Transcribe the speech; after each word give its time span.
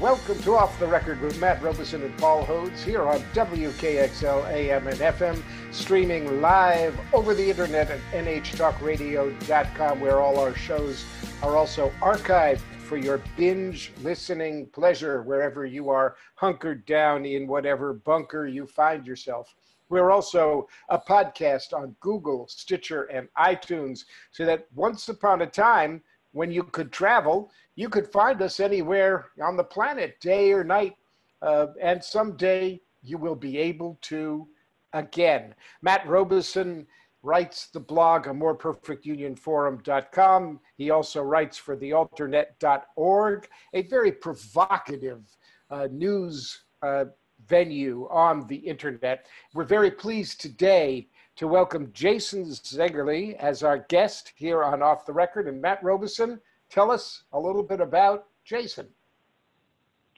Welcome 0.00 0.38
to 0.42 0.56
Off 0.56 0.78
the 0.78 0.86
Record 0.86 1.22
with 1.22 1.40
Matt 1.40 1.62
Robison 1.62 2.02
and 2.02 2.14
Paul 2.18 2.44
Hodes 2.44 2.82
here 2.82 3.08
on 3.08 3.20
WKXL 3.32 4.46
AM 4.50 4.86
and 4.88 4.98
FM, 4.98 5.42
streaming 5.72 6.42
live 6.42 6.94
over 7.14 7.32
the 7.32 7.48
internet 7.48 7.90
at 7.90 8.00
nhtalkradio.com, 8.12 9.98
where 9.98 10.20
all 10.20 10.38
our 10.38 10.54
shows 10.54 11.06
are 11.42 11.56
also 11.56 11.90
archived 12.02 12.60
for 12.78 12.98
your 12.98 13.22
binge 13.38 13.90
listening 14.02 14.66
pleasure 14.66 15.22
wherever 15.22 15.64
you 15.64 15.88
are 15.88 16.16
hunkered 16.34 16.84
down 16.84 17.24
in 17.24 17.46
whatever 17.46 17.94
bunker 17.94 18.46
you 18.46 18.66
find 18.66 19.06
yourself. 19.06 19.54
We're 19.88 20.10
also 20.10 20.68
a 20.90 20.98
podcast 20.98 21.72
on 21.72 21.96
Google, 22.00 22.48
Stitcher, 22.48 23.04
and 23.04 23.28
iTunes, 23.38 24.04
so 24.30 24.44
that 24.44 24.66
once 24.74 25.08
upon 25.08 25.40
a 25.40 25.46
time, 25.46 26.02
when 26.32 26.52
you 26.52 26.64
could 26.64 26.92
travel, 26.92 27.50
you 27.76 27.88
could 27.88 28.08
find 28.08 28.42
us 28.42 28.58
anywhere 28.58 29.26
on 29.42 29.56
the 29.56 29.64
planet, 29.64 30.18
day 30.20 30.52
or 30.52 30.64
night. 30.64 30.96
Uh, 31.42 31.66
and 31.80 32.02
someday 32.02 32.80
you 33.02 33.18
will 33.18 33.36
be 33.36 33.58
able 33.58 33.98
to 34.00 34.48
again. 34.94 35.54
Matt 35.82 36.08
Robison 36.08 36.86
writes 37.22 37.68
the 37.68 37.80
blog 37.80 38.26
on 38.28 38.40
moreperfectunionforum.com. 38.40 40.60
He 40.76 40.90
also 40.90 41.22
writes 41.22 41.58
for 41.58 41.76
thealternet.org, 41.76 43.48
a 43.74 43.82
very 43.82 44.12
provocative 44.12 45.36
uh, 45.70 45.88
news 45.90 46.62
uh, 46.82 47.04
venue 47.46 48.08
on 48.10 48.46
the 48.46 48.56
internet. 48.56 49.26
We're 49.54 49.64
very 49.64 49.90
pleased 49.90 50.40
today 50.40 51.08
to 51.36 51.48
welcome 51.48 51.90
Jason 51.92 52.44
Zengerle 52.44 53.36
as 53.36 53.62
our 53.62 53.84
guest 53.88 54.32
here 54.36 54.64
on 54.64 54.82
Off 54.82 55.04
the 55.04 55.12
Record. 55.12 55.48
And 55.48 55.60
Matt 55.60 55.82
Robison, 55.82 56.40
tell 56.70 56.90
us 56.90 57.22
a 57.32 57.38
little 57.38 57.62
bit 57.62 57.80
about 57.80 58.26
Jason. 58.44 58.86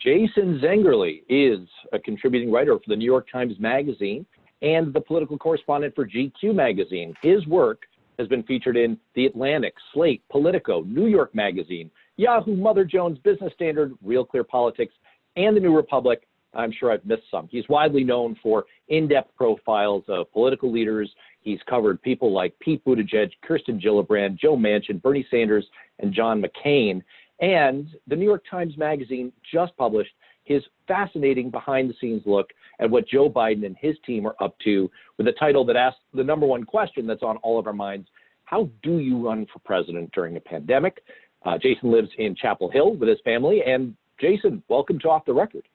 Jason 0.03 0.61
Zengerle 0.63 1.23
is 1.29 1.69
a 1.93 1.99
contributing 1.99 2.53
writer 2.53 2.77
for 2.77 2.85
the 2.89 2.97
New 2.97 3.05
York 3.05 3.27
Times 3.31 3.55
Magazine 3.59 4.25
and 4.63 4.93
the 4.93 5.01
political 5.01 5.37
correspondent 5.37 5.95
for 5.95 6.07
GQ 6.07 6.55
Magazine. 6.55 7.15
His 7.23 7.47
work 7.47 7.83
has 8.19 8.29
been 8.29 8.43
featured 8.45 8.77
in 8.77 8.99
The 9.15 9.27
Atlantic, 9.27 9.75
Slate, 9.93 10.23
Politico, 10.31 10.83
New 10.83 11.07
York 11.07 11.35
Magazine, 11.35 11.91
Yahoo, 12.17 12.57
Mother 12.57 12.85
Jones, 12.85 13.19
Business 13.19 13.53
Standard, 13.55 13.93
Real 14.03 14.25
Clear 14.25 14.45
Politics, 14.45 14.93
and 15.37 15.57
The 15.57 15.61
New 15.61 15.75
Republic, 15.75 16.27
I'm 16.55 16.73
sure 16.73 16.93
I've 16.93 17.05
missed 17.05 17.31
some. 17.31 17.49
He's 17.51 17.69
widely 17.69 18.03
known 18.03 18.37
for 18.43 18.67
in-depth 18.89 19.35
profiles 19.37 20.05
of 20.09 20.31
political 20.33 20.71
leaders. 20.71 21.11
He's 21.41 21.61
covered 21.69 22.03
people 22.03 22.33
like 22.33 22.59
Pete 22.59 22.85
Buttigieg, 22.85 23.31
Kirsten 23.43 23.81
Gillibrand, 23.81 24.39
Joe 24.39 24.57
Manchin, 24.57 25.01
Bernie 25.01 25.27
Sanders, 25.31 25.67
and 25.99 26.13
John 26.13 26.43
McCain. 26.43 27.03
And 27.41 27.89
the 28.07 28.17
New 28.17 28.25
York 28.25 28.45
Times 28.51 28.77
Magazine 28.77 29.33
just 29.53 29.77
published 29.77 30.13
his 30.45 30.63
fascinating 30.87 31.51
behind-the-scenes 31.51 32.23
look 32.25 32.51
at 32.81 32.91
what 32.91 33.07
Joe 33.07 33.29
Biden 33.29 33.67
and 33.67 33.77
his 33.79 33.97
team 34.05 34.27
are 34.27 34.35
up 34.41 34.57
to 34.65 34.91
with 35.19 35.29
a 35.29 35.33
title 35.33 35.65
that 35.67 35.77
asks 35.77 36.01
the 36.15 36.25
number 36.25 36.47
one 36.47 36.65
question 36.65 37.07
that's 37.07 37.23
on 37.23 37.37
all 37.39 37.59
of 37.59 37.67
our 37.67 37.73
minds. 37.73 38.09
How 38.45 38.69
do 38.83 38.99
you 38.99 39.25
run 39.25 39.47
for 39.53 39.59
president 39.61 40.11
during 40.13 40.37
a 40.37 40.41
pandemic? 40.41 41.03
Uh, 41.45 41.59
Jason 41.59 41.93
lives 41.93 42.09
in 42.17 42.35
Chapel 42.35 42.71
Hill 42.71 42.95
with 42.95 43.09
his 43.09 43.19
family. 43.25 43.63
And 43.67 43.95
Jason, 44.19 44.63
welcome 44.69 44.99
to 45.01 45.11
Off 45.11 45.27
the 45.27 45.35
Record. 45.35 45.69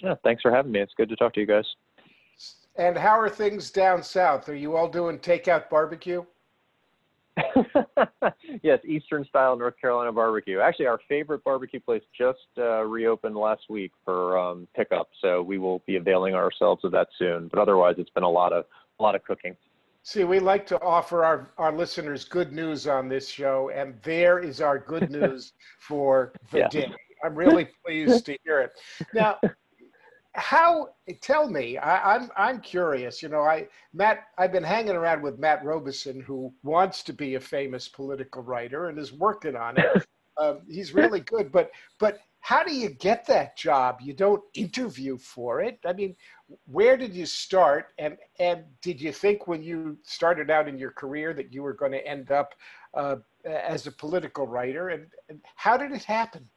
Yeah, 0.00 0.14
thanks 0.22 0.42
for 0.42 0.54
having 0.54 0.70
me. 0.70 0.80
It's 0.80 0.92
good 0.96 1.08
to 1.08 1.16
talk 1.16 1.32
to 1.34 1.40
you 1.40 1.46
guys. 1.46 1.64
And 2.76 2.96
how 2.96 3.18
are 3.18 3.28
things 3.28 3.70
down 3.70 4.02
south? 4.02 4.48
Are 4.48 4.54
you 4.54 4.76
all 4.76 4.88
doing 4.88 5.18
takeout 5.18 5.70
barbecue? 5.70 6.24
yes, 8.62 8.78
Eastern 8.84 9.24
style 9.24 9.56
North 9.56 9.74
Carolina 9.80 10.12
barbecue. 10.12 10.60
Actually, 10.60 10.86
our 10.86 11.00
favorite 11.08 11.42
barbecue 11.42 11.80
place 11.80 12.02
just 12.16 12.38
uh, 12.58 12.82
reopened 12.82 13.36
last 13.36 13.62
week 13.68 13.92
for 14.04 14.38
um, 14.38 14.68
pickup, 14.74 15.08
so 15.20 15.42
we 15.42 15.58
will 15.58 15.82
be 15.86 15.96
availing 15.96 16.34
ourselves 16.34 16.84
of 16.84 16.92
that 16.92 17.08
soon. 17.18 17.48
But 17.48 17.58
otherwise, 17.58 17.96
it's 17.98 18.10
been 18.10 18.22
a 18.22 18.30
lot 18.30 18.52
of 18.52 18.66
a 19.00 19.02
lot 19.02 19.14
of 19.14 19.24
cooking. 19.24 19.56
See, 20.06 20.22
we 20.24 20.38
like 20.38 20.66
to 20.66 20.80
offer 20.82 21.24
our, 21.24 21.50
our 21.56 21.72
listeners 21.72 22.24
good 22.24 22.52
news 22.52 22.86
on 22.86 23.08
this 23.08 23.26
show, 23.26 23.70
and 23.74 23.94
there 24.02 24.38
is 24.38 24.60
our 24.60 24.78
good 24.78 25.10
news 25.18 25.54
for 25.78 26.32
the 26.52 26.58
yeah. 26.58 26.68
day. 26.68 26.92
I'm 27.24 27.34
really 27.34 27.68
pleased 27.84 28.26
to 28.26 28.36
hear 28.44 28.60
it. 28.60 28.72
Now, 29.14 29.38
how 30.34 30.88
tell 31.20 31.48
me 31.48 31.78
I, 31.78 32.16
am 32.16 32.22
I'm, 32.22 32.30
I'm 32.36 32.60
curious 32.60 33.22
you 33.22 33.28
know 33.28 33.42
i 33.42 33.68
matt 33.92 34.24
i've 34.36 34.52
been 34.52 34.64
hanging 34.64 34.96
around 34.96 35.22
with 35.22 35.38
matt 35.38 35.64
robison 35.64 36.20
who 36.20 36.52
wants 36.62 37.02
to 37.04 37.12
be 37.12 37.36
a 37.36 37.40
famous 37.40 37.88
political 37.88 38.42
writer 38.42 38.88
and 38.88 38.98
is 38.98 39.12
working 39.12 39.56
on 39.56 39.78
it. 39.78 40.06
Um, 40.36 40.62
he's 40.68 40.92
really 40.92 41.20
good 41.20 41.52
but 41.52 41.70
but 42.00 42.18
how 42.40 42.64
do 42.64 42.74
you 42.74 42.90
get 42.90 43.24
that 43.28 43.56
job? 43.56 44.00
You 44.02 44.12
don't 44.14 44.42
interview 44.52 45.16
for 45.16 45.60
it? 45.62 45.78
I 45.86 45.92
mean 45.92 46.16
where 46.66 46.96
did 46.96 47.14
you 47.14 47.24
start? 47.24 47.94
And 47.98 48.16
and 48.40 48.64
did 48.82 49.00
you 49.00 49.12
think 49.12 49.46
when 49.46 49.62
you 49.62 49.96
started 50.02 50.50
out 50.50 50.66
in 50.66 50.76
your 50.76 50.90
career 50.90 51.34
that 51.34 51.52
you 51.52 51.62
were 51.62 51.72
going 51.72 51.92
to 51.92 52.04
end 52.04 52.32
up 52.32 52.56
uh, 52.94 53.16
as 53.44 53.86
a 53.86 53.92
political 53.92 54.46
writer? 54.48 54.88
And, 54.88 55.06
and 55.28 55.40
how 55.54 55.76
did 55.76 55.92
it 55.92 56.02
happen 56.02 56.48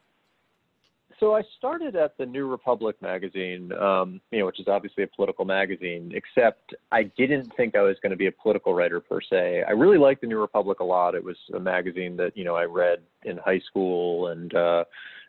so 1.20 1.34
I 1.34 1.42
started 1.56 1.96
at 1.96 2.16
the 2.16 2.26
New 2.26 2.46
Republic 2.46 2.96
magazine, 3.02 3.72
um, 3.72 4.20
you 4.30 4.40
know, 4.40 4.46
which 4.46 4.60
is 4.60 4.68
obviously 4.68 5.04
a 5.04 5.06
political 5.06 5.44
magazine. 5.44 6.12
Except 6.14 6.74
I 6.92 7.04
didn't 7.04 7.52
think 7.56 7.76
I 7.76 7.82
was 7.82 7.96
going 8.02 8.10
to 8.10 8.16
be 8.16 8.26
a 8.26 8.32
political 8.32 8.74
writer 8.74 9.00
per 9.00 9.20
se. 9.20 9.64
I 9.66 9.72
really 9.72 9.98
liked 9.98 10.20
the 10.20 10.26
New 10.26 10.40
Republic 10.40 10.80
a 10.80 10.84
lot. 10.84 11.14
It 11.14 11.24
was 11.24 11.36
a 11.54 11.60
magazine 11.60 12.16
that 12.18 12.36
you 12.36 12.44
know 12.44 12.54
I 12.54 12.64
read 12.64 13.00
in 13.24 13.36
high 13.38 13.60
school 13.60 14.28
and 14.28 14.54
uh, 14.54 14.84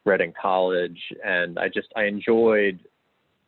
read 0.05 0.21
in 0.21 0.33
college, 0.39 0.99
and 1.25 1.57
I 1.57 1.67
just 1.69 1.87
I 1.95 2.03
enjoyed 2.03 2.79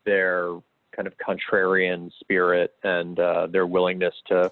their 0.05 0.59
kind 0.95 1.07
of 1.07 1.13
contrarian 1.17 2.11
spirit 2.19 2.73
and 2.83 3.19
uh, 3.19 3.47
their 3.47 3.65
willingness 3.65 4.13
to 4.27 4.51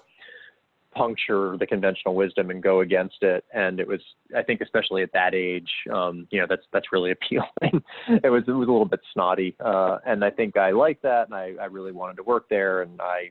puncture 0.94 1.56
the 1.58 1.66
conventional 1.66 2.14
wisdom 2.14 2.50
and 2.50 2.62
go 2.62 2.80
against 2.80 3.22
it. 3.22 3.44
And 3.52 3.80
it 3.80 3.86
was, 3.86 4.00
I 4.36 4.42
think, 4.42 4.60
especially 4.60 5.02
at 5.02 5.12
that 5.12 5.34
age, 5.34 5.70
um, 5.92 6.26
you 6.30 6.40
know, 6.40 6.46
that's 6.48 6.64
that's 6.72 6.92
really 6.92 7.12
appealing. 7.12 7.82
it 8.08 8.30
was 8.30 8.44
it 8.46 8.52
was 8.52 8.68
a 8.68 8.72
little 8.72 8.84
bit 8.84 9.00
snotty, 9.12 9.56
uh, 9.64 9.98
and 10.06 10.24
I 10.24 10.30
think 10.30 10.56
I 10.56 10.70
liked 10.70 11.02
that, 11.02 11.26
and 11.26 11.34
I, 11.34 11.54
I 11.60 11.66
really 11.66 11.92
wanted 11.92 12.16
to 12.16 12.22
work 12.22 12.48
there, 12.48 12.82
and 12.82 13.00
I. 13.00 13.30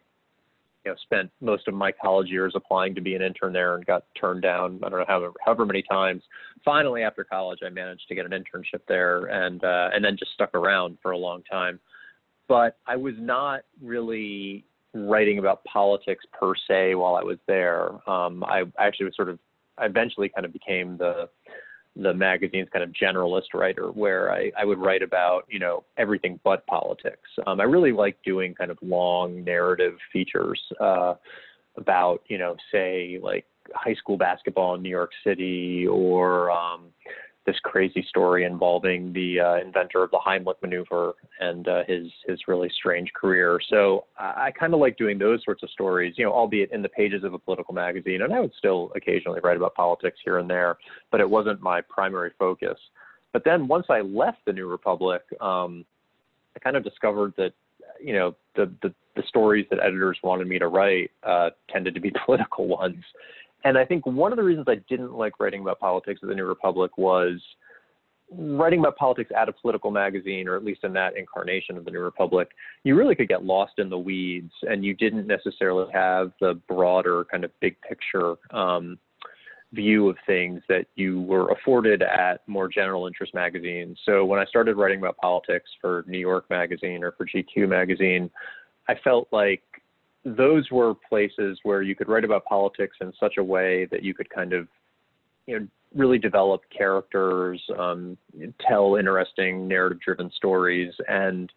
You 0.85 0.91
know, 0.91 0.97
spent 1.03 1.29
most 1.41 1.67
of 1.67 1.73
my 1.73 1.91
college 1.91 2.29
years 2.29 2.53
applying 2.55 2.95
to 2.95 3.01
be 3.01 3.13
an 3.13 3.21
intern 3.21 3.51
there 3.51 3.75
and 3.75 3.85
got 3.85 4.05
turned 4.17 4.41
down. 4.41 4.79
I 4.81 4.87
don't 4.87 4.99
know 4.99 5.05
however, 5.09 5.33
however 5.45 5.65
many 5.65 5.81
times. 5.81 6.23
Finally, 6.63 7.03
after 7.03 7.25
college, 7.25 7.59
I 7.65 7.69
managed 7.69 8.07
to 8.07 8.15
get 8.15 8.25
an 8.25 8.31
internship 8.31 8.79
there, 8.87 9.25
and 9.25 9.61
uh, 9.61 9.89
and 9.93 10.03
then 10.03 10.15
just 10.17 10.31
stuck 10.31 10.55
around 10.55 10.97
for 11.01 11.11
a 11.11 11.17
long 11.17 11.43
time. 11.51 11.81
But 12.47 12.77
I 12.87 12.95
was 12.95 13.13
not 13.17 13.63
really 13.81 14.63
writing 15.07 15.39
about 15.39 15.63
politics 15.63 16.25
per 16.37 16.53
se 16.67 16.95
while 16.95 17.15
I 17.15 17.23
was 17.23 17.37
there. 17.47 17.89
Um, 18.09 18.43
I 18.43 18.63
actually 18.77 19.05
was 19.05 19.15
sort 19.15 19.29
of 19.29 19.39
eventually 19.81 20.29
kind 20.29 20.45
of 20.45 20.53
became 20.53 20.97
the 20.97 21.29
the 21.95 22.13
magazine's 22.13 22.69
kind 22.71 22.83
of 22.83 22.91
generalist 22.91 23.53
writer 23.53 23.91
where 23.91 24.31
I, 24.31 24.51
I 24.57 24.63
would 24.63 24.77
write 24.77 25.01
about 25.01 25.45
you 25.50 25.59
know 25.59 25.83
everything 25.97 26.39
but 26.44 26.65
politics. 26.68 27.29
Um, 27.45 27.59
I 27.59 27.63
really 27.63 27.91
like 27.91 28.18
doing 28.24 28.53
kind 28.53 28.71
of 28.71 28.77
long 28.81 29.44
narrative 29.44 29.95
features 30.13 30.62
uh, 30.79 31.15
about 31.77 32.21
you 32.27 32.38
know 32.38 32.56
say 32.71 33.19
like 33.21 33.45
high 33.74 33.95
school 33.95 34.18
basketball 34.18 34.75
in 34.75 34.81
New 34.81 34.89
York 34.89 35.12
City 35.24 35.85
or 35.88 36.51
um, 36.51 36.85
this 37.45 37.56
crazy 37.63 38.06
story 38.07 38.44
involving 38.44 39.12
the 39.13 39.39
uh, 39.39 39.56
inventor 39.56 40.03
of 40.03 40.12
the 40.12 40.19
Heimlich 40.19 40.62
maneuver 40.62 41.13
and 41.39 41.68
uh, 41.68 41.83
his 41.88 42.07
his 42.27 42.39
really 42.47 42.69
strange 42.75 43.12
career. 43.13 43.59
So 43.69 44.06
I, 44.18 44.47
I 44.47 44.51
kind 44.51 44.74
of 44.74 44.80
like 44.80 44.97
doing 44.97 45.18
those 45.18 45.44
sorts 45.44 45.63
of 45.63 45.69
stories, 45.69 46.15
you 46.18 46.25
know, 46.25 46.31
albeit 46.31 46.71
in 46.71 46.81
the 46.81 46.89
pages 46.89 47.24
of 47.24 47.33
a 47.33 47.39
political 47.39 47.74
magazine. 47.74 48.21
And 48.21 48.33
I 48.33 48.39
would 48.39 48.53
still 48.57 48.91
occasionally 48.95 49.39
write 49.44 49.57
about 49.57 49.74
politics 49.74 50.19
here 50.24 50.38
and 50.38 50.50
there, 50.50 50.77
but 51.12 51.21
it 51.21 51.30
wasn't 51.30 51.62
my 51.62 51.81
primary 51.81 52.31
focus. 52.38 52.77
But 53.33 53.44
then 53.45 53.68
once 53.68 53.86
I 53.89 54.01
left 54.01 54.39
the 54.45 54.53
New 54.53 54.68
Republic, 54.68 55.21
um, 55.41 55.86
I 56.56 56.59
kind 56.59 56.75
of 56.75 56.83
discovered 56.83 57.33
that 57.38 57.53
you 58.01 58.13
know 58.13 58.36
the, 58.56 58.71
the 58.81 58.94
the 59.15 59.24
stories 59.27 59.65
that 59.69 59.80
editors 59.83 60.18
wanted 60.24 60.47
me 60.47 60.59
to 60.59 60.68
write 60.68 61.12
uh, 61.24 61.50
tended 61.69 61.94
to 61.95 62.00
be 62.00 62.12
political 62.25 62.68
ones 62.68 63.03
and 63.63 63.77
I 63.77 63.85
think 63.85 64.06
one 64.06 64.31
of 64.31 64.38
the 64.38 64.44
reasons 64.44 64.65
I 64.67 64.75
didn't 64.89 65.13
like 65.13 65.39
writing 65.39 65.61
about 65.61 65.79
politics 65.79 66.19
at 66.23 66.29
the 66.29 66.35
New 66.35 66.45
Republic 66.45 66.97
was 66.97 67.41
writing 68.31 68.79
about 68.79 68.95
politics 68.95 69.31
at 69.35 69.50
a 69.50 69.53
political 69.53 69.91
magazine, 69.91 70.47
or 70.47 70.56
at 70.56 70.63
least 70.63 70.83
in 70.83 70.94
that 70.94 71.17
incarnation 71.17 71.77
of 71.77 71.85
the 71.85 71.91
New 71.91 72.00
Republic, 72.00 72.50
you 72.83 72.95
really 72.95 73.15
could 73.15 73.27
get 73.27 73.44
lost 73.44 73.73
in 73.79 73.89
the 73.89 73.97
weeds, 73.97 74.51
and 74.63 74.85
you 74.85 74.94
didn't 74.94 75.27
necessarily 75.27 75.91
have 75.91 76.31
the 76.39 76.59
broader 76.67 77.25
kind 77.25 77.44
of 77.44 77.51
big 77.59 77.75
picture 77.81 78.35
um, 78.51 79.00
view 79.73 80.09
of 80.09 80.17
things 80.25 80.62
that 80.69 80.85
you 80.95 81.21
were 81.21 81.51
afforded 81.51 82.01
at 82.01 82.47
more 82.47 82.67
general 82.67 83.07
interest 83.07 83.33
magazines. 83.33 83.97
So 84.05 84.25
when 84.25 84.39
I 84.39 84.45
started 84.45 84.77
writing 84.77 85.00
about 85.00 85.17
politics 85.17 85.69
for 85.81 86.03
New 86.07 86.17
York 86.17 86.45
Magazine 86.50 87.03
or 87.03 87.12
for 87.13 87.25
GQ 87.25 87.67
Magazine, 87.67 88.29
I 88.88 88.95
felt 89.03 89.27
like 89.31 89.62
those 90.25 90.69
were 90.71 90.94
places 90.94 91.60
where 91.63 91.81
you 91.81 91.95
could 91.95 92.07
write 92.07 92.25
about 92.25 92.45
politics 92.45 92.98
in 93.01 93.13
such 93.19 93.38
a 93.38 93.44
way 93.44 93.86
that 93.86 94.04
you 94.04 94.13
could 94.13 94.30
kind 94.30 94.54
of, 94.54 94.68
you 95.48 95.60
know, 95.60 95.68
really 95.95 96.19
develop 96.19 96.62
characters, 96.75 97.62
um, 97.77 98.18
tell 98.68 98.95
interesting 98.95 99.68
narrative-driven 99.68 100.30
stories, 100.31 100.94
and 101.07 101.51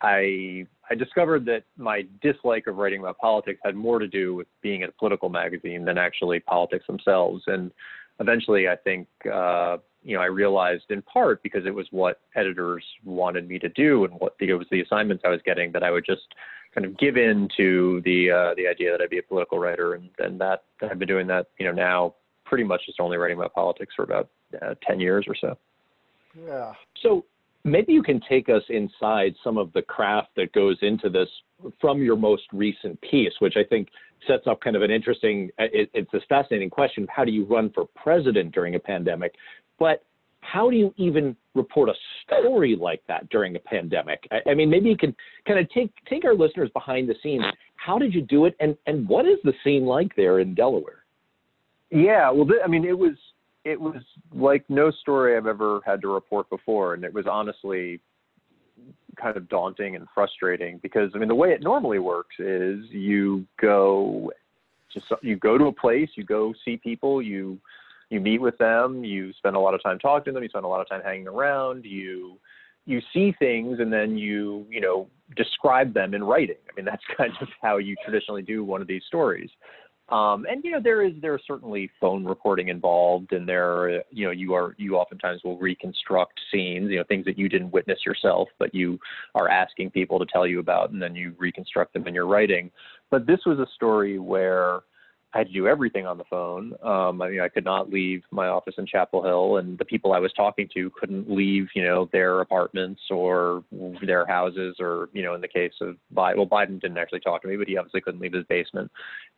I 0.00 0.66
I 0.90 0.94
discovered 0.94 1.44
that 1.46 1.64
my 1.76 2.06
dislike 2.22 2.66
of 2.66 2.76
writing 2.76 3.00
about 3.00 3.18
politics 3.18 3.60
had 3.64 3.74
more 3.74 3.98
to 3.98 4.08
do 4.08 4.34
with 4.34 4.46
being 4.62 4.82
in 4.82 4.88
a 4.88 4.92
political 4.92 5.28
magazine 5.28 5.84
than 5.84 5.98
actually 5.98 6.40
politics 6.40 6.86
themselves. 6.86 7.42
And 7.46 7.70
eventually, 8.20 8.68
I 8.68 8.76
think 8.76 9.08
uh, 9.32 9.78
you 10.02 10.16
know 10.16 10.22
I 10.22 10.26
realized 10.26 10.84
in 10.90 11.02
part 11.02 11.42
because 11.42 11.66
it 11.66 11.74
was 11.74 11.86
what 11.90 12.20
editors 12.36 12.84
wanted 13.04 13.48
me 13.48 13.58
to 13.58 13.68
do 13.70 14.04
and 14.04 14.14
what 14.14 14.36
the, 14.38 14.50
it 14.50 14.54
was 14.54 14.66
the 14.70 14.80
assignments 14.80 15.24
I 15.26 15.30
was 15.30 15.40
getting 15.44 15.72
that 15.72 15.82
I 15.82 15.90
would 15.90 16.06
just 16.06 16.34
kind 16.78 16.90
of 16.90 16.98
give 16.98 17.16
in 17.16 17.48
to 17.56 18.00
the 18.04 18.30
uh, 18.30 18.54
the 18.54 18.68
idea 18.68 18.92
that 18.92 19.00
I'd 19.00 19.10
be 19.10 19.18
a 19.18 19.22
political 19.22 19.58
writer, 19.58 19.94
and 19.94 20.08
and 20.18 20.40
that 20.40 20.62
I've 20.80 20.98
been 20.98 21.08
doing 21.08 21.26
that 21.26 21.46
you 21.58 21.66
know 21.66 21.72
now 21.72 22.14
pretty 22.44 22.64
much 22.64 22.82
just 22.86 23.00
only 23.00 23.16
writing 23.16 23.36
about 23.36 23.52
politics 23.52 23.94
for 23.96 24.04
about 24.04 24.28
uh, 24.62 24.74
ten 24.86 25.00
years 25.00 25.26
or 25.26 25.34
so. 25.34 25.58
Yeah. 26.46 26.72
So 27.02 27.24
maybe 27.64 27.92
you 27.92 28.02
can 28.02 28.20
take 28.28 28.48
us 28.48 28.62
inside 28.68 29.34
some 29.42 29.58
of 29.58 29.72
the 29.72 29.82
craft 29.82 30.28
that 30.36 30.52
goes 30.52 30.76
into 30.82 31.10
this 31.10 31.28
from 31.80 32.00
your 32.00 32.16
most 32.16 32.44
recent 32.52 33.00
piece, 33.00 33.32
which 33.40 33.54
I 33.56 33.64
think 33.64 33.88
sets 34.26 34.46
up 34.46 34.60
kind 34.60 34.76
of 34.76 34.82
an 34.82 34.90
interesting, 34.90 35.50
it, 35.58 35.90
it's 35.94 36.12
a 36.14 36.20
fascinating 36.28 36.70
question. 36.70 37.06
How 37.10 37.24
do 37.24 37.32
you 37.32 37.44
run 37.44 37.70
for 37.70 37.86
president 37.96 38.54
during 38.54 38.76
a 38.76 38.78
pandemic? 38.78 39.34
But 39.78 40.04
how 40.50 40.70
do 40.70 40.76
you 40.76 40.94
even 40.96 41.36
report 41.54 41.88
a 41.88 41.94
story 42.24 42.76
like 42.80 43.02
that 43.08 43.28
during 43.28 43.56
a 43.56 43.58
pandemic? 43.58 44.26
I, 44.30 44.50
I 44.50 44.54
mean, 44.54 44.70
maybe 44.70 44.88
you 44.88 44.96
can 44.96 45.14
kind 45.46 45.58
of 45.58 45.68
take 45.70 45.92
take 46.08 46.24
our 46.24 46.34
listeners 46.34 46.70
behind 46.72 47.08
the 47.08 47.14
scenes. 47.22 47.44
How 47.76 47.98
did 47.98 48.14
you 48.14 48.22
do 48.22 48.46
it, 48.46 48.56
and 48.60 48.76
and 48.86 49.08
what 49.08 49.26
is 49.26 49.38
the 49.44 49.52
scene 49.64 49.84
like 49.84 50.14
there 50.16 50.40
in 50.40 50.54
Delaware? 50.54 51.04
Yeah, 51.90 52.30
well, 52.30 52.46
th- 52.46 52.60
I 52.64 52.68
mean, 52.68 52.84
it 52.84 52.98
was 52.98 53.14
it 53.64 53.80
was 53.80 54.02
like 54.34 54.64
no 54.68 54.90
story 54.90 55.36
I've 55.36 55.46
ever 55.46 55.80
had 55.84 56.00
to 56.02 56.08
report 56.08 56.48
before, 56.50 56.94
and 56.94 57.04
it 57.04 57.12
was 57.12 57.26
honestly 57.26 58.00
kind 59.20 59.36
of 59.36 59.48
daunting 59.48 59.96
and 59.96 60.06
frustrating 60.14 60.78
because 60.78 61.10
I 61.14 61.18
mean 61.18 61.28
the 61.28 61.34
way 61.34 61.50
it 61.50 61.62
normally 61.62 61.98
works 61.98 62.36
is 62.38 62.84
you 62.90 63.44
go 63.60 64.30
to 64.94 65.00
you 65.22 65.36
go 65.36 65.58
to 65.58 65.66
a 65.66 65.72
place, 65.72 66.08
you 66.14 66.24
go 66.24 66.54
see 66.64 66.76
people, 66.76 67.20
you 67.20 67.58
you 68.10 68.20
meet 68.20 68.40
with 68.40 68.56
them, 68.58 69.04
you 69.04 69.32
spend 69.34 69.56
a 69.56 69.60
lot 69.60 69.74
of 69.74 69.82
time 69.82 69.98
talking 69.98 70.32
to 70.32 70.32
them, 70.32 70.42
you 70.42 70.48
spend 70.48 70.64
a 70.64 70.68
lot 70.68 70.80
of 70.80 70.88
time 70.88 71.02
hanging 71.04 71.28
around, 71.28 71.84
you 71.84 72.38
you 72.86 73.02
see 73.12 73.34
things 73.38 73.80
and 73.80 73.92
then 73.92 74.16
you 74.16 74.66
you 74.70 74.80
know 74.80 75.08
describe 75.36 75.92
them 75.92 76.14
in 76.14 76.24
writing. 76.24 76.56
I 76.70 76.74
mean 76.76 76.84
that's 76.90 77.02
kind 77.16 77.32
of 77.40 77.48
how 77.62 77.78
you 77.78 77.94
traditionally 78.04 78.42
do 78.42 78.64
one 78.64 78.80
of 78.80 78.88
these 78.88 79.02
stories. 79.06 79.50
Um, 80.08 80.46
and 80.50 80.64
you 80.64 80.70
know 80.70 80.80
there 80.82 81.02
is 81.02 81.12
there 81.20 81.34
is 81.34 81.42
certainly 81.46 81.90
phone 82.00 82.24
recording 82.24 82.68
involved, 82.68 83.32
and 83.32 83.46
there 83.46 84.02
you 84.10 84.24
know 84.24 84.30
you 84.30 84.54
are 84.54 84.74
you 84.78 84.96
oftentimes 84.96 85.42
will 85.44 85.58
reconstruct 85.58 86.40
scenes, 86.50 86.90
you 86.90 86.96
know 86.96 87.04
things 87.04 87.26
that 87.26 87.38
you 87.38 87.50
didn't 87.50 87.72
witness 87.72 87.98
yourself, 88.06 88.48
but 88.58 88.74
you 88.74 88.98
are 89.34 89.50
asking 89.50 89.90
people 89.90 90.18
to 90.18 90.24
tell 90.24 90.46
you 90.46 90.60
about, 90.60 90.92
and 90.92 91.02
then 91.02 91.14
you 91.14 91.34
reconstruct 91.36 91.92
them 91.92 92.06
in 92.06 92.14
your 92.14 92.26
writing. 92.26 92.70
But 93.10 93.26
this 93.26 93.40
was 93.44 93.58
a 93.58 93.66
story 93.74 94.18
where 94.18 94.80
I 95.34 95.38
had 95.38 95.48
to 95.48 95.52
do 95.52 95.68
everything 95.68 96.06
on 96.06 96.16
the 96.16 96.24
phone. 96.24 96.72
Um, 96.82 97.20
I 97.20 97.28
mean, 97.28 97.40
I 97.40 97.48
could 97.48 97.64
not 97.64 97.90
leave 97.90 98.22
my 98.30 98.48
office 98.48 98.74
in 98.78 98.86
Chapel 98.86 99.22
Hill, 99.22 99.58
and 99.58 99.76
the 99.76 99.84
people 99.84 100.12
I 100.12 100.18
was 100.18 100.32
talking 100.32 100.68
to 100.74 100.90
couldn't 100.98 101.30
leave, 101.30 101.68
you 101.74 101.84
know, 101.84 102.08
their 102.12 102.40
apartments 102.40 103.02
or 103.10 103.62
their 104.06 104.26
houses, 104.26 104.76
or 104.80 105.10
you 105.12 105.22
know, 105.22 105.34
in 105.34 105.42
the 105.42 105.48
case 105.48 105.74
of 105.82 105.96
Biden, 106.14 106.36
well, 106.36 106.46
Biden 106.46 106.80
didn't 106.80 106.96
actually 106.96 107.20
talk 107.20 107.42
to 107.42 107.48
me, 107.48 107.56
but 107.56 107.68
he 107.68 107.76
obviously 107.76 108.00
couldn't 108.00 108.20
leave 108.20 108.32
his 108.32 108.46
basement. 108.46 108.90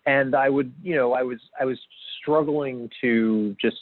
And 0.06 0.36
I 0.36 0.48
would, 0.48 0.72
you 0.80 0.94
know, 0.94 1.12
I 1.12 1.24
was 1.24 1.38
I 1.60 1.64
was 1.64 1.78
struggling 2.20 2.88
to 3.00 3.56
just 3.60 3.78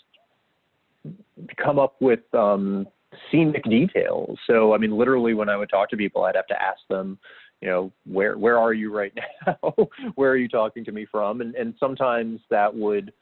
come 1.63 1.79
up 1.79 1.97
with 2.01 2.21
um, 2.33 2.87
scenic 3.31 3.65
details. 3.65 4.39
So, 4.47 4.75
I 4.75 4.79
mean, 4.79 4.97
literally, 4.97 5.35
when 5.35 5.49
I 5.49 5.57
would 5.57 5.69
talk 5.69 5.91
to 5.91 5.97
people, 5.97 6.25
I'd 6.25 6.37
have 6.37 6.47
to 6.47 6.61
ask 6.61 6.81
them 6.89 7.19
you 7.61 7.69
know 7.69 7.93
where 8.05 8.39
where 8.39 8.59
are 8.59 8.73
you 8.73 8.95
right 8.95 9.13
now? 9.47 9.75
Where 10.15 10.31
are 10.31 10.37
you 10.37 10.49
talking 10.49 10.85
to 10.85 10.93
me 10.93 11.07
from? 11.11 11.41
And 11.41 11.55
and 11.55 11.75
sometimes 11.79 12.41
that 12.51 12.75
would 12.75 13.13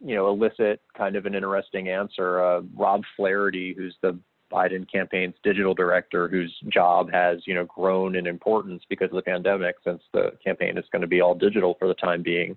you 0.00 0.14
know 0.14 0.28
elicit 0.28 0.80
kind 0.96 1.16
of 1.16 1.26
an 1.26 1.34
interesting 1.34 1.88
answer. 1.88 2.42
Uh, 2.42 2.60
rob 2.76 3.02
flaherty 3.16 3.74
who's 3.76 3.96
the 4.02 4.18
biden 4.52 4.86
campaign's 4.90 5.34
digital 5.42 5.74
director 5.74 6.28
whose 6.28 6.54
job 6.68 7.10
has 7.10 7.38
you 7.46 7.54
know 7.54 7.64
grown 7.64 8.14
in 8.14 8.26
importance 8.26 8.82
because 8.88 9.08
of 9.10 9.16
the 9.16 9.22
pandemic 9.22 9.74
since 9.84 10.00
the 10.12 10.30
campaign 10.44 10.78
is 10.78 10.84
going 10.92 11.02
to 11.02 11.08
be 11.08 11.20
all 11.20 11.34
digital 11.34 11.74
for 11.78 11.88
the 11.88 11.94
time 11.94 12.22
being. 12.22 12.56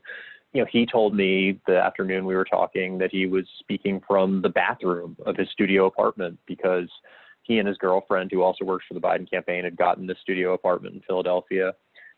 You 0.53 0.61
know 0.61 0.67
he 0.69 0.85
told 0.85 1.15
me 1.15 1.59
the 1.67 1.77
afternoon 1.77 2.25
we 2.25 2.35
were 2.35 2.45
talking 2.45 2.97
that 2.97 3.11
he 3.11 3.27
was 3.27 3.45
speaking 3.59 4.01
from 4.05 4.41
the 4.41 4.49
bathroom 4.49 5.15
of 5.25 5.37
his 5.37 5.49
studio 5.51 5.85
apartment 5.85 6.37
because 6.47 6.89
he 7.49 7.57
and 7.57 7.67
his 7.67 7.77
girlfriend, 7.77 8.31
who 8.31 8.43
also 8.43 8.63
works 8.63 8.85
for 8.87 8.93
the 8.93 9.01
Biden 9.01 9.29
campaign, 9.29 9.63
had 9.63 9.75
gotten 9.75 10.05
the 10.05 10.15
studio 10.21 10.53
apartment 10.53 10.93
in 10.93 11.01
Philadelphia 11.01 11.73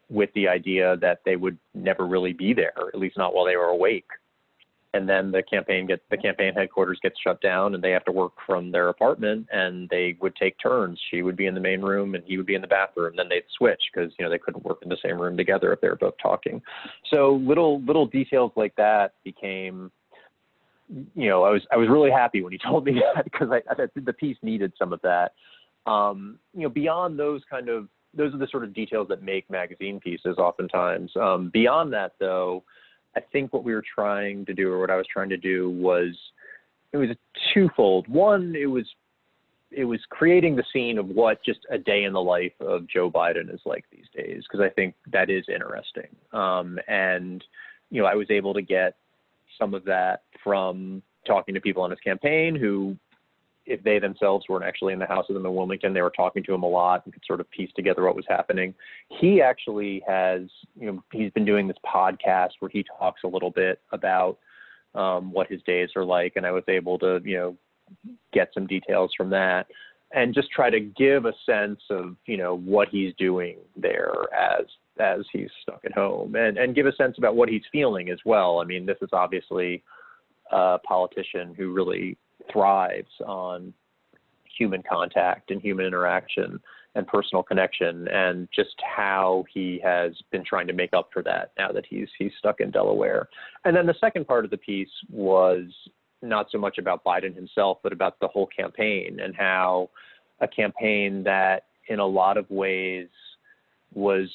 with 0.10 0.30
the 0.36 0.48
idea 0.48 0.98
that 0.98 1.22
they 1.26 1.38
would 1.38 1.58
never 1.74 2.06
really 2.06 2.34
be 2.34 2.54
there, 2.54 2.74
at 2.94 3.00
least 3.00 3.18
not 3.18 3.34
while 3.34 3.46
they 3.46 3.56
were 3.56 3.70
awake. 3.70 4.10
And 4.94 5.08
then 5.08 5.32
the 5.32 5.42
campaign 5.42 5.88
get 5.88 6.02
the 6.12 6.18
campaign 6.18 6.54
headquarters 6.54 7.00
gets 7.02 7.16
shut 7.26 7.40
down, 7.40 7.76
and 7.76 7.82
they 7.82 7.92
have 7.92 8.04
to 8.06 8.12
work 8.12 8.34
from 8.46 8.74
their 8.74 8.90
apartment, 8.90 9.48
and 9.54 9.88
they 9.88 10.18
would 10.20 10.36
take 10.36 10.58
turns. 10.62 11.00
She 11.10 11.22
would 11.22 11.38
be 11.38 11.46
in 11.46 11.56
the 11.56 11.62
main 11.62 11.82
room, 11.82 12.14
and 12.14 12.26
he 12.26 12.36
would 12.36 12.46
be 12.46 12.56
in 12.56 12.62
the 12.62 12.68
bathroom. 12.68 13.14
Then 13.16 13.30
they'd 13.30 13.46
switch 13.58 13.82
because 13.94 14.12
you 14.20 14.26
know 14.26 14.30
they 14.30 14.38
couldn't 14.38 14.66
work 14.66 14.80
in 14.82 14.90
the 14.90 14.98
same 15.02 15.18
room 15.18 15.38
together 15.38 15.72
if 15.72 15.80
they 15.80 15.88
were 15.88 15.96
both 15.96 16.16
talking. 16.22 16.62
So 17.10 17.42
little 17.42 17.82
little 17.84 18.06
details 18.06 18.52
like 18.58 18.76
that 18.76 19.14
became 19.24 19.94
you 21.16 21.30
know, 21.30 21.44
I 21.44 21.50
was 21.52 21.62
I 21.72 21.78
was 21.78 21.90
really 21.90 22.12
happy 22.12 22.42
when 22.42 22.52
he 22.52 22.58
told 22.66 22.86
me 22.86 23.02
that 23.16 23.24
because 23.24 23.50
I, 23.52 23.62
I 23.72 23.88
the 23.96 24.14
piece 24.14 24.38
needed 24.42 24.74
some 24.78 24.94
of 24.94 25.02
that. 25.02 25.34
Um, 25.86 26.38
you 26.54 26.64
know, 26.64 26.70
beyond 26.70 27.18
those 27.18 27.42
kind 27.50 27.70
of 27.70 27.88
those 28.14 28.34
are 28.34 28.38
the 28.38 28.48
sort 28.48 28.64
of 28.64 28.74
details 28.74 29.08
that 29.08 29.24
make 29.24 29.50
magazine 29.50 30.00
pieces 30.00 30.38
oftentimes. 30.38 31.12
Um, 31.16 31.50
beyond 31.54 31.94
that, 31.94 32.14
though, 32.20 32.64
I 33.16 33.22
think 33.32 33.54
what 33.54 33.64
we 33.64 33.74
were 33.74 33.84
trying 33.96 34.46
to 34.46 34.54
do, 34.54 34.72
or 34.72 34.80
what 34.80 34.90
I 34.90 34.98
was 34.98 35.08
trying 35.12 35.30
to 35.30 35.38
do, 35.38 35.70
was 35.70 36.18
it 36.92 36.98
was 36.98 37.10
twofold. 37.54 38.08
One, 38.08 38.56
it 38.56 38.68
was 38.68 38.86
it 39.72 39.86
was 39.86 40.02
creating 40.10 40.58
the 40.58 40.66
scene 40.74 40.98
of 40.98 41.08
what 41.08 41.44
just 41.46 41.60
a 41.70 41.78
day 41.78 42.04
in 42.04 42.12
the 42.12 42.22
life 42.22 42.52
of 42.60 42.88
Joe 42.88 43.10
Biden 43.10 43.54
is 43.54 43.62
like 43.66 43.86
these 43.90 44.06
days, 44.14 44.44
because 44.44 44.60
I 44.60 44.70
think 44.70 44.96
that 45.12 45.30
is 45.30 45.46
interesting. 45.48 46.08
Um, 46.34 46.78
and 46.88 47.44
you 47.90 48.02
know, 48.02 48.08
I 48.08 48.16
was 48.16 48.30
able 48.30 48.54
to 48.54 48.62
get 48.62 48.98
some 49.58 49.74
of 49.74 49.86
that 49.86 50.24
from 50.44 51.02
talking 51.26 51.54
to 51.54 51.62
people 51.62 51.84
on 51.84 51.92
his 51.92 52.00
campaign 52.00 52.56
who, 52.56 52.98
if 53.66 53.84
they 53.84 54.00
themselves 54.00 54.46
weren't 54.50 54.66
actually 54.66 54.94
in 54.94 55.00
the 55.00 55.06
house 55.06 55.26
with 55.28 55.38
him 55.38 55.46
in 55.46 55.54
Wilmington, 55.54 55.94
they 55.94 56.02
were 56.02 56.12
talking 56.12 56.44
to 56.44 56.54
him 56.54 56.64
a 56.64 56.68
lot 56.68 57.04
and 57.06 57.14
could 57.14 57.24
sort 57.26 57.40
of 57.40 57.50
piece 57.52 57.70
together 57.76 58.04
what 58.04 58.16
was 58.16 58.26
happening. 58.28 58.74
He 59.20 59.42
actually 59.42 60.04
has, 60.08 60.42
you 60.80 60.88
know, 60.88 61.04
he's 61.12 61.32
been 61.32 61.46
doing 61.46 61.68
this 61.68 61.78
podcast 61.86 62.52
where 62.60 62.72
he 62.72 62.84
talks 63.00 63.22
a 63.24 63.28
little 63.28 63.52
bit 63.52 63.80
about 63.92 64.40
um, 64.96 65.32
what 65.32 65.48
his 65.48 65.62
days 65.64 65.90
are 65.96 66.04
like, 66.04 66.34
and 66.36 66.46
I 66.46 66.52
was 66.52 66.64
able 66.68 66.98
to, 67.00 67.22
you 67.24 67.38
know, 67.38 67.58
get 68.34 68.50
some 68.54 68.68
details 68.68 69.12
from 69.16 69.30
that 69.30 69.68
and 70.14 70.34
just 70.34 70.52
try 70.52 70.70
to 70.70 70.80
give 70.80 71.26
a 71.26 71.34
sense 71.46 71.80
of 71.90 72.16
you 72.26 72.38
know 72.38 72.58
what 72.58 72.90
he's 72.90 73.14
doing 73.18 73.58
there 73.76 74.14
as 74.34 74.66
as 75.00 75.22
he's 75.32 75.50
stuck 75.62 75.82
at 75.86 75.94
home 75.94 76.36
and 76.36 76.58
and 76.58 76.76
give 76.76 76.86
a 76.86 76.96
sense 76.96 77.18
about 77.18 77.36
what 77.36 77.50
he's 77.50 77.64
feeling 77.72 78.10
as 78.10 78.20
well 78.26 78.60
i 78.60 78.64
mean 78.64 78.86
this 78.86 78.98
is 79.02 79.10
obviously 79.14 79.84
a 80.52 80.80
politician 80.80 81.54
who 81.56 81.74
really 81.74 82.18
thrives 82.52 83.12
on 83.26 83.74
human 84.58 84.84
contact 84.88 85.52
and 85.52 85.62
human 85.62 85.86
interaction 85.86 86.60
and 86.96 87.08
personal 87.08 87.42
connection 87.42 88.08
and 88.10 88.50
just 88.54 88.76
how 88.84 89.46
he 89.54 89.80
has 89.82 90.12
been 90.32 90.44
trying 90.44 90.68
to 90.68 90.74
make 90.74 90.94
up 90.94 91.10
for 91.14 91.24
that 91.24 91.52
now 91.58 91.72
that 91.72 91.86
he's 91.90 92.10
he's 92.18 92.32
stuck 92.38 92.60
in 92.60 92.70
Delaware. 92.70 93.30
And 93.64 93.76
then 93.76 93.86
the 93.86 93.96
second 94.00 94.28
part 94.28 94.44
of 94.44 94.52
the 94.52 94.58
piece 94.58 94.90
was 95.10 95.64
not 96.22 96.48
so 96.52 96.58
much 96.58 96.78
about 96.78 97.04
Biden 97.04 97.34
himself, 97.34 97.80
but 97.82 97.94
about 97.94 98.20
the 98.20 98.28
whole 98.28 98.48
campaign 98.48 99.20
and 99.22 99.36
how 99.36 99.90
a 100.42 100.48
campaign 100.48 101.24
that, 101.24 101.66
in 101.88 102.00
a 102.00 102.06
lot 102.06 102.38
of 102.38 102.50
ways, 102.50 103.08
was 103.94 104.30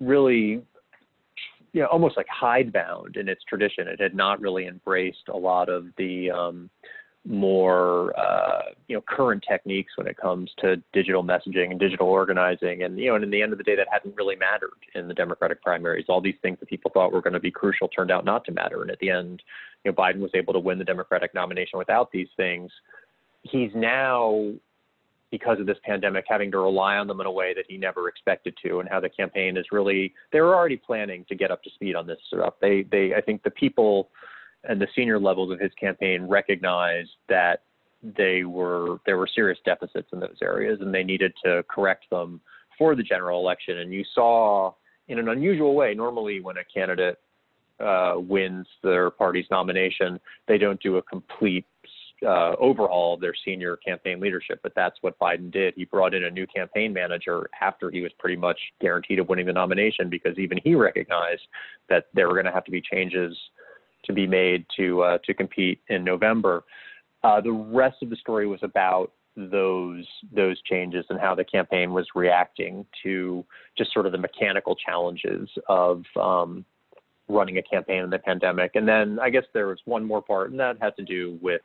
really 0.00 0.62
you 1.74 1.80
know, 1.80 1.88
almost 1.88 2.16
like 2.16 2.28
hidebound 2.30 3.16
in 3.16 3.28
its 3.28 3.42
tradition. 3.44 3.88
It 3.88 4.00
had 4.00 4.14
not 4.14 4.40
really 4.40 4.66
embraced 4.66 5.28
a 5.28 5.36
lot 5.36 5.68
of 5.68 5.86
the 5.98 6.30
um, 6.30 6.70
more 7.26 8.18
uh, 8.18 8.62
you 8.86 8.94
know 8.94 9.02
current 9.08 9.44
techniques 9.46 9.92
when 9.96 10.06
it 10.06 10.16
comes 10.16 10.52
to 10.58 10.76
digital 10.92 11.24
messaging 11.24 11.72
and 11.72 11.80
digital 11.80 12.06
organizing. 12.06 12.84
And 12.84 12.96
you 12.96 13.08
know 13.08 13.16
and 13.16 13.24
in 13.24 13.30
the 13.30 13.42
end 13.42 13.50
of 13.50 13.58
the 13.58 13.64
day 13.64 13.74
that 13.74 13.88
hadn't 13.90 14.14
really 14.14 14.36
mattered 14.36 14.70
in 14.94 15.08
the 15.08 15.14
democratic 15.14 15.60
primaries. 15.62 16.04
All 16.08 16.20
these 16.20 16.36
things 16.42 16.58
that 16.60 16.68
people 16.68 16.92
thought 16.94 17.12
were 17.12 17.22
going 17.22 17.32
to 17.32 17.40
be 17.40 17.50
crucial 17.50 17.88
turned 17.88 18.12
out 18.12 18.24
not 18.24 18.44
to 18.44 18.52
matter. 18.52 18.80
And 18.80 18.90
at 18.90 19.00
the 19.00 19.10
end 19.10 19.42
you 19.84 19.90
know 19.90 19.96
biden 19.96 20.20
was 20.20 20.30
able 20.34 20.52
to 20.52 20.60
win 20.60 20.78
the 20.78 20.84
democratic 20.84 21.34
nomination 21.34 21.78
without 21.78 22.12
these 22.12 22.28
things. 22.36 22.70
He's 23.42 23.70
now 23.74 24.52
because 25.36 25.58
of 25.58 25.66
this 25.66 25.78
pandemic 25.84 26.24
having 26.28 26.50
to 26.52 26.58
rely 26.58 26.96
on 26.96 27.08
them 27.08 27.20
in 27.20 27.26
a 27.26 27.32
way 27.32 27.52
that 27.54 27.64
he 27.68 27.76
never 27.76 28.08
expected 28.08 28.54
to 28.64 28.78
and 28.78 28.88
how 28.88 29.00
the 29.00 29.08
campaign 29.08 29.56
is 29.56 29.66
really 29.72 30.14
they 30.32 30.40
were 30.40 30.54
already 30.54 30.76
planning 30.76 31.24
to 31.28 31.34
get 31.34 31.50
up 31.50 31.60
to 31.62 31.70
speed 31.70 31.96
on 31.96 32.06
this 32.06 32.18
stuff 32.28 32.54
they 32.60 32.84
they 32.92 33.14
i 33.16 33.20
think 33.20 33.42
the 33.42 33.50
people 33.50 34.10
and 34.68 34.80
the 34.80 34.86
senior 34.94 35.18
levels 35.18 35.50
of 35.50 35.58
his 35.58 35.72
campaign 35.78 36.22
recognized 36.28 37.10
that 37.28 37.62
they 38.16 38.44
were 38.44 38.98
there 39.06 39.16
were 39.16 39.26
serious 39.26 39.58
deficits 39.64 40.08
in 40.12 40.20
those 40.20 40.38
areas 40.42 40.78
and 40.80 40.94
they 40.94 41.02
needed 41.02 41.32
to 41.44 41.64
correct 41.68 42.04
them 42.10 42.40
for 42.78 42.94
the 42.94 43.02
general 43.02 43.40
election. 43.40 43.78
And 43.78 43.92
you 43.92 44.04
saw 44.14 44.74
in 45.08 45.18
an 45.18 45.28
unusual 45.28 45.74
way, 45.74 45.94
normally 45.94 46.40
when 46.40 46.56
a 46.56 46.64
candidate 46.72 47.18
uh, 47.80 48.14
wins 48.16 48.66
their 48.82 49.10
party's 49.10 49.46
nomination, 49.50 50.20
they 50.48 50.58
don't 50.58 50.80
do 50.80 50.96
a 50.96 51.02
complete 51.02 51.66
uh, 52.26 52.54
overhaul 52.58 53.16
their 53.16 53.34
senior 53.44 53.76
campaign 53.76 54.20
leadership. 54.20 54.60
But 54.62 54.72
that's 54.74 54.96
what 55.00 55.18
Biden 55.18 55.50
did. 55.50 55.74
He 55.76 55.84
brought 55.84 56.14
in 56.14 56.24
a 56.24 56.30
new 56.30 56.46
campaign 56.46 56.92
manager 56.92 57.48
after 57.60 57.90
he 57.90 58.00
was 58.00 58.12
pretty 58.18 58.36
much 58.36 58.58
guaranteed 58.80 59.18
of 59.18 59.28
winning 59.28 59.46
the 59.46 59.52
nomination 59.52 60.08
because 60.08 60.38
even 60.38 60.58
he 60.62 60.74
recognized 60.74 61.42
that 61.88 62.06
there 62.14 62.28
were 62.28 62.34
going 62.34 62.46
to 62.46 62.52
have 62.52 62.64
to 62.64 62.70
be 62.70 62.80
changes 62.80 63.36
to 64.04 64.12
be 64.12 64.26
made 64.26 64.66
to 64.76 65.02
uh, 65.02 65.18
to 65.24 65.34
compete 65.34 65.80
in 65.88 66.04
November. 66.04 66.64
Uh, 67.22 67.40
the 67.40 67.52
rest 67.52 67.96
of 68.02 68.10
the 68.10 68.16
story 68.16 68.46
was 68.46 68.60
about 68.62 69.12
those 69.36 70.06
those 70.32 70.60
changes 70.62 71.04
and 71.08 71.18
how 71.18 71.34
the 71.34 71.44
campaign 71.44 71.92
was 71.92 72.06
reacting 72.14 72.86
to 73.02 73.44
just 73.76 73.92
sort 73.92 74.06
of 74.06 74.12
the 74.12 74.18
mechanical 74.18 74.76
challenges 74.76 75.48
of 75.68 76.04
um, 76.20 76.64
running 77.28 77.58
a 77.58 77.62
campaign 77.62 78.04
in 78.04 78.10
the 78.10 78.18
pandemic. 78.18 78.72
And 78.74 78.86
then 78.86 79.18
I 79.20 79.30
guess 79.30 79.44
there 79.52 79.66
was 79.68 79.78
one 79.86 80.04
more 80.04 80.22
part, 80.22 80.50
and 80.50 80.60
that 80.60 80.76
had 80.80 80.94
to 80.96 81.02
do 81.02 81.38
with 81.42 81.62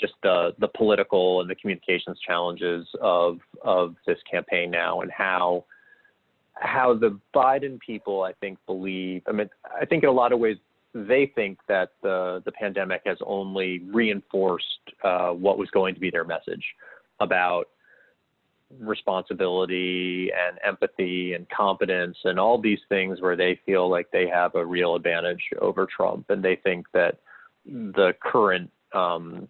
just 0.00 0.14
the 0.22 0.54
the 0.58 0.68
political 0.68 1.40
and 1.40 1.50
the 1.50 1.54
communications 1.54 2.18
challenges 2.26 2.86
of 3.00 3.38
of 3.62 3.94
this 4.06 4.18
campaign 4.30 4.70
now 4.70 5.00
and 5.00 5.10
how 5.10 5.64
how 6.54 6.94
the 6.94 7.18
Biden 7.34 7.78
people 7.80 8.22
I 8.22 8.32
think 8.34 8.58
believe 8.66 9.22
I 9.26 9.32
mean 9.32 9.50
I 9.80 9.84
think 9.84 10.02
in 10.02 10.08
a 10.08 10.12
lot 10.12 10.32
of 10.32 10.38
ways 10.38 10.56
they 10.94 11.30
think 11.34 11.58
that 11.68 11.90
the 12.02 12.42
the 12.44 12.52
pandemic 12.52 13.02
has 13.06 13.18
only 13.24 13.80
reinforced 13.92 14.64
uh, 15.04 15.30
what 15.30 15.58
was 15.58 15.70
going 15.70 15.94
to 15.94 16.00
be 16.00 16.10
their 16.10 16.24
message 16.24 16.64
about 17.20 17.68
responsibility 18.78 20.30
and 20.32 20.58
empathy 20.64 21.34
and 21.34 21.48
competence 21.48 22.16
and 22.24 22.38
all 22.38 22.60
these 22.60 22.78
things 22.88 23.20
where 23.20 23.36
they 23.36 23.58
feel 23.66 23.90
like 23.90 24.10
they 24.12 24.28
have 24.28 24.54
a 24.54 24.64
real 24.64 24.94
advantage 24.94 25.42
over 25.60 25.86
Trump. 25.86 26.26
And 26.28 26.42
they 26.42 26.56
think 26.56 26.86
that 26.92 27.18
the 27.66 28.12
current 28.22 28.70
um, 28.92 29.48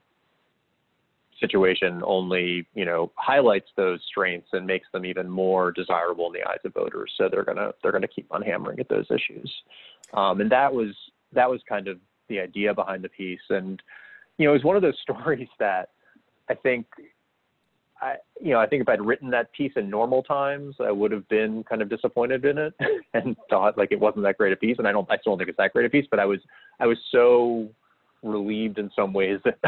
situation 1.41 2.03
only 2.05 2.67
you 2.75 2.85
know 2.85 3.11
highlights 3.17 3.69
those 3.77 4.01
strengths 4.07 4.49
and 4.53 4.67
makes 4.67 4.87
them 4.93 5.05
even 5.05 5.29
more 5.29 5.73
desirable 5.73 6.27
in 6.27 6.33
the 6.35 6.49
eyes 6.49 6.59
of 6.65 6.75
voters 6.75 7.13
so 7.17 7.29
they're 7.31 7.45
gonna 7.45 7.71
they're 7.83 7.93
gonna 7.93 8.07
keep 8.07 8.27
on 8.31 8.43
hammering 8.43 8.79
at 8.79 8.89
those 8.89 9.07
issues 9.11 9.51
um, 10.15 10.41
and 10.41 10.51
that 10.51 10.73
was 10.73 10.95
that 11.33 11.49
was 11.49 11.61
kind 11.69 11.89
of 11.89 11.99
the 12.29 12.41
idea 12.41 12.73
behind 12.75 13.05
the 13.05 13.09
piece. 13.09 13.41
And, 13.51 13.83
you 14.39 14.47
know, 14.47 14.53
it 14.53 14.55
was 14.55 14.65
one 14.65 14.77
of 14.77 14.83
those 14.83 14.99
stories 15.03 15.49
that 15.59 15.91
I 16.49 16.55
think 16.55 16.87
I, 18.03 18.15
you 18.41 18.53
know, 18.53 18.61
I 18.61 18.67
think 18.67 18.81
if 18.81 18.89
I'd 18.89 19.05
written 19.05 19.29
that 19.31 19.53
piece 19.53 19.73
in 19.77 19.91
normal 19.91 20.23
times, 20.23 20.77
I 20.81 20.91
would 20.91 21.13
have 21.13 21.29
been 21.29 21.63
kind 21.65 21.83
of 21.83 21.91
disappointed 21.91 22.47
in 22.47 22.57
it 22.57 22.73
and 23.15 23.37
thought 23.51 23.77
like 23.77 23.93
it 23.93 24.01
wasn't 24.01 24.25
that 24.25 24.39
great 24.39 24.55
a 24.55 24.57
piece. 24.57 24.77
And 24.79 24.89
I 24.89 24.93
don't, 24.93 25.11
I 25.11 25.19
still 25.19 25.33
don't 25.33 25.39
think 25.39 25.51
it's 25.51 25.59
that 25.59 25.75
great 25.75 25.85
a 25.85 25.91
piece, 25.91 26.07
but 26.11 26.19
I 26.19 26.25
was, 26.25 26.41
I 26.81 26.87
was 26.87 26.97
so 27.11 27.69
relieved 28.23 28.79
in 28.79 28.91
some 28.95 29.13
ways 29.13 29.41
that 29.45 29.59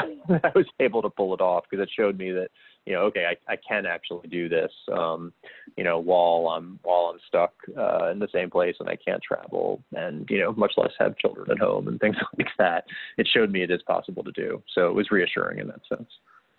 I 0.44 0.52
was 0.54 0.66
able 0.80 1.02
to 1.02 1.10
pull 1.10 1.34
it 1.34 1.40
off 1.40 1.64
because 1.68 1.82
it 1.82 1.90
showed 1.94 2.18
me 2.18 2.32
that 2.32 2.48
you 2.86 2.94
know, 2.94 3.02
okay, 3.02 3.26
I, 3.26 3.52
I 3.52 3.56
can 3.56 3.86
actually 3.86 4.26
do 4.28 4.48
this, 4.48 4.72
um, 4.92 5.32
you 5.76 5.84
know, 5.84 6.00
while 6.00 6.52
I'm 6.52 6.80
while 6.82 7.12
I'm 7.12 7.20
stuck 7.28 7.52
uh, 7.78 8.10
in 8.10 8.18
the 8.18 8.28
same 8.32 8.50
place 8.50 8.74
and 8.80 8.88
I 8.88 8.96
can't 8.96 9.22
travel 9.22 9.82
and 9.94 10.28
you 10.28 10.40
know, 10.40 10.52
much 10.52 10.72
less 10.76 10.90
have 10.98 11.16
children 11.16 11.50
at 11.50 11.58
home 11.58 11.88
and 11.88 12.00
things 12.00 12.16
like 12.38 12.48
that. 12.58 12.84
It 13.18 13.28
showed 13.32 13.52
me 13.52 13.62
it 13.62 13.70
is 13.70 13.82
possible 13.82 14.24
to 14.24 14.32
do. 14.32 14.62
So 14.74 14.88
it 14.88 14.94
was 14.94 15.10
reassuring 15.10 15.58
in 15.58 15.68
that 15.68 15.80
sense. 15.88 16.08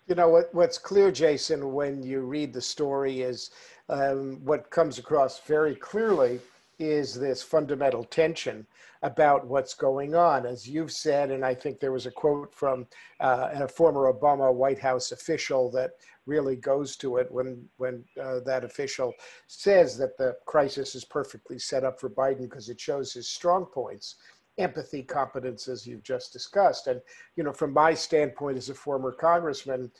You 0.06 0.14
know 0.14 0.28
what? 0.28 0.54
What's 0.54 0.78
clear, 0.78 1.10
Jason, 1.10 1.72
when 1.72 2.02
you 2.02 2.20
read 2.20 2.52
the 2.52 2.60
story 2.60 3.22
is 3.22 3.50
um, 3.88 4.40
what 4.44 4.70
comes 4.70 4.98
across 4.98 5.40
very 5.40 5.74
clearly 5.74 6.40
is 6.78 7.14
this 7.14 7.42
fundamental 7.42 8.04
tension 8.04 8.66
about 9.02 9.46
what's 9.46 9.74
going 9.74 10.14
on. 10.14 10.46
As 10.46 10.66
you've 10.66 10.92
said, 10.92 11.30
and 11.30 11.44
I 11.44 11.54
think 11.54 11.78
there 11.78 11.92
was 11.92 12.06
a 12.06 12.10
quote 12.10 12.54
from 12.54 12.86
uh, 13.20 13.50
a 13.52 13.68
former 13.68 14.12
Obama 14.12 14.52
White 14.52 14.78
House 14.78 15.12
official 15.12 15.70
that 15.72 15.92
really 16.26 16.56
goes 16.56 16.96
to 16.96 17.18
it 17.18 17.30
when, 17.30 17.62
when 17.76 18.02
uh, 18.22 18.40
that 18.46 18.64
official 18.64 19.12
says 19.46 19.98
that 19.98 20.16
the 20.16 20.34
crisis 20.46 20.94
is 20.94 21.04
perfectly 21.04 21.58
set 21.58 21.84
up 21.84 22.00
for 22.00 22.08
Biden 22.08 22.42
because 22.42 22.70
it 22.70 22.80
shows 22.80 23.12
his 23.12 23.28
strong 23.28 23.66
points 23.66 24.16
empathy 24.58 25.02
competence 25.02 25.66
as 25.66 25.86
you've 25.86 26.02
just 26.02 26.32
discussed 26.32 26.86
and 26.86 27.00
you 27.34 27.42
know 27.42 27.52
from 27.52 27.72
my 27.72 27.92
standpoint 27.92 28.56
as 28.56 28.68
a 28.68 28.74
former 28.74 29.10
congressman 29.10 29.90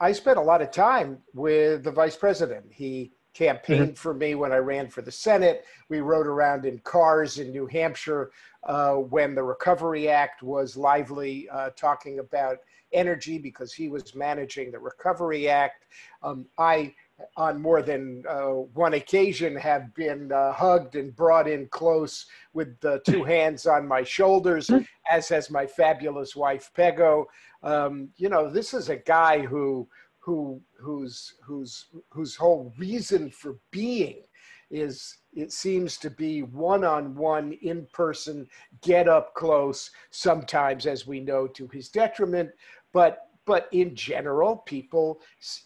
i 0.00 0.10
spent 0.10 0.36
a 0.36 0.40
lot 0.40 0.60
of 0.60 0.72
time 0.72 1.18
with 1.32 1.84
the 1.84 1.92
vice 1.92 2.16
president 2.16 2.64
he 2.72 3.12
campaigned 3.34 3.88
mm-hmm. 3.88 3.94
for 3.94 4.14
me 4.14 4.34
when 4.34 4.52
I 4.52 4.56
ran 4.56 4.88
for 4.88 5.02
the 5.02 5.12
Senate. 5.12 5.64
We 5.88 6.00
rode 6.00 6.26
around 6.26 6.64
in 6.66 6.78
cars 6.80 7.38
in 7.38 7.50
New 7.50 7.66
Hampshire 7.66 8.30
uh, 8.64 8.94
when 8.94 9.34
the 9.34 9.42
Recovery 9.42 10.08
Act 10.08 10.42
was 10.42 10.76
lively, 10.76 11.48
uh, 11.50 11.70
talking 11.76 12.18
about 12.18 12.58
energy 12.92 13.38
because 13.38 13.72
he 13.72 13.88
was 13.88 14.14
managing 14.14 14.70
the 14.70 14.78
Recovery 14.78 15.48
Act. 15.48 15.86
Um, 16.22 16.46
I, 16.58 16.94
on 17.36 17.60
more 17.60 17.82
than 17.82 18.24
uh, 18.28 18.64
one 18.74 18.94
occasion, 18.94 19.54
have 19.56 19.94
been 19.94 20.32
uh, 20.32 20.52
hugged 20.52 20.96
and 20.96 21.14
brought 21.14 21.48
in 21.48 21.68
close 21.68 22.26
with 22.52 22.78
the 22.80 23.00
two 23.06 23.24
hands 23.36 23.66
on 23.66 23.86
my 23.86 24.02
shoulders, 24.02 24.66
mm-hmm. 24.68 24.84
as 25.10 25.28
has 25.28 25.50
my 25.50 25.66
fabulous 25.66 26.34
wife, 26.34 26.70
Peggo. 26.76 27.26
Um, 27.62 28.08
you 28.16 28.28
know, 28.28 28.50
this 28.50 28.74
is 28.74 28.88
a 28.88 28.96
guy 28.96 29.40
who 29.40 29.88
who 30.20 30.60
whose 30.78 31.34
whose 31.42 31.86
whose 32.10 32.36
whole 32.36 32.72
reason 32.78 33.30
for 33.30 33.56
being 33.70 34.22
is 34.70 35.16
it 35.32 35.50
seems 35.52 35.96
to 35.96 36.10
be 36.10 36.42
one-on-one 36.42 37.52
in-person 37.62 38.46
get 38.82 39.08
up 39.08 39.34
close 39.34 39.90
sometimes 40.10 40.86
as 40.86 41.06
we 41.06 41.18
know 41.18 41.46
to 41.46 41.66
his 41.68 41.88
detriment. 41.88 42.50
But 42.92 43.26
but 43.46 43.68
in 43.72 43.96
general 43.96 44.58
people 44.58 45.20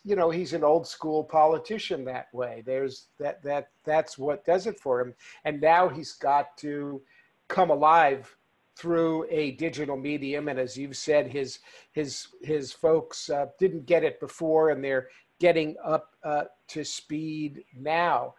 you 0.05 0.17
know 0.17 0.31
he's 0.31 0.53
an 0.53 0.65
old 0.65 0.87
school 0.87 1.25
politician 1.25 2.05
that 2.05 2.33
way. 2.33 2.63
There's 2.65 3.09
that 3.19 3.43
that 3.43 3.69
that's 3.85 4.17
what 4.17 4.45
does 4.45 4.67
it 4.67 4.79
for 4.81 5.01
him. 5.01 5.15
And 5.45 5.61
now 5.61 5.89
he's 5.89 6.13
got 6.13 6.57
to 6.59 7.03
come 7.49 7.71
alive 7.71 8.35
through 8.77 9.27
a 9.31 9.53
digital 9.53 9.97
medium 9.97 10.49
and 10.49 10.59
as 10.59 10.77
you've 10.77 10.97
said 10.97 11.29
his 11.29 11.61
his 11.93 12.29
his 12.43 12.73
folks 12.73 13.31
uh, 13.31 13.47
didn't 13.59 13.87
get 13.87 14.03
it 14.03 14.19
before 14.21 14.71
and 14.71 14.83
they're 14.83 15.09
getting 15.41 15.77
up 15.85 16.15
uh, 16.25 16.45
to 16.69 16.85
speed 16.85 17.65
now. 17.77 18.35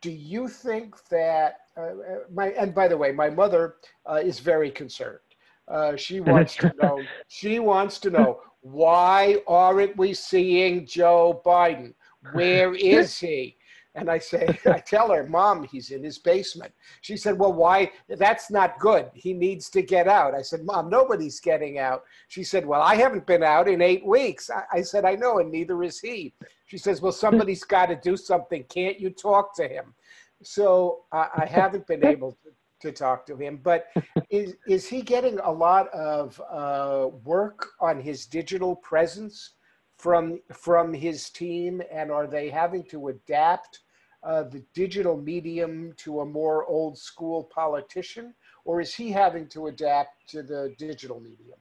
Do 0.00 0.10
you 0.10 0.48
think 0.48 0.94
that 1.08 1.56
uh, 1.76 1.80
uh 1.80 1.92
my 2.32 2.50
and 2.50 2.74
by 2.74 2.88
the 2.88 2.96
way 2.96 3.12
my 3.12 3.28
mother 3.28 3.76
uh, 4.08 4.20
is 4.22 4.38
very 4.38 4.70
concerned. 4.70 5.18
Uh, 5.66 5.96
she 5.96 6.20
wants 6.20 6.56
to 6.56 6.72
know 6.80 7.02
she 7.28 7.58
wants 7.58 7.98
to 7.98 8.10
know 8.10 8.40
why 8.60 9.36
aren't 9.46 9.96
we 9.96 10.14
seeing 10.14 10.86
joe 10.86 11.42
biden? 11.44 11.94
Where 12.32 12.74
is 12.98 13.18
he 13.18 13.57
and 13.98 14.10
I 14.10 14.18
say, 14.18 14.58
I 14.66 14.78
tell 14.78 15.10
her, 15.10 15.26
Mom, 15.26 15.64
he's 15.64 15.90
in 15.90 16.02
his 16.02 16.18
basement. 16.18 16.72
She 17.00 17.16
said, 17.16 17.38
Well, 17.38 17.52
why? 17.52 17.90
That's 18.08 18.50
not 18.50 18.78
good. 18.78 19.10
He 19.14 19.32
needs 19.32 19.68
to 19.70 19.82
get 19.82 20.08
out. 20.08 20.34
I 20.34 20.42
said, 20.42 20.64
Mom, 20.64 20.88
nobody's 20.88 21.40
getting 21.40 21.78
out. 21.78 22.04
She 22.28 22.44
said, 22.44 22.64
Well, 22.64 22.82
I 22.82 22.94
haven't 22.94 23.26
been 23.26 23.42
out 23.42 23.68
in 23.68 23.82
eight 23.82 24.06
weeks. 24.06 24.50
I, 24.50 24.78
I 24.78 24.82
said, 24.82 25.04
I 25.04 25.14
know, 25.14 25.38
and 25.38 25.50
neither 25.50 25.82
is 25.82 26.00
he. 26.00 26.34
She 26.66 26.78
says, 26.78 27.00
Well, 27.00 27.12
somebody's 27.12 27.64
got 27.76 27.86
to 27.86 27.96
do 27.96 28.16
something. 28.16 28.64
Can't 28.64 29.00
you 29.00 29.10
talk 29.10 29.54
to 29.56 29.68
him? 29.68 29.94
So 30.42 31.04
I, 31.12 31.28
I 31.38 31.46
haven't 31.46 31.86
been 31.86 32.04
able 32.14 32.32
to 32.32 32.50
to 32.80 32.92
talk 32.92 33.26
to 33.26 33.36
him. 33.36 33.60
But 33.62 33.88
is 34.30 34.54
is 34.66 34.86
he 34.86 35.02
getting 35.02 35.38
a 35.40 35.50
lot 35.50 35.88
of 35.88 36.40
uh, 36.50 37.08
work 37.24 37.66
on 37.80 38.00
his 38.00 38.26
digital 38.26 38.76
presence 38.76 39.54
from 39.96 40.40
from 40.52 40.92
his 40.92 41.30
team, 41.30 41.82
and 41.90 42.10
are 42.10 42.26
they 42.26 42.48
having 42.48 42.84
to 42.84 43.08
adapt 43.08 43.80
uh, 44.22 44.42
the 44.44 44.64
digital 44.74 45.16
medium 45.16 45.94
to 45.96 46.20
a 46.20 46.26
more 46.26 46.66
old 46.66 46.98
school 46.98 47.44
politician? 47.44 48.34
or 48.68 48.82
is 48.82 48.94
he 48.94 49.10
having 49.10 49.48
to 49.48 49.68
adapt 49.68 50.28
to 50.28 50.42
the 50.42 50.74
digital 50.78 51.18
medium? 51.18 51.58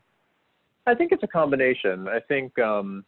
I 0.86 0.94
think 0.94 1.14
it's 1.14 1.24
a 1.24 1.28
combination. 1.28 2.10
I 2.10 2.20
think 2.20 2.60
um, 2.60 3.06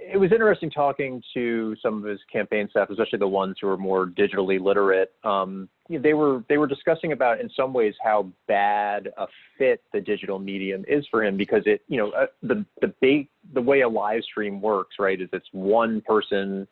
it 0.00 0.16
was 0.16 0.32
interesting 0.32 0.68
talking 0.68 1.22
to 1.34 1.76
some 1.80 1.98
of 1.98 2.10
his 2.10 2.18
campaign 2.32 2.66
staff, 2.68 2.90
especially 2.90 3.20
the 3.20 3.28
ones 3.28 3.58
who 3.60 3.68
are 3.68 3.76
more 3.76 4.06
digitally 4.06 4.60
literate. 4.60 5.12
Um, 5.22 5.68
they 5.88 6.14
were 6.14 6.42
they 6.48 6.58
were 6.58 6.66
discussing 6.66 7.12
about 7.12 7.40
in 7.40 7.48
some 7.56 7.72
ways 7.72 7.94
how 8.02 8.28
bad 8.48 9.08
a 9.16 9.26
fit 9.56 9.80
the 9.92 10.00
digital 10.00 10.40
medium 10.40 10.84
is 10.88 11.06
for 11.12 11.24
him 11.24 11.36
because 11.36 11.62
it 11.64 11.82
you 11.86 11.96
know 11.96 12.10
uh, 12.10 12.26
the 12.42 12.64
the 12.80 12.92
big 13.00 13.28
the 13.54 13.62
way 13.62 13.82
a 13.82 13.88
live 13.88 14.22
stream 14.24 14.60
works 14.60 14.96
right 14.98 15.20
is 15.20 15.28
it's 15.32 15.48
one 15.52 16.02
person's 16.02 16.66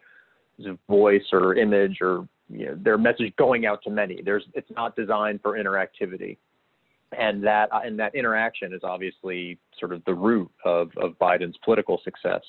voice 0.88 1.24
or 1.32 1.54
image 1.54 1.98
or 2.00 2.28
you 2.48 2.66
know 2.66 2.78
their 2.80 2.98
message 2.98 3.34
going 3.36 3.66
out 3.66 3.82
to 3.84 3.90
many. 3.90 4.22
There's 4.22 4.44
it's 4.54 4.70
not 4.70 4.96
designed 4.96 5.40
for 5.42 5.58
interactivity 5.58 6.36
and 7.16 7.42
that 7.44 7.72
uh, 7.72 7.80
and 7.84 7.98
that 7.98 8.14
interaction 8.14 8.72
is 8.72 8.80
obviously 8.82 9.58
sort 9.78 9.92
of 9.92 10.04
the 10.04 10.14
root 10.14 10.50
of, 10.64 10.90
of 10.96 11.18
Biden's 11.18 11.56
political 11.64 12.00
success. 12.02 12.42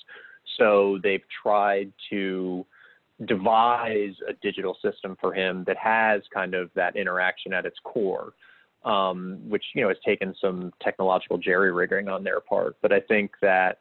So 0.57 0.99
they've 1.03 1.23
tried 1.41 1.91
to 2.09 2.65
devise 3.25 4.13
a 4.27 4.33
digital 4.41 4.77
system 4.81 5.17
for 5.19 5.33
him 5.33 5.63
that 5.65 5.77
has 5.77 6.21
kind 6.33 6.53
of 6.53 6.69
that 6.75 6.95
interaction 6.95 7.53
at 7.53 7.65
its 7.65 7.77
core, 7.83 8.33
um, 8.85 9.39
which 9.47 9.63
you 9.75 9.81
know 9.81 9.89
has 9.89 9.97
taken 10.05 10.35
some 10.39 10.71
technological 10.81 11.37
jerry 11.37 11.71
rigging 11.71 12.07
on 12.07 12.23
their 12.23 12.39
part. 12.39 12.77
But 12.81 12.91
I 12.91 12.99
think 12.99 13.31
that 13.41 13.79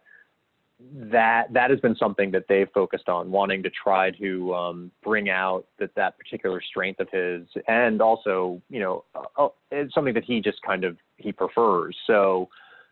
that 0.79 1.53
that 1.53 1.71
has 1.71 1.81
been 1.81 1.97
something 1.97 2.31
that 2.33 2.45
they've 2.49 2.69
focused 2.75 3.09
on, 3.09 3.31
wanting 3.31 3.63
to 3.63 3.71
try 3.71 4.11
to 4.13 4.55
um, 4.55 4.91
bring 5.03 5.31
out 5.31 5.65
that 5.79 5.95
that 5.95 6.19
particular 6.19 6.61
strength 6.61 7.01
of 7.01 7.09
his, 7.11 7.47
and 7.67 8.03
also 8.03 8.61
you 8.69 8.81
know 8.81 9.05
uh, 9.15 9.45
uh 9.45 9.49
it's 9.71 9.95
something 9.95 10.15
that 10.15 10.25
he 10.25 10.41
just 10.41 10.61
kind 10.63 10.85
of 10.85 10.97
he 11.17 11.33
prefers. 11.33 11.97
So 12.07 12.49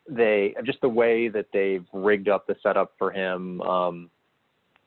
they 0.08 0.54
just 0.64 0.80
the 0.80 0.88
way 0.88 1.28
that 1.28 1.46
they've 1.52 1.84
rigged 1.92 2.28
up 2.28 2.46
the 2.46 2.56
setup 2.62 2.92
for 2.98 3.10
him. 3.10 3.60
Um, 3.62 4.10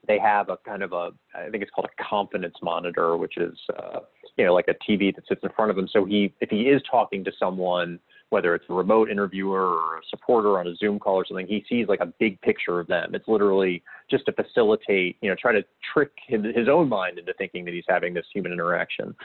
they 0.07 0.19
have 0.19 0.49
a 0.49 0.57
kind 0.57 0.83
of 0.83 0.93
a 0.93 1.11
I 1.35 1.49
think 1.49 1.61
it's 1.61 1.71
called 1.71 1.87
a 1.87 2.03
confidence 2.03 2.55
monitor, 2.63 3.17
which 3.17 3.37
is 3.37 3.57
uh, 3.77 3.99
you 4.37 4.45
know 4.45 4.53
like 4.53 4.69
a 4.69 4.75
TV 4.89 5.13
that 5.15 5.27
sits 5.27 5.43
in 5.43 5.49
front 5.49 5.69
of 5.69 5.77
him. 5.77 5.87
So 5.91 6.05
he 6.05 6.33
if 6.41 6.49
he 6.49 6.61
is 6.63 6.81
talking 6.89 7.23
to 7.25 7.31
someone, 7.37 7.99
whether 8.29 8.53
it's 8.55 8.65
a 8.69 8.73
remote 8.73 9.09
interviewer 9.09 9.67
or 9.67 9.97
a 9.97 10.01
supporter 10.09 10.59
on 10.59 10.67
a 10.67 10.75
Zoom 10.75 10.99
call 10.99 11.15
or 11.15 11.25
something, 11.25 11.47
he 11.47 11.63
sees 11.69 11.87
like 11.87 12.01
a 12.01 12.13
big 12.19 12.39
picture 12.41 12.79
of 12.79 12.87
them. 12.87 13.15
It's 13.15 13.27
literally 13.27 13.81
just 14.09 14.25
to 14.25 14.33
facilitate, 14.33 15.17
you 15.21 15.29
know, 15.29 15.35
try 15.39 15.53
to 15.53 15.63
trick 15.93 16.11
his, 16.27 16.41
his 16.55 16.67
own 16.67 16.89
mind 16.89 17.19
into 17.19 17.33
thinking 17.33 17.63
that 17.65 17.73
he's 17.73 17.85
having 17.87 18.13
this 18.13 18.25
human 18.33 18.51
interaction. 18.51 19.15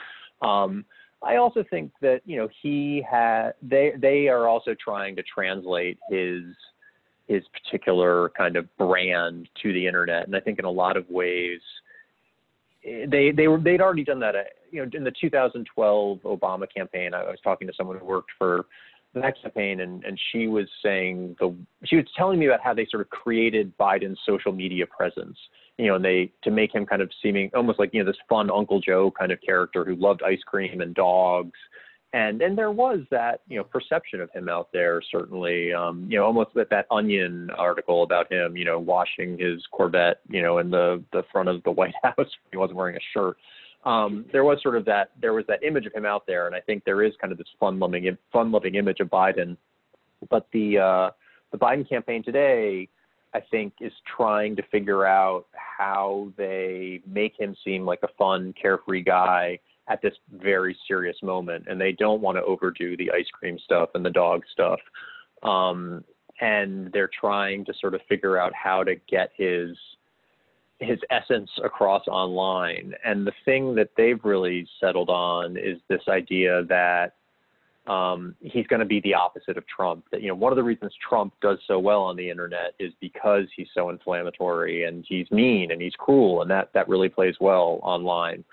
Um, 0.41 0.85
I 1.21 1.37
also 1.37 1.63
think 1.69 1.91
that 2.01 2.21
you 2.25 2.37
know 2.37 2.49
he 2.61 3.03
had 3.09 3.53
they 3.61 3.93
they 3.97 4.27
are 4.27 4.47
also 4.47 4.75
trying 4.81 5.15
to 5.15 5.23
translate 5.23 5.97
his 6.09 6.43
his 7.27 7.43
particular 7.53 8.29
kind 8.37 8.57
of 8.57 8.67
brand 8.77 9.47
to 9.61 9.73
the 9.73 9.87
internet, 9.87 10.27
and 10.27 10.35
I 10.35 10.41
think 10.41 10.59
in 10.59 10.65
a 10.65 10.71
lot 10.71 10.97
of 10.97 11.09
ways 11.09 11.61
they 12.83 13.31
they 13.31 13.47
were 13.47 13.59
they'd 13.59 13.81
already 13.81 14.03
done 14.03 14.19
that. 14.19 14.35
Uh, 14.35 14.43
you 14.71 14.83
know, 14.83 14.89
in 14.93 15.03
the 15.03 15.13
2012 15.21 16.19
Obama 16.23 16.65
campaign, 16.73 17.13
I 17.13 17.23
was 17.23 17.39
talking 17.43 17.67
to 17.67 17.73
someone 17.77 17.97
who 17.97 18.05
worked 18.05 18.31
for 18.37 18.65
campaign, 19.21 19.81
and 19.81 20.03
and 20.03 20.19
she 20.31 20.47
was 20.47 20.67
saying 20.83 21.35
the 21.39 21.55
she 21.83 21.97
was 21.97 22.05
telling 22.17 22.39
me 22.39 22.47
about 22.47 22.61
how 22.61 22.73
they 22.73 22.87
sort 22.89 23.01
of 23.01 23.09
created 23.09 23.77
Biden's 23.77 24.19
social 24.25 24.51
media 24.51 24.85
presence 24.85 25.37
you 25.77 25.87
know, 25.87 25.95
and 25.95 26.05
they 26.05 26.31
to 26.43 26.51
make 26.51 26.73
him 26.73 26.85
kind 26.85 27.01
of 27.01 27.09
seeming 27.21 27.49
almost 27.55 27.79
like 27.79 27.93
you 27.93 28.03
know 28.03 28.09
this 28.09 28.19
fun 28.29 28.51
Uncle 28.51 28.79
Joe 28.79 29.11
kind 29.17 29.31
of 29.31 29.39
character 29.41 29.83
who 29.83 29.95
loved 29.95 30.21
ice 30.23 30.41
cream 30.45 30.81
and 30.81 30.93
dogs, 30.93 31.57
and 32.13 32.41
and 32.41 32.57
there 32.57 32.71
was 32.71 32.99
that 33.09 33.41
you 33.47 33.57
know 33.57 33.63
perception 33.63 34.21
of 34.21 34.29
him 34.31 34.49
out 34.49 34.69
there 34.71 35.01
certainly, 35.11 35.73
um, 35.73 36.07
you 36.09 36.17
know, 36.17 36.25
almost 36.25 36.51
that 36.55 36.69
that 36.69 36.85
Onion 36.91 37.49
article 37.57 38.03
about 38.03 38.31
him, 38.31 38.55
you 38.55 38.65
know, 38.65 38.79
washing 38.79 39.37
his 39.39 39.63
Corvette, 39.71 40.19
you 40.29 40.43
know, 40.43 40.59
in 40.59 40.69
the 40.69 41.03
the 41.11 41.23
front 41.31 41.49
of 41.49 41.63
the 41.63 41.71
White 41.71 41.95
House, 42.03 42.29
he 42.51 42.57
wasn't 42.57 42.77
wearing 42.77 42.95
a 42.95 42.99
shirt. 43.13 43.37
Um, 43.85 44.25
there 44.31 44.43
was 44.43 44.61
sort 44.61 44.77
of 44.77 44.85
that 44.85 45.11
there 45.21 45.33
was 45.33 45.45
that 45.47 45.63
image 45.63 45.85
of 45.85 45.93
him 45.93 46.05
out 46.05 46.25
there, 46.25 46.47
and 46.47 46.55
I 46.55 46.61
think 46.61 46.83
there 46.85 47.03
is 47.03 47.13
kind 47.19 47.31
of 47.31 47.37
this 47.37 47.47
fun 47.59 47.79
loving 47.79 48.17
fun 48.31 48.51
loving 48.51 48.75
image 48.75 48.99
of 48.99 49.09
Biden, 49.09 49.57
but 50.29 50.47
the 50.53 50.77
uh, 50.77 51.09
the 51.51 51.57
Biden 51.57 51.87
campaign 51.87 52.23
today 52.23 52.87
I 53.33 53.41
think, 53.49 53.73
is 53.81 53.91
trying 54.15 54.55
to 54.57 54.63
figure 54.71 55.05
out 55.05 55.47
how 55.53 56.31
they 56.37 57.01
make 57.07 57.39
him 57.39 57.55
seem 57.63 57.85
like 57.85 57.99
a 58.03 58.07
fun, 58.17 58.53
carefree 58.59 59.03
guy 59.03 59.59
at 59.89 60.01
this 60.01 60.13
very 60.31 60.77
serious 60.87 61.17
moment. 61.23 61.65
And 61.67 61.81
they 61.81 61.91
don't 61.93 62.21
want 62.21 62.37
to 62.37 62.43
overdo 62.43 62.95
the 62.95 63.11
ice 63.11 63.27
cream 63.33 63.57
stuff 63.63 63.89
and 63.95 64.05
the 64.05 64.11
dog 64.11 64.43
stuff. 64.51 64.79
Um, 65.41 66.03
and 66.41 66.91
they're 66.93 67.09
trying 67.19 67.65
to 67.65 67.73
sort 67.79 67.95
of 67.95 68.01
figure 68.07 68.37
out 68.37 68.53
how 68.53 68.83
to 68.83 68.95
get 69.09 69.31
his 69.35 69.75
his 70.79 70.99
essence 71.09 71.49
across 71.63 72.07
online. 72.07 72.93
And 73.05 73.25
the 73.25 73.33
thing 73.45 73.75
that 73.75 73.89
they've 73.95 74.23
really 74.23 74.67
settled 74.79 75.09
on 75.09 75.57
is 75.57 75.77
this 75.87 76.01
idea 76.07 76.63
that 76.65 77.13
um, 77.87 78.35
he's 78.39 78.65
going 78.67 78.79
to 78.79 78.85
be 78.85 79.01
the 79.01 79.13
opposite 79.13 79.57
of 79.57 79.65
Trump. 79.67 80.05
That 80.11 80.21
you 80.21 80.29
know, 80.29 80.35
one 80.35 80.51
of 80.51 80.55
the 80.55 80.63
reasons 80.63 80.93
Trump 81.07 81.33
does 81.41 81.59
so 81.67 81.79
well 81.79 82.01
on 82.01 82.15
the 82.15 82.29
internet 82.29 82.73
is 82.79 82.93
because 83.01 83.45
he's 83.55 83.67
so 83.73 83.89
inflammatory 83.89 84.85
and 84.85 85.05
he's 85.07 85.29
mean 85.31 85.71
and 85.71 85.81
he's 85.81 85.93
cruel, 85.97 86.41
and 86.41 86.51
that 86.51 86.71
that 86.73 86.87
really 86.87 87.09
plays 87.09 87.35
well 87.41 87.79
online. 87.83 88.43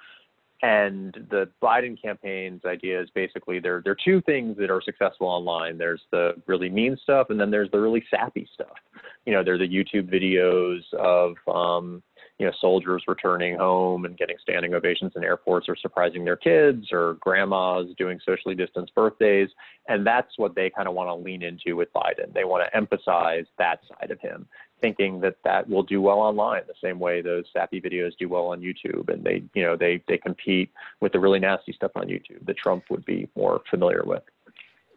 And 0.63 1.15
the 1.31 1.49
Biden 1.63 2.01
campaign's 2.01 2.65
idea 2.67 3.01
is 3.01 3.09
basically 3.11 3.61
there 3.61 3.81
there 3.83 3.93
are 3.93 4.05
two 4.05 4.21
things 4.23 4.57
that 4.59 4.71
are 4.71 4.83
successful 4.83 5.29
online. 5.29 5.79
There's 5.79 6.03
the 6.11 6.33
really 6.47 6.69
mean 6.69 6.99
stuff, 7.03 7.29
and 7.31 7.39
then 7.39 7.51
there's 7.51 7.71
the 7.71 7.79
really 7.79 8.05
sappy 8.11 8.49
stuff. 8.53 8.77
You 9.27 9.33
know, 9.33 9.45
there 9.45 9.55
are 9.55 9.59
the 9.59 9.69
YouTube 9.69 10.13
videos 10.13 10.83
of 10.95 11.37
um, 11.47 12.03
you 12.41 12.47
know, 12.47 12.53
soldiers 12.59 13.05
returning 13.07 13.55
home 13.59 14.07
and 14.07 14.17
getting 14.17 14.37
standing 14.41 14.73
ovations 14.73 15.13
in 15.15 15.23
airports 15.23 15.69
or 15.69 15.77
surprising 15.77 16.25
their 16.25 16.37
kids 16.39 16.87
or 16.91 17.19
grandmas 17.21 17.95
doing 17.99 18.19
socially 18.25 18.55
distanced 18.55 18.95
birthdays. 18.95 19.51
And 19.89 20.07
that's 20.07 20.39
what 20.39 20.55
they 20.55 20.71
kind 20.71 20.89
of 20.89 20.95
want 20.95 21.11
to 21.11 21.15
lean 21.15 21.43
into 21.43 21.77
with 21.77 21.93
Biden. 21.93 22.33
They 22.33 22.45
want 22.45 22.65
to 22.65 22.75
emphasize 22.75 23.45
that 23.59 23.81
side 23.87 24.11
of 24.11 24.19
him, 24.21 24.49
thinking 24.81 25.21
that 25.21 25.37
that 25.45 25.69
will 25.69 25.83
do 25.83 26.01
well 26.01 26.19
online 26.19 26.63
the 26.67 26.73
same 26.83 26.99
way 26.99 27.21
those 27.21 27.45
sappy 27.53 27.79
videos 27.79 28.13
do 28.19 28.27
well 28.31 28.47
on 28.47 28.63
YouTube. 28.63 29.13
And 29.13 29.23
they, 29.23 29.43
you 29.53 29.63
know, 29.63 29.77
they, 29.77 30.03
they 30.09 30.17
compete 30.17 30.73
with 31.03 31.13
the 31.13 31.21
really 31.21 31.41
nasty 31.41 31.75
stuff 31.75 31.91
on 31.95 32.07
YouTube 32.07 32.47
that 32.47 32.57
Trump 32.57 32.85
would 32.89 33.05
be 33.05 33.29
more 33.37 33.61
familiar 33.69 34.03
with. 34.07 34.23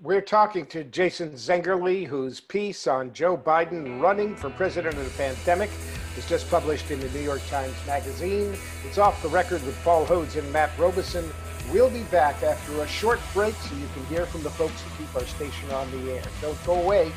We're 0.03 0.19
talking 0.19 0.65
to 0.65 0.83
Jason 0.83 1.31
Zengerle, 1.31 2.05
whose 2.05 2.41
piece 2.41 2.87
on 2.87 3.13
Joe 3.13 3.37
Biden 3.37 4.01
running 4.01 4.35
for 4.35 4.49
president 4.49 4.97
of 4.97 5.05
the 5.05 5.11
pandemic 5.11 5.69
was 6.17 6.27
just 6.27 6.49
published 6.49 6.91
in 6.91 6.99
the 6.99 7.07
New 7.11 7.21
York 7.21 7.41
Times 7.49 7.73
Magazine. 7.87 8.53
It's 8.85 8.97
off 8.97 9.23
the 9.23 9.29
record 9.29 9.65
with 9.65 9.81
Paul 9.81 10.05
Hodes 10.05 10.35
and 10.35 10.51
Matt 10.51 10.77
Robison. 10.77 11.23
We'll 11.71 11.89
be 11.89 12.03
back 12.11 12.43
after 12.43 12.81
a 12.81 12.87
short 12.89 13.21
break 13.33 13.55
so 13.55 13.77
you 13.77 13.87
can 13.93 14.05
hear 14.07 14.25
from 14.25 14.43
the 14.43 14.49
folks 14.49 14.81
who 14.81 15.05
keep 15.05 15.15
our 15.15 15.25
station 15.25 15.71
on 15.71 15.89
the 15.91 16.11
air. 16.11 16.23
Don't 16.41 16.61
go 16.65 16.73
away. 16.73 17.13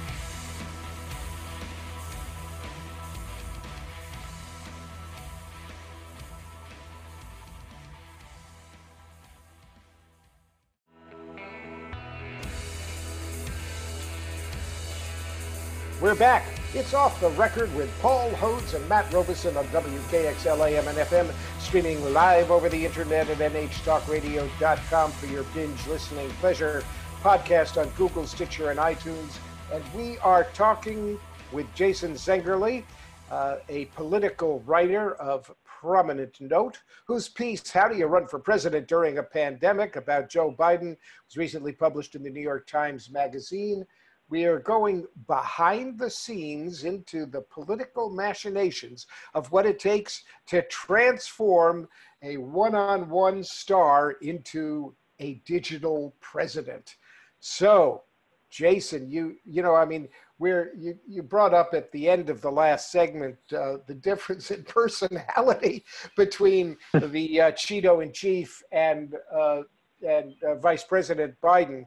We're 16.07 16.14
back. 16.14 16.47
It's 16.73 16.95
off 16.95 17.21
the 17.21 17.31
record 17.31 17.75
with 17.75 17.90
Paul 18.01 18.31
Hodes 18.31 18.75
and 18.75 18.88
Matt 18.88 19.12
Robison 19.12 19.57
on 19.57 19.64
WKXL 19.64 20.71
AM 20.71 20.87
and 20.87 20.99
FM, 20.99 21.29
streaming 21.59 22.12
live 22.12 22.53
over 22.53 22.69
the 22.69 22.87
internet 22.87 23.29
at 23.29 23.38
nhtalkradio.com 23.38 25.11
for 25.11 25.27
your 25.27 25.42
binge 25.53 25.85
listening 25.88 26.31
pleasure. 26.40 26.85
Podcast 27.23 27.77
on 27.77 27.88
Google, 27.97 28.25
Stitcher, 28.25 28.71
and 28.71 28.79
iTunes. 28.79 29.37
And 29.73 29.83
we 29.97 30.16
are 30.19 30.45
talking 30.55 31.19
with 31.51 31.66
Jason 31.75 32.12
Zengerle, 32.12 32.85
uh, 33.33 33.57
a 33.69 33.87
political 33.87 34.61
writer 34.61 35.16
of 35.16 35.53
prominent 35.64 36.40
note, 36.40 36.79
whose 37.07 37.29
piece, 37.29 37.69
How 37.69 37.88
Do 37.88 37.97
You 37.97 38.07
Run 38.07 38.29
for 38.29 38.38
President 38.38 38.87
During 38.87 39.19
a 39.19 39.25
Pandemic, 39.25 39.97
about 39.97 40.31
Joe 40.31 40.55
Biden, 40.57 40.97
was 41.27 41.37
recently 41.37 41.73
published 41.73 42.14
in 42.14 42.23
the 42.23 42.31
New 42.31 42.40
York 42.40 42.69
Times 42.69 43.11
Magazine 43.11 43.85
we 44.29 44.45
are 44.45 44.59
going 44.59 45.07
behind 45.27 45.99
the 45.99 46.11
scenes 46.11 46.85
into 46.85 47.27
the 47.27 47.41
political 47.43 48.11
machinations 48.11 49.07
of 49.35 49.51
what 49.53 49.67
it 49.67 49.79
takes 49.79 50.25
to 50.47 50.62
transform 50.62 51.89
a 52.23 52.37
one 52.37 52.75
on 52.75 53.09
one 53.09 53.43
star 53.43 54.12
into 54.23 54.95
a 55.21 55.35
digital 55.47 56.15
president. 56.21 56.97
So, 57.41 58.03
Jason, 58.51 59.09
you 59.09 59.37
you 59.45 59.62
know, 59.62 59.75
I 59.75 59.85
mean, 59.85 60.09
where 60.39 60.75
you, 60.77 60.99
you 61.07 61.23
brought 61.23 61.55
up 61.55 61.73
at 61.73 61.91
the 61.93 62.09
end 62.09 62.31
of 62.31 62.41
the 62.41 62.51
last 62.51 62.91
segment 62.91 63.37
uh, 63.53 63.79
the 63.87 63.95
difference 63.95 64.51
in 64.51 64.62
personality 64.69 65.85
between 66.17 66.77
the 66.95 67.41
uh, 67.41 67.53
Cheeto 67.53 68.03
in 68.03 68.12
chief 68.12 68.62
and 68.73 69.15
uh, 69.35 69.62
and 70.07 70.35
uh, 70.43 70.57
Vice 70.57 70.85
President 70.85 71.35
Biden. 71.43 71.87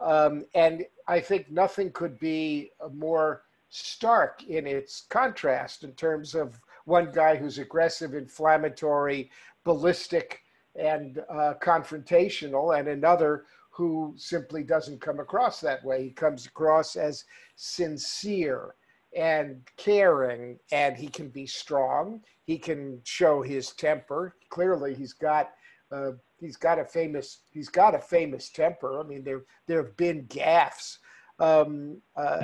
Um, 0.00 0.46
and 0.54 0.84
I 1.06 1.20
think 1.20 1.50
nothing 1.50 1.92
could 1.92 2.18
be 2.18 2.70
more 2.92 3.42
stark 3.68 4.42
in 4.44 4.66
its 4.66 5.02
contrast 5.08 5.84
in 5.84 5.92
terms 5.92 6.34
of 6.34 6.60
one 6.84 7.12
guy 7.12 7.36
who's 7.36 7.58
aggressive, 7.58 8.14
inflammatory, 8.14 9.30
ballistic, 9.64 10.40
and 10.74 11.18
uh, 11.28 11.54
confrontational, 11.62 12.78
and 12.78 12.88
another 12.88 13.44
who 13.70 14.14
simply 14.16 14.62
doesn't 14.62 15.00
come 15.00 15.20
across 15.20 15.60
that 15.60 15.84
way. 15.84 16.02
He 16.04 16.10
comes 16.10 16.46
across 16.46 16.96
as 16.96 17.24
sincere 17.56 18.74
and 19.16 19.62
caring, 19.76 20.58
and 20.72 20.96
he 20.96 21.08
can 21.08 21.28
be 21.28 21.46
strong. 21.46 22.22
He 22.44 22.58
can 22.58 23.00
show 23.04 23.42
his 23.42 23.70
temper. 23.72 24.36
Clearly, 24.48 24.94
he's 24.94 25.12
got 25.12 25.50
uh, 25.92 26.12
he's 26.38 26.56
got 26.56 26.78
a 26.78 26.84
famous 26.84 27.40
he's 27.50 27.68
got 27.68 27.94
a 27.94 27.98
famous 27.98 28.50
temper. 28.50 29.00
I 29.00 29.02
mean, 29.02 29.24
there 29.24 29.42
there 29.66 29.82
have 29.82 29.96
been 29.96 30.26
gaffes, 30.26 30.98
um, 31.38 32.00
uh, 32.16 32.42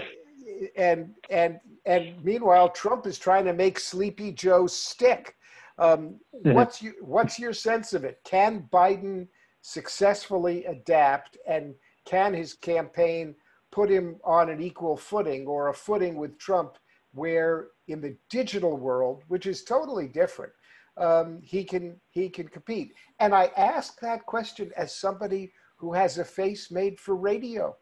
and 0.77 1.15
and 1.31 1.61
and 1.85 2.25
meanwhile, 2.25 2.69
Trump 2.69 3.07
is 3.07 3.19
trying 3.19 3.45
to 3.45 3.53
make 3.53 3.79
Sleepy 3.79 4.33
Joe 4.33 4.67
stick. 4.67 5.37
Um, 5.79 6.21
mm-hmm. 6.35 6.55
What's 6.55 6.83
you 6.83 6.95
what's 7.01 7.39
your 7.39 7.53
sense 7.53 7.93
of 7.93 8.05
it? 8.05 8.19
Can 8.25 8.69
Biden 8.73 9.29
successfully 9.63 10.65
adapt, 10.67 11.37
and 11.47 11.75
can 12.05 12.33
his 12.35 12.55
campaign 12.55 13.35
put 13.73 13.91
him 13.91 14.17
on 14.25 14.49
an 14.49 14.61
equal 14.61 14.97
footing 14.97 15.47
or 15.47 15.69
a 15.69 15.75
footing 15.75 16.17
with 16.17 16.39
Trump, 16.39 16.79
where 17.13 17.69
in 17.89 18.01
the 18.01 18.17
digital 18.31 18.77
world, 18.77 19.23
which 19.29 19.47
is 19.47 19.65
totally 19.65 20.09
different, 20.09 20.53
um, 20.97 21.41
he 21.43 21.65
can 21.65 22.01
he 22.11 22.29
can 22.29 22.49
compete. 22.49 22.95
And 23.21 23.35
I 23.35 23.51
ask 23.57 24.01
that 24.01 24.25
question 24.27 24.71
as 24.77 24.95
somebody 24.95 25.53
who 25.77 25.93
has 25.93 26.19
a 26.19 26.25
face 26.25 26.71
made 26.71 26.99
for 26.99 27.17
radio. 27.17 27.77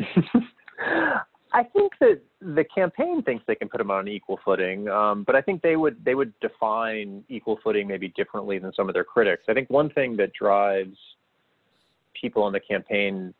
I 1.52 1.62
think 1.62 1.92
that 2.00 2.20
the 2.40 2.64
campaign 2.64 3.22
thinks 3.22 3.44
they 3.46 3.54
can 3.54 3.68
put 3.68 3.80
him 3.80 3.90
on 3.90 4.00
an 4.00 4.08
equal 4.08 4.38
footing, 4.44 4.88
um, 4.88 5.24
but 5.24 5.34
I 5.34 5.40
think 5.40 5.62
they 5.62 5.76
would 5.76 6.04
they 6.04 6.14
would 6.14 6.32
define 6.40 7.24
equal 7.28 7.58
footing 7.62 7.86
maybe 7.88 8.08
differently 8.08 8.58
than 8.58 8.72
some 8.74 8.88
of 8.88 8.94
their 8.94 9.04
critics. 9.04 9.44
I 9.48 9.54
think 9.54 9.70
one 9.70 9.90
thing 9.90 10.16
that 10.18 10.32
drives 10.34 10.96
people 12.20 12.46
in 12.46 12.52
the 12.52 12.60
campaign 12.60 13.32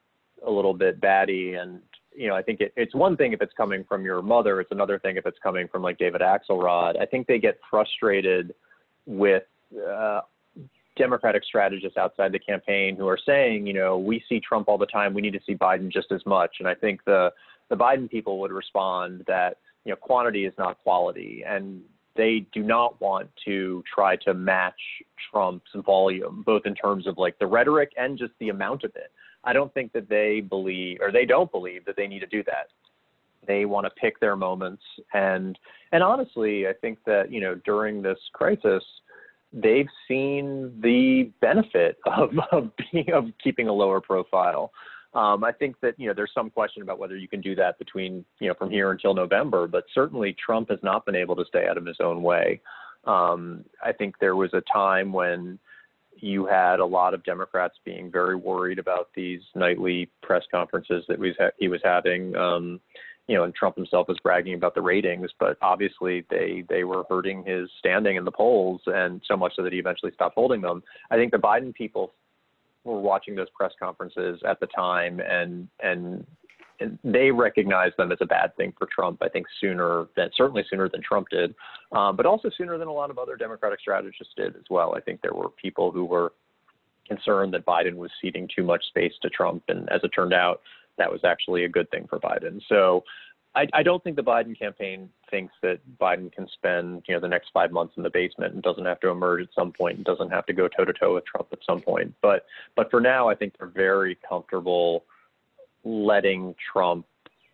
a 0.47 0.51
little 0.51 0.75
bit 0.75 1.01
batty, 1.01 1.55
and 1.55 1.81
you 2.17 2.29
know, 2.29 2.35
I 2.35 2.43
think 2.43 2.61
it, 2.61 2.73
it's 2.77 2.95
one 2.95 3.17
thing 3.17 3.33
if 3.33 3.43
it's 3.43 3.53
coming 3.57 3.85
from 3.85 4.05
your 4.05 4.23
mother, 4.23 4.61
it's 4.61 4.73
another 4.73 4.99
thing 4.99 5.17
if 5.17 5.27
it's 5.27 5.39
coming 5.43 5.69
from 5.69 5.83
like 5.83 5.99
David 5.99 6.21
Axelrod. 6.21 7.01
I 7.01 7.05
think 7.05 7.27
they 7.27 7.39
get 7.39 7.59
frustrated 7.71 8.55
with 9.09 9.45
uh, 9.91 10.21
Democratic 10.97 11.45
strategists 11.45 11.97
outside 11.97 12.31
the 12.31 12.39
campaign 12.39 12.95
who 12.95 13.09
are 13.09 13.19
saying, 13.25 13.67
you 13.67 13.73
know, 13.73 13.99
we 13.99 14.23
see 14.29 14.39
Trump 14.41 14.69
all 14.69 14.79
the 14.79 14.87
time, 14.87 15.15
we 15.15 15.23
need 15.23 15.33
to 15.33 15.41
see 15.47 15.55
Biden 15.55 15.91
just 15.91 16.13
as 16.13 16.21
much. 16.27 16.57
And 16.61 16.69
I 16.69 16.75
think 16.75 17.05
the 17.05 17.33
the 17.71 17.77
Biden 17.77 18.11
people 18.11 18.41
would 18.41 18.53
respond 18.53 19.25
that 19.27 19.59
you 19.85 19.93
know 19.93 19.97
quantity 19.97 20.45
is 20.45 20.53
not 20.59 20.79
quality, 20.83 21.45
and 21.47 21.83
they 22.17 22.47
do 22.53 22.63
not 22.63 23.01
want 23.01 23.31
to 23.45 23.83
try 23.93 24.17
to 24.17 24.35
match 24.35 24.81
Trump's 25.31 25.71
volume, 25.75 26.43
both 26.45 26.63
in 26.67 26.75
terms 26.75 27.07
of 27.07 27.17
like 27.17 27.39
the 27.39 27.47
rhetoric 27.47 27.93
and 27.97 28.19
just 28.19 28.33
the 28.41 28.49
amount 28.49 28.85
of 28.85 28.91
it. 28.97 29.13
I 29.45 29.53
don't 29.53 29.73
think 29.73 29.93
that 29.93 30.09
they 30.09 30.41
believe 30.41 30.99
or 31.01 31.13
they 31.13 31.25
don't 31.25 31.51
believe 31.51 31.85
that 31.85 31.97
they 31.97 32.07
need 32.07 32.21
to 32.21 32.27
do 32.27 32.43
that. 32.45 32.69
They 33.49 33.65
want 33.65 33.87
to 33.87 33.91
pick 33.91 34.21
their 34.21 34.37
moments 34.37 34.83
and 35.13 35.59
and 35.93 36.03
honestly, 36.03 36.67
I 36.67 36.73
think 36.75 36.99
that, 37.07 37.33
you 37.33 37.41
know, 37.41 37.55
during 37.65 38.03
this 38.03 38.19
crisis, 38.35 38.83
they've 39.53 39.89
seen 40.07 40.79
the 40.83 41.31
benefit 41.41 41.99
of 42.07 42.31
of 42.53 42.71
being 42.93 43.11
of 43.13 43.25
keeping 43.43 43.69
a 43.69 43.73
lower 43.73 44.01
profile. 44.01 44.71
Um, 45.15 45.43
I 45.43 45.53
think 45.53 45.77
that 45.81 45.95
you 45.99 46.07
know 46.07 46.15
there's 46.15 46.33
some 46.35 46.51
question 46.51 46.83
about 46.83 46.99
whether 46.99 47.17
you 47.17 47.29
can 47.29 47.41
do 47.41 47.55
that 47.55 47.79
between 47.79 48.25
you 48.41 48.49
know 48.49 48.55
from 48.55 48.71
here 48.71 48.91
until 48.91 49.15
November, 49.15 49.67
but 49.67 49.85
certainly 49.95 50.37
Trump 50.45 50.71
has 50.71 50.79
not 50.83 51.07
been 51.07 51.17
able 51.17 51.35
to 51.37 51.45
stay 51.47 51.67
out 51.67 51.79
of 51.79 51.87
his 51.87 51.97
own 52.01 52.23
way. 52.23 52.61
Um, 53.05 53.65
I 53.83 53.93
think 53.93 54.17
there 54.21 54.37
was 54.37 54.51
a 54.53 54.63
time 54.71 55.13
when 55.13 55.59
you 56.21 56.45
had 56.47 56.81
a 56.81 56.85
lot 56.85 57.15
of 57.15 57.25
Democrats 57.25 57.77
being 57.85 58.11
very 58.11 58.35
worried 58.35 58.79
about 58.79 59.09
these 59.15 59.41
nightly 59.55 60.11
press 60.21 60.43
conferences 60.51 61.05
that 61.09 61.19
he 61.59 61.69
was 61.69 61.81
having. 61.85 62.35
Um, 62.37 62.81
you 63.29 63.37
know, 63.37 63.45
and 63.45 63.55
Trump 63.55 63.77
himself 63.77 64.09
was 64.09 64.17
bragging 64.23 64.55
about 64.55 64.75
the 64.75 64.81
ratings, 64.81 65.31
but 65.39 65.59
obviously 65.61 66.25
they 66.31 66.65
they 66.69 66.83
were 66.83 67.05
hurting 67.09 67.45
his 67.45 67.69
standing 67.79 68.17
in 68.17 68.25
the 68.25 68.33
polls, 68.33 68.81
and 68.87 69.23
so 69.29 69.37
much 69.37 69.53
so 69.55 69.63
that 69.63 69.73
he 69.73 69.79
eventually 69.79 70.13
stopped 70.13 70.35
holding 70.35 70.63
them. 70.63 70.83
I 71.11 71.17
think 71.17 71.31
the 71.31 71.39
Biden 71.39 71.75
people 71.75 72.15
were 72.85 73.01
watching 73.01 73.37
those 73.37 73.51
press 73.55 73.73
conferences 73.79 74.41
at 74.49 74.59
the 74.61 74.67
time, 74.69 75.21
and 75.21 75.69
and, 75.81 76.27
and 76.81 76.99
they 77.05 77.31
recognized 77.31 77.97
them 77.99 78.13
as 78.13 78.19
a 78.23 78.27
bad 78.27 78.57
thing 78.57 78.73
for 78.79 78.89
Trump. 78.93 79.19
I 79.23 79.29
think 79.29 79.47
sooner 79.61 80.07
than 80.17 80.31
certainly 80.35 80.65
sooner 80.71 80.89
than 80.89 81.03
Trump 81.03 81.29
did, 81.31 81.55
um, 81.93 82.17
but 82.17 82.25
also 82.25 82.51
sooner 82.57 82.79
than 82.79 82.89
a 82.89 82.93
lot 82.93 83.11
of 83.11 83.19
other 83.19 83.37
Democratic 83.37 83.81
strategists 83.81 84.33
did 84.39 84.57
as 84.57 84.65
well. 84.71 84.95
I 84.97 85.01
think 85.01 85.21
there 85.21 85.35
were 85.35 85.51
people 85.51 85.93
who 85.93 86.07
were 86.07 86.33
concerned 87.07 87.53
that 87.53 87.67
Biden 87.67 87.97
was 87.97 88.11
ceding 88.23 88.49
too 88.55 88.63
much 88.63 88.87
space 88.87 89.13
to 89.21 89.29
Trump, 89.29 89.65
and 89.69 89.87
as 89.91 90.01
it 90.03 90.09
turned 90.09 90.33
out, 90.33 90.63
that 90.99 91.11
was 91.11 91.25
actually 91.25 91.65
a 91.65 91.69
good 91.69 91.91
thing 91.91 92.07
for 92.09 92.19
Biden. 92.19 92.61
So 92.69 93.05
I, 93.55 93.67
I 93.73 93.83
don't 93.83 94.03
think 94.05 94.17
the 94.17 94.23
Biden 94.23 94.59
campaign 94.59 95.09
thinks 95.31 95.55
that 95.63 95.81
Biden 95.99 96.31
can 96.33 96.47
spend 96.49 97.03
you 97.09 97.15
know 97.15 97.21
the 97.21 97.29
next 97.29 97.51
five 97.53 97.73
months 97.73 97.95
in 97.97 98.03
the 98.03 98.11
basement 98.11 98.55
and 98.55 98.63
doesn't 98.63 98.85
have 98.85 99.01
to 99.01 99.09
emerge 99.09 99.43
at 99.43 99.49
some 99.55 99.73
point 99.73 99.97
and 99.97 100.05
doesn't 100.05 100.31
have 100.31 100.47
to 100.47 100.53
go 100.53 100.69
toe 100.69 100.85
to 100.85 100.93
toe 100.93 101.15
with 101.15 101.25
Trump 101.25 101.49
at 101.53 101.59
some 101.69 101.81
point. 101.81 102.15
But 102.23 102.47
but 102.77 102.91
for 102.91 103.01
now, 103.01 103.29
I 103.29 103.35
think 103.35 103.55
they're 103.59 103.69
very 103.69 104.19
comfortable 104.29 105.05
letting 105.85 106.55
Trump 106.73 107.07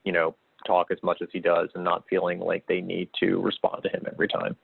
you 0.04 0.12
know 0.12 0.34
talk 0.66 0.90
as 0.90 0.98
much 1.02 1.22
as 1.22 1.28
he 1.32 1.40
does 1.40 1.68
and 1.74 1.84
not 1.84 2.04
feeling 2.08 2.38
like 2.40 2.66
they 2.66 2.80
need 2.80 3.08
to 3.20 3.40
respond 3.40 3.82
to 3.82 3.88
him 3.88 4.04
every 4.10 4.28
time. 4.28 4.56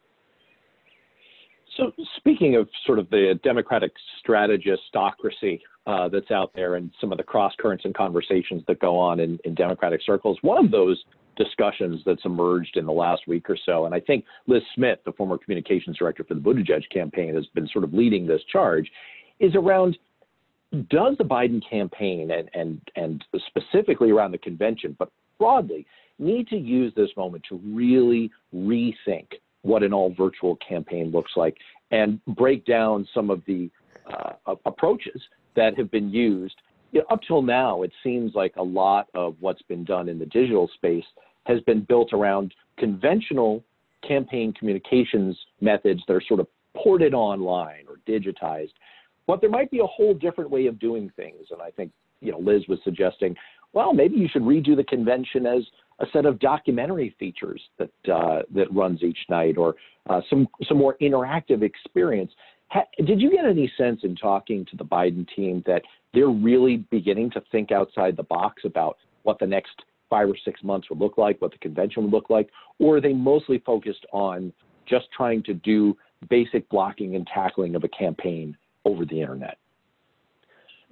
So, 1.80 1.92
speaking 2.18 2.56
of 2.56 2.68
sort 2.84 2.98
of 2.98 3.08
the 3.08 3.40
Democratic 3.42 3.92
strategistocracy 4.22 5.60
uh, 5.86 6.10
that's 6.10 6.30
out 6.30 6.52
there 6.54 6.74
and 6.74 6.90
some 7.00 7.10
of 7.10 7.16
the 7.16 7.24
cross 7.24 7.54
currents 7.58 7.86
and 7.86 7.94
conversations 7.94 8.62
that 8.68 8.80
go 8.80 8.98
on 8.98 9.18
in, 9.18 9.38
in 9.44 9.54
Democratic 9.54 10.02
circles, 10.04 10.36
one 10.42 10.62
of 10.62 10.70
those 10.70 11.02
discussions 11.36 12.02
that's 12.04 12.20
emerged 12.26 12.76
in 12.76 12.84
the 12.84 12.92
last 12.92 13.22
week 13.26 13.48
or 13.48 13.56
so. 13.64 13.86
And 13.86 13.94
I 13.94 14.00
think 14.00 14.26
Lis 14.46 14.62
Smith, 14.74 14.98
the 15.06 15.12
former 15.12 15.38
communications 15.38 15.96
director 15.96 16.22
for 16.22 16.34
the 16.34 16.40
Buttigieg 16.40 16.82
campaign, 16.92 17.34
has 17.34 17.46
been 17.54 17.66
sort 17.68 17.84
of 17.84 17.94
leading 17.94 18.26
this 18.26 18.42
charge, 18.52 18.90
is 19.38 19.54
around 19.54 19.96
does 20.90 21.16
the 21.16 21.24
Biden 21.24 21.62
campaign 21.68 22.30
and, 22.30 22.50
and, 22.52 22.80
and 22.94 23.24
specifically 23.46 24.10
around 24.10 24.32
the 24.32 24.38
convention, 24.38 24.94
but 24.98 25.10
broadly, 25.38 25.86
need 26.18 26.46
to 26.48 26.56
use 26.56 26.92
this 26.94 27.08
moment 27.16 27.42
to 27.48 27.56
really 27.64 28.30
rethink 28.54 29.28
what 29.62 29.82
an 29.82 29.92
all 29.92 30.14
virtual 30.16 30.56
campaign 30.56 31.10
looks 31.10 31.32
like 31.36 31.56
and 31.90 32.20
break 32.26 32.64
down 32.64 33.06
some 33.14 33.30
of 33.30 33.42
the 33.46 33.70
uh, 34.12 34.54
approaches 34.66 35.20
that 35.56 35.76
have 35.76 35.90
been 35.90 36.10
used. 36.10 36.54
You 36.92 37.00
know, 37.00 37.06
up 37.10 37.20
till 37.26 37.42
now, 37.42 37.82
it 37.82 37.92
seems 38.02 38.34
like 38.34 38.54
a 38.56 38.62
lot 38.62 39.08
of 39.14 39.36
what's 39.40 39.62
been 39.62 39.84
done 39.84 40.08
in 40.08 40.18
the 40.18 40.26
digital 40.26 40.68
space 40.74 41.04
has 41.44 41.60
been 41.62 41.82
built 41.82 42.12
around 42.12 42.54
conventional 42.78 43.62
campaign 44.06 44.52
communications 44.52 45.36
methods 45.60 46.00
that 46.06 46.14
are 46.14 46.22
sort 46.26 46.40
of 46.40 46.46
ported 46.74 47.14
online 47.14 47.84
or 47.88 47.96
digitized. 48.08 48.72
But 49.26 49.40
there 49.40 49.50
might 49.50 49.70
be 49.70 49.80
a 49.80 49.86
whole 49.86 50.14
different 50.14 50.50
way 50.50 50.66
of 50.66 50.78
doing 50.78 51.12
things. 51.16 51.46
And 51.50 51.60
I 51.60 51.70
think, 51.70 51.92
you 52.20 52.32
know, 52.32 52.38
Lis 52.38 52.66
was 52.68 52.78
suggesting, 52.84 53.36
well, 53.72 53.92
maybe 53.92 54.16
you 54.16 54.28
should 54.28 54.42
redo 54.42 54.74
the 54.76 54.84
convention 54.84 55.46
as 55.46 55.62
a 56.00 56.06
set 56.12 56.26
of 56.26 56.38
documentary 56.38 57.14
features 57.18 57.60
that 57.78 58.12
uh, 58.12 58.42
that 58.54 58.72
runs 58.72 59.02
each 59.02 59.18
night, 59.28 59.56
or 59.56 59.76
uh, 60.08 60.20
some 60.28 60.48
some 60.66 60.78
more 60.78 60.96
interactive 61.00 61.62
experience. 61.62 62.32
Ha- 62.68 62.86
did 63.04 63.20
you 63.20 63.30
get 63.30 63.44
any 63.44 63.70
sense 63.76 64.00
in 64.04 64.16
talking 64.16 64.64
to 64.66 64.76
the 64.76 64.84
Biden 64.84 65.26
team 65.34 65.62
that 65.66 65.82
they're 66.14 66.28
really 66.28 66.78
beginning 66.90 67.30
to 67.32 67.42
think 67.52 67.72
outside 67.72 68.16
the 68.16 68.22
box 68.22 68.62
about 68.64 68.96
what 69.24 69.38
the 69.38 69.46
next 69.46 69.82
five 70.08 70.28
or 70.28 70.36
six 70.44 70.62
months 70.62 70.90
would 70.90 70.98
look 70.98 71.18
like, 71.18 71.40
what 71.40 71.52
the 71.52 71.58
convention 71.58 72.02
would 72.02 72.12
look 72.12 72.30
like, 72.30 72.48
or 72.78 72.96
are 72.96 73.00
they 73.00 73.12
mostly 73.12 73.58
focused 73.58 74.04
on 74.12 74.52
just 74.86 75.06
trying 75.16 75.42
to 75.44 75.54
do 75.54 75.96
basic 76.28 76.68
blocking 76.68 77.14
and 77.14 77.26
tackling 77.32 77.76
of 77.76 77.84
a 77.84 77.88
campaign 77.88 78.56
over 78.84 79.04
the 79.04 79.20
internet? 79.20 79.58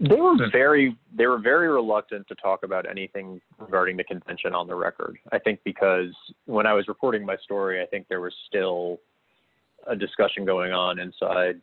They 0.01 0.15
were 0.15 0.35
hmm. 0.35 0.51
very 0.53 0.97
they 1.17 1.27
were 1.27 1.39
very 1.39 1.69
reluctant 1.69 2.29
to 2.29 2.35
talk 2.37 2.63
about 2.63 2.89
anything 2.89 3.41
regarding 3.59 3.97
the 3.97 4.05
convention 4.05 4.55
on 4.55 4.67
the 4.67 4.75
record. 4.75 5.19
I 5.33 5.39
think 5.39 5.61
because 5.65 6.15
when 6.47 6.67
I 6.67 6.73
was 6.73 6.87
reporting 6.89 7.27
my 7.27 7.37
story, 7.39 7.83
I 7.83 7.87
think 7.87 8.07
there 8.09 8.21
was 8.21 8.35
still 8.47 9.01
a 9.87 9.97
discussion 9.97 10.45
going 10.45 10.73
on 10.73 10.99
inside 10.99 11.61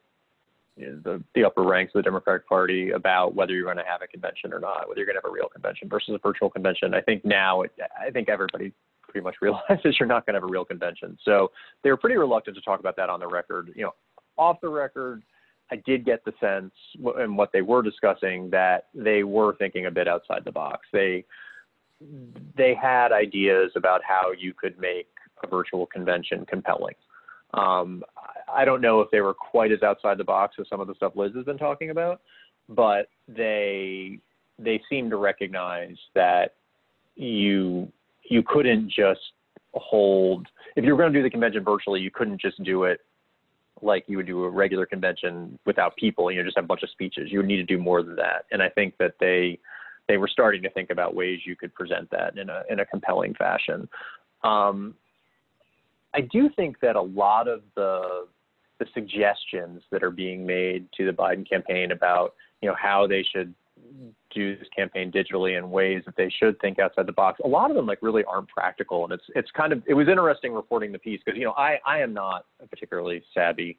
you 0.76 0.88
know, 0.88 1.00
the, 1.04 1.24
the 1.34 1.46
upper 1.46 1.64
ranks 1.64 1.92
of 1.96 2.00
the 2.00 2.04
Democratic 2.04 2.48
Party 2.48 2.92
about 2.92 3.36
whether 3.36 3.54
you're 3.54 3.64
going 3.64 3.78
to 3.78 3.84
have 3.90 4.02
a 4.02 4.08
convention 4.08 4.54
or 4.54 4.60
not, 4.60 4.88
whether 4.88 5.00
you're 5.00 5.06
going 5.06 5.16
to 5.16 5.22
have 5.24 5.30
a 5.30 5.34
real 5.34 5.48
convention 5.48 5.88
versus 5.88 6.14
a 6.14 6.18
virtual 6.18 6.50
convention. 6.50 6.94
I 6.94 7.02
think 7.02 7.24
now, 7.24 7.62
it, 7.62 7.72
I 8.00 8.12
think 8.12 8.28
everybody 8.28 8.74
pretty 9.02 9.22
much 9.22 9.36
realizes 9.42 9.96
you're 10.00 10.08
not 10.08 10.26
going 10.26 10.34
to 10.34 10.42
have 10.42 10.50
a 10.50 10.52
real 10.52 10.66
convention. 10.66 11.18
So 11.24 11.52
they 11.84 11.90
were 11.90 11.98
pretty 11.98 12.18
reluctant 12.18 12.58
to 12.58 12.62
talk 12.62 12.80
about 12.80 12.98
that 12.98 13.10
on 13.10 13.20
the 13.20 13.28
record. 13.28 13.72
You 13.76 13.84
know, 13.84 13.92
off 14.38 14.60
the 14.62 14.70
record, 14.70 15.24
I 15.72 15.78
did 15.78 16.06
get 16.06 16.24
the 16.24 16.34
sense, 16.40 16.74
and 17.18 17.38
what 17.38 17.52
they 17.52 17.62
were 17.62 17.82
discussing, 17.82 18.50
that 18.52 18.88
they 18.94 19.24
were 19.24 19.56
thinking 19.56 19.88
a 19.88 19.92
bit 19.92 20.08
outside 20.08 20.44
the 20.46 20.52
box. 20.52 20.88
They 20.94 21.26
they 22.58 22.76
had 22.76 23.12
ideas 23.12 23.72
about 23.76 24.02
how 24.04 24.32
you 24.38 24.54
could 24.54 24.78
make 24.78 25.08
a 25.44 25.48
virtual 25.48 25.86
convention 25.86 26.46
compelling. 26.46 26.96
Um, 27.54 28.04
I 28.54 28.66
don't 28.66 28.82
know 28.82 29.00
if 29.00 29.10
they 29.12 29.22
were 29.22 29.34
quite 29.34 29.72
as 29.72 29.82
outside 29.82 30.18
the 30.18 30.24
box 30.24 30.56
as 30.60 30.68
some 30.70 30.82
of 30.82 30.88
the 30.88 30.96
stuff 30.96 31.14
Lis 31.16 31.34
has 31.36 31.46
been 31.46 31.58
talking 31.58 31.90
about, 31.90 32.22
but 32.70 33.08
they 33.28 34.20
they 34.60 34.82
seem 34.90 35.10
to 35.10 35.18
recognize 35.18 35.98
that 36.14 36.54
you 37.16 37.92
you 38.24 38.44
couldn't 38.44 38.90
just 38.90 39.22
hold 39.74 40.48
if 40.76 40.84
you 40.84 40.92
were 40.92 40.98
going 40.98 41.14
to 41.14 41.20
do 41.20 41.24
the 41.24 41.30
convention 41.30 41.64
virtually, 41.64 42.02
you 42.02 42.12
couldn't 42.12 42.40
just 42.40 42.62
do 42.64 42.84
it 42.84 43.00
like 43.86 44.06
you 44.08 44.18
would 44.18 44.28
do 44.28 44.44
a 44.44 44.50
regular 44.50 44.86
convention 44.86 45.58
without 45.66 45.96
people, 45.96 46.32
you 46.32 46.40
know, 46.40 46.44
just 46.44 46.58
have 46.58 46.66
a 46.66 46.68
bunch 46.68 46.84
of 46.84 46.90
speeches. 46.90 47.32
You 47.32 47.40
would 47.40 47.48
need 47.48 47.58
to 47.58 47.64
do 47.64 47.78
more 47.78 48.04
than 48.04 48.16
that. 48.18 48.46
And 48.52 48.62
I 48.62 48.70
think 48.70 48.96
that 49.00 49.14
they 49.20 49.60
they 50.08 50.18
were 50.18 50.28
starting 50.28 50.62
to 50.64 50.70
think 50.70 50.90
about 50.90 51.16
ways 51.16 51.40
you 51.46 51.56
could 51.56 51.74
present 51.74 52.10
that 52.12 52.38
in 52.38 52.50
a 52.50 52.64
in 52.70 52.80
a 52.80 52.86
compelling 52.86 53.34
fashion. 53.36 53.88
Um, 54.44 54.96
I 56.14 56.22
do 56.22 56.50
think 56.56 56.80
that 56.82 56.96
a 56.96 57.02
lot 57.02 57.48
of 57.48 57.62
the 57.76 58.28
the 58.80 58.86
suggestions 58.94 59.84
that 59.92 60.04
are 60.04 60.12
being 60.12 60.46
made 60.46 60.88
to 60.98 61.06
the 61.06 61.12
Biden 61.12 61.48
campaign 61.48 61.92
about 61.92 62.34
you 62.62 62.70
know 62.70 62.76
how 62.80 63.08
they 63.08 63.24
should 63.24 63.54
do 64.34 64.58
this 64.58 64.68
campaign 64.76 65.12
digitally 65.12 65.58
in 65.58 65.72
ways 65.72 66.04
that 66.06 66.16
they 66.16 66.30
should 66.30 66.60
think 66.60 66.80
outside 66.80 67.08
the 67.08 67.14
box. 67.14 67.40
A 67.44 67.48
lot 67.48 67.70
of 67.70 67.76
them 67.76 67.86
like 67.86 68.00
really 68.02 68.24
aren't 68.26 68.50
practical, 68.50 69.04
and 69.04 69.14
it's 69.14 69.24
it's 69.36 69.50
kind 69.52 69.74
of 69.74 69.82
it 69.88 69.94
was 69.94 70.08
interesting 70.08 70.54
reporting 70.54 70.92
the 70.92 71.00
piece 71.00 71.22
because 71.26 71.38
you 71.38 71.46
know 71.46 71.54
I 71.58 71.80
I 71.86 72.00
am 72.00 72.14
not 72.14 72.46
a 72.62 72.68
particularly 72.68 73.24
savvy 73.34 73.78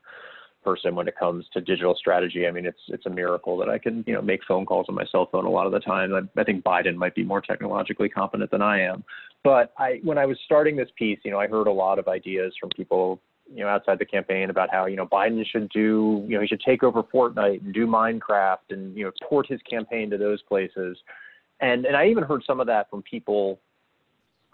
person 0.64 0.96
when 0.96 1.06
it 1.06 1.16
comes 1.16 1.46
to 1.52 1.60
digital 1.60 1.94
strategy. 1.94 2.46
I 2.46 2.50
mean 2.50 2.66
it's 2.66 2.80
it's 2.88 3.06
a 3.06 3.10
miracle 3.10 3.56
that 3.58 3.68
I 3.68 3.78
can 3.78 4.02
you 4.06 4.14
know 4.14 4.22
make 4.22 4.40
phone 4.48 4.66
calls 4.66 4.86
on 4.88 4.94
my 4.94 5.04
cell 5.12 5.28
phone 5.30 5.44
a 5.44 5.50
lot 5.50 5.66
of 5.66 5.72
the 5.72 5.80
time. 5.80 6.14
I, 6.14 6.40
I 6.40 6.44
think 6.44 6.64
Biden 6.64 6.96
might 6.96 7.14
be 7.14 7.24
more 7.24 7.40
technologically 7.40 8.08
competent 8.08 8.50
than 8.50 8.62
I 8.62 8.80
am, 8.80 9.04
but 9.44 9.72
I 9.78 10.00
when 10.02 10.18
I 10.18 10.26
was 10.26 10.38
starting 10.44 10.76
this 10.76 10.90
piece, 10.96 11.18
you 11.24 11.30
know 11.30 11.38
I 11.38 11.46
heard 11.46 11.66
a 11.66 11.72
lot 11.72 11.98
of 11.98 12.08
ideas 12.08 12.54
from 12.58 12.70
people 12.70 13.20
you 13.52 13.62
know, 13.62 13.68
outside 13.68 13.98
the 13.98 14.04
campaign 14.04 14.50
about 14.50 14.70
how, 14.70 14.86
you 14.86 14.96
know, 14.96 15.06
Biden 15.06 15.44
should 15.46 15.68
do, 15.70 16.24
you 16.26 16.36
know, 16.36 16.40
he 16.40 16.46
should 16.46 16.60
take 16.60 16.82
over 16.82 17.02
Fortnite 17.02 17.62
and 17.62 17.72
do 17.72 17.86
Minecraft 17.86 18.70
and, 18.70 18.96
you 18.96 19.04
know, 19.04 19.12
port 19.28 19.46
his 19.48 19.60
campaign 19.62 20.10
to 20.10 20.18
those 20.18 20.42
places. 20.42 20.96
And 21.60 21.86
and 21.86 21.96
I 21.96 22.06
even 22.08 22.24
heard 22.24 22.42
some 22.46 22.60
of 22.60 22.66
that 22.66 22.90
from 22.90 23.02
people 23.02 23.60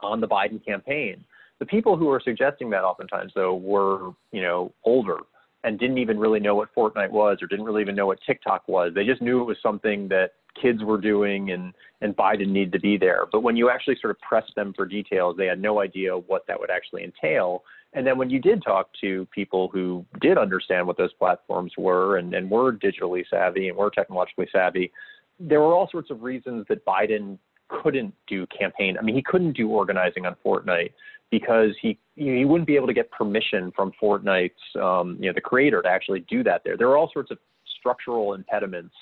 on 0.00 0.20
the 0.20 0.28
Biden 0.28 0.64
campaign. 0.64 1.24
The 1.58 1.66
people 1.66 1.96
who 1.96 2.06
were 2.06 2.20
suggesting 2.24 2.70
that 2.70 2.84
oftentimes 2.84 3.32
though 3.34 3.54
were, 3.54 4.10
you 4.30 4.42
know, 4.42 4.72
older 4.84 5.18
and 5.64 5.78
didn't 5.78 5.98
even 5.98 6.18
really 6.18 6.40
know 6.40 6.54
what 6.54 6.74
Fortnite 6.74 7.10
was 7.10 7.38
or 7.40 7.46
didn't 7.46 7.64
really 7.64 7.82
even 7.82 7.94
know 7.94 8.06
what 8.06 8.18
TikTok 8.26 8.66
was. 8.68 8.92
They 8.94 9.04
just 9.04 9.22
knew 9.22 9.40
it 9.40 9.44
was 9.44 9.58
something 9.62 10.08
that 10.08 10.32
kids 10.60 10.82
were 10.82 11.00
doing 11.00 11.50
and 11.50 11.72
and 12.00 12.16
Biden 12.16 12.48
needed 12.48 12.72
to 12.72 12.80
be 12.80 12.96
there. 12.96 13.26
But 13.30 13.42
when 13.42 13.56
you 13.56 13.70
actually 13.70 13.96
sort 14.00 14.10
of 14.10 14.20
pressed 14.20 14.54
them 14.56 14.72
for 14.74 14.84
details, 14.84 15.36
they 15.36 15.46
had 15.46 15.60
no 15.60 15.80
idea 15.80 16.16
what 16.16 16.46
that 16.48 16.58
would 16.58 16.70
actually 16.70 17.04
entail. 17.04 17.62
And 17.94 18.06
then 18.06 18.18
when 18.18 18.28
you 18.28 18.40
did 18.40 18.62
talk 18.62 18.90
to 19.02 19.26
people 19.32 19.68
who 19.68 20.04
did 20.20 20.36
understand 20.36 20.86
what 20.86 20.96
those 20.96 21.12
platforms 21.12 21.72
were 21.78 22.16
and, 22.16 22.34
and 22.34 22.50
were 22.50 22.72
digitally 22.72 23.22
savvy 23.30 23.68
and 23.68 23.76
were 23.76 23.90
technologically 23.90 24.48
savvy, 24.50 24.90
there 25.38 25.60
were 25.60 25.74
all 25.74 25.88
sorts 25.90 26.10
of 26.10 26.22
reasons 26.22 26.66
that 26.68 26.84
Biden 26.84 27.38
couldn't 27.68 28.14
do 28.26 28.46
campaign. 28.46 28.96
I 28.98 29.02
mean, 29.02 29.14
he 29.14 29.22
couldn't 29.22 29.52
do 29.52 29.68
organizing 29.68 30.26
on 30.26 30.36
Fortnite 30.44 30.92
because 31.30 31.70
he 31.80 31.98
you 32.14 32.36
he 32.36 32.44
wouldn't 32.44 32.66
be 32.66 32.76
able 32.76 32.86
to 32.86 32.94
get 32.94 33.10
permission 33.10 33.72
from 33.74 33.92
Fortnite's 34.00 34.52
um, 34.80 35.16
you 35.20 35.26
know 35.28 35.32
the 35.34 35.40
creator 35.40 35.82
to 35.82 35.88
actually 35.88 36.20
do 36.20 36.42
that 36.44 36.62
there. 36.64 36.76
There 36.76 36.88
are 36.88 36.96
all 36.96 37.10
sorts 37.12 37.30
of 37.30 37.38
structural 37.78 38.34
impediments 38.34 38.94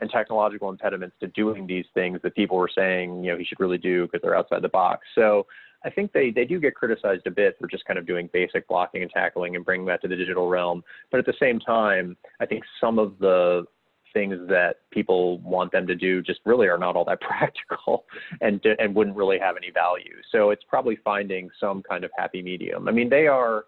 and 0.00 0.10
technological 0.10 0.70
impediments 0.70 1.16
to 1.20 1.26
doing 1.28 1.66
these 1.66 1.84
things 1.94 2.18
that 2.22 2.34
people 2.34 2.56
were 2.56 2.70
saying 2.74 3.24
you 3.24 3.32
know 3.32 3.38
he 3.38 3.44
should 3.44 3.60
really 3.60 3.78
do 3.78 4.06
because 4.06 4.20
they're 4.22 4.36
outside 4.36 4.62
the 4.62 4.68
box. 4.68 5.06
So 5.14 5.46
I 5.84 5.90
think 5.90 6.12
they, 6.12 6.30
they 6.30 6.44
do 6.44 6.60
get 6.60 6.74
criticized 6.74 7.26
a 7.26 7.30
bit 7.30 7.56
for 7.58 7.66
just 7.66 7.84
kind 7.86 7.98
of 7.98 8.06
doing 8.06 8.28
basic 8.32 8.68
blocking 8.68 9.02
and 9.02 9.10
tackling 9.10 9.56
and 9.56 9.64
bringing 9.64 9.86
that 9.86 10.02
to 10.02 10.08
the 10.08 10.16
digital 10.16 10.48
realm. 10.48 10.82
But 11.10 11.20
at 11.20 11.26
the 11.26 11.34
same 11.40 11.58
time, 11.58 12.16
I 12.38 12.46
think 12.46 12.64
some 12.80 12.98
of 12.98 13.18
the 13.18 13.64
things 14.12 14.36
that 14.48 14.76
people 14.90 15.38
want 15.38 15.72
them 15.72 15.86
to 15.86 15.94
do 15.94 16.22
just 16.22 16.40
really 16.44 16.66
are 16.68 16.78
not 16.78 16.96
all 16.96 17.04
that 17.04 17.20
practical 17.30 18.04
and 18.40 18.64
and 18.78 18.94
wouldn't 18.94 19.16
really 19.16 19.38
have 19.38 19.56
any 19.56 19.70
value. 19.70 20.16
So 20.32 20.50
it's 20.50 20.64
probably 20.68 20.96
finding 21.04 21.50
some 21.60 21.82
kind 21.82 22.04
of 22.04 22.10
happy 22.16 22.42
medium. 22.42 22.88
I 22.88 22.92
mean, 22.92 23.08
they 23.08 23.26
are, 23.26 23.64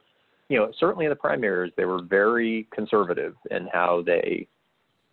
you 0.49 0.59
know, 0.59 0.73
certainly 0.79 1.07
in 1.07 1.11
the 1.11 1.17
primaries 1.17 1.73
they 1.77 1.85
were 1.85 2.03
very 2.03 2.69
conservative 2.73 3.35
in 3.51 3.69
how 3.73 4.03
they 4.05 4.47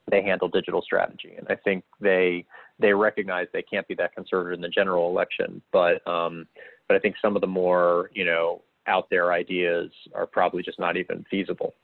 they 0.10 0.24
handle 0.24 0.48
digital 0.48 0.82
strategy, 0.82 1.34
and 1.38 1.48
I 1.50 1.56
think 1.56 1.84
they 2.02 2.46
they 2.80 2.94
recognize 2.94 3.48
they 3.54 3.62
can't 3.62 3.88
be 3.88 3.96
that 3.96 4.16
conservative 4.16 4.58
in 4.58 4.62
the 4.62 4.70
general 4.70 5.10
election, 5.10 5.62
but 5.72 6.06
um, 6.08 6.48
but 6.88 6.96
I 6.96 7.00
think 7.00 7.16
some 7.22 7.36
of 7.36 7.42
the 7.42 7.48
more 7.48 8.10
you 8.14 8.26
know 8.26 8.62
out 8.88 9.10
there 9.10 9.32
ideas 9.32 9.92
are 10.16 10.26
probably 10.26 10.64
just 10.64 10.80
not 10.80 10.98
even 10.98 11.26
feasible. 11.30 11.76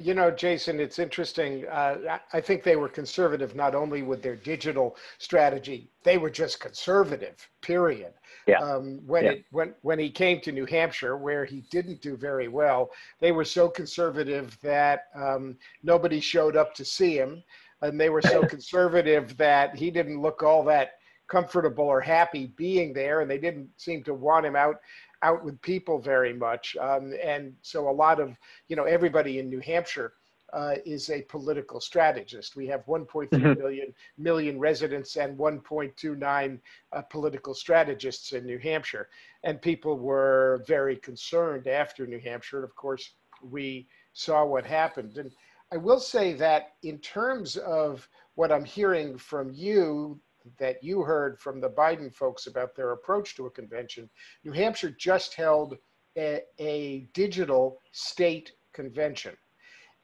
You 0.00 0.14
know, 0.14 0.30
Jason, 0.30 0.78
it's 0.78 1.00
interesting. 1.00 1.66
Uh, 1.66 2.18
I 2.32 2.40
think 2.40 2.62
they 2.62 2.76
were 2.76 2.88
conservative 2.88 3.56
not 3.56 3.74
only 3.74 4.02
with 4.02 4.22
their 4.22 4.36
digital 4.36 4.96
strategy; 5.18 5.90
they 6.04 6.18
were 6.18 6.30
just 6.30 6.60
conservative. 6.60 7.48
Period. 7.62 8.12
Yeah. 8.46 8.60
Um, 8.60 9.00
when 9.06 9.24
yeah. 9.24 9.30
it 9.32 9.44
when 9.50 9.74
when 9.82 9.98
he 9.98 10.08
came 10.08 10.40
to 10.42 10.52
New 10.52 10.66
Hampshire, 10.66 11.16
where 11.16 11.44
he 11.44 11.62
didn't 11.70 12.00
do 12.00 12.16
very 12.16 12.46
well, 12.46 12.90
they 13.18 13.32
were 13.32 13.44
so 13.44 13.68
conservative 13.68 14.56
that 14.62 15.08
um, 15.16 15.58
nobody 15.82 16.20
showed 16.20 16.56
up 16.56 16.74
to 16.74 16.84
see 16.84 17.18
him, 17.18 17.42
and 17.82 18.00
they 18.00 18.08
were 18.08 18.22
so 18.22 18.42
conservative 18.46 19.36
that 19.36 19.74
he 19.74 19.90
didn't 19.90 20.22
look 20.22 20.44
all 20.44 20.62
that 20.64 20.92
comfortable 21.28 21.84
or 21.84 22.00
happy 22.00 22.46
being 22.56 22.92
there, 22.92 23.20
and 23.20 23.30
they 23.30 23.38
didn't 23.38 23.68
seem 23.76 24.02
to 24.04 24.14
want 24.14 24.46
him 24.46 24.56
out 24.56 24.76
out 25.22 25.44
with 25.44 25.60
people 25.62 25.98
very 25.98 26.32
much. 26.32 26.76
Um, 26.80 27.14
and 27.22 27.54
so 27.62 27.88
a 27.88 27.92
lot 27.92 28.20
of 28.20 28.36
you 28.68 28.76
know 28.76 28.84
everybody 28.84 29.38
in 29.38 29.48
New 29.48 29.60
Hampshire. 29.60 30.12
Uh, 30.50 30.76
is 30.86 31.10
a 31.10 31.20
political 31.28 31.78
strategist. 31.78 32.56
We 32.56 32.66
have 32.68 32.86
1.3 32.86 33.28
mm-hmm. 33.28 33.60
million 33.60 33.94
million 34.16 34.58
residents 34.58 35.16
and 35.16 35.36
1.29 35.36 36.58
uh, 36.94 37.02
political 37.02 37.52
strategists 37.52 38.32
in 38.32 38.46
New 38.46 38.58
Hampshire, 38.58 39.10
and 39.44 39.60
people 39.60 39.98
were 39.98 40.64
very 40.66 40.96
concerned 40.96 41.66
after 41.66 42.06
New 42.06 42.18
Hampshire. 42.18 42.56
And 42.56 42.64
of 42.64 42.74
course, 42.76 43.10
we 43.42 43.88
saw 44.14 44.44
what 44.44 44.64
happened. 44.64 45.18
And 45.18 45.32
I 45.72 45.76
will 45.76 46.00
say 46.00 46.32
that 46.34 46.74
in 46.82 46.98
terms 46.98 47.56
of 47.56 48.08
what 48.34 48.50
I'm 48.50 48.64
hearing 48.64 49.18
from 49.18 49.52
you, 49.52 50.18
that 50.58 50.82
you 50.82 51.02
heard 51.02 51.40
from 51.40 51.60
the 51.60 51.70
Biden 51.70 52.14
folks 52.14 52.46
about 52.46 52.74
their 52.74 52.92
approach 52.92 53.34
to 53.36 53.46
a 53.46 53.50
convention, 53.50 54.08
New 54.44 54.52
Hampshire 54.52 54.90
just 54.90 55.34
held 55.34 55.76
a, 56.16 56.42
a 56.58 57.08
digital 57.12 57.80
state 57.92 58.52
convention. 58.72 59.36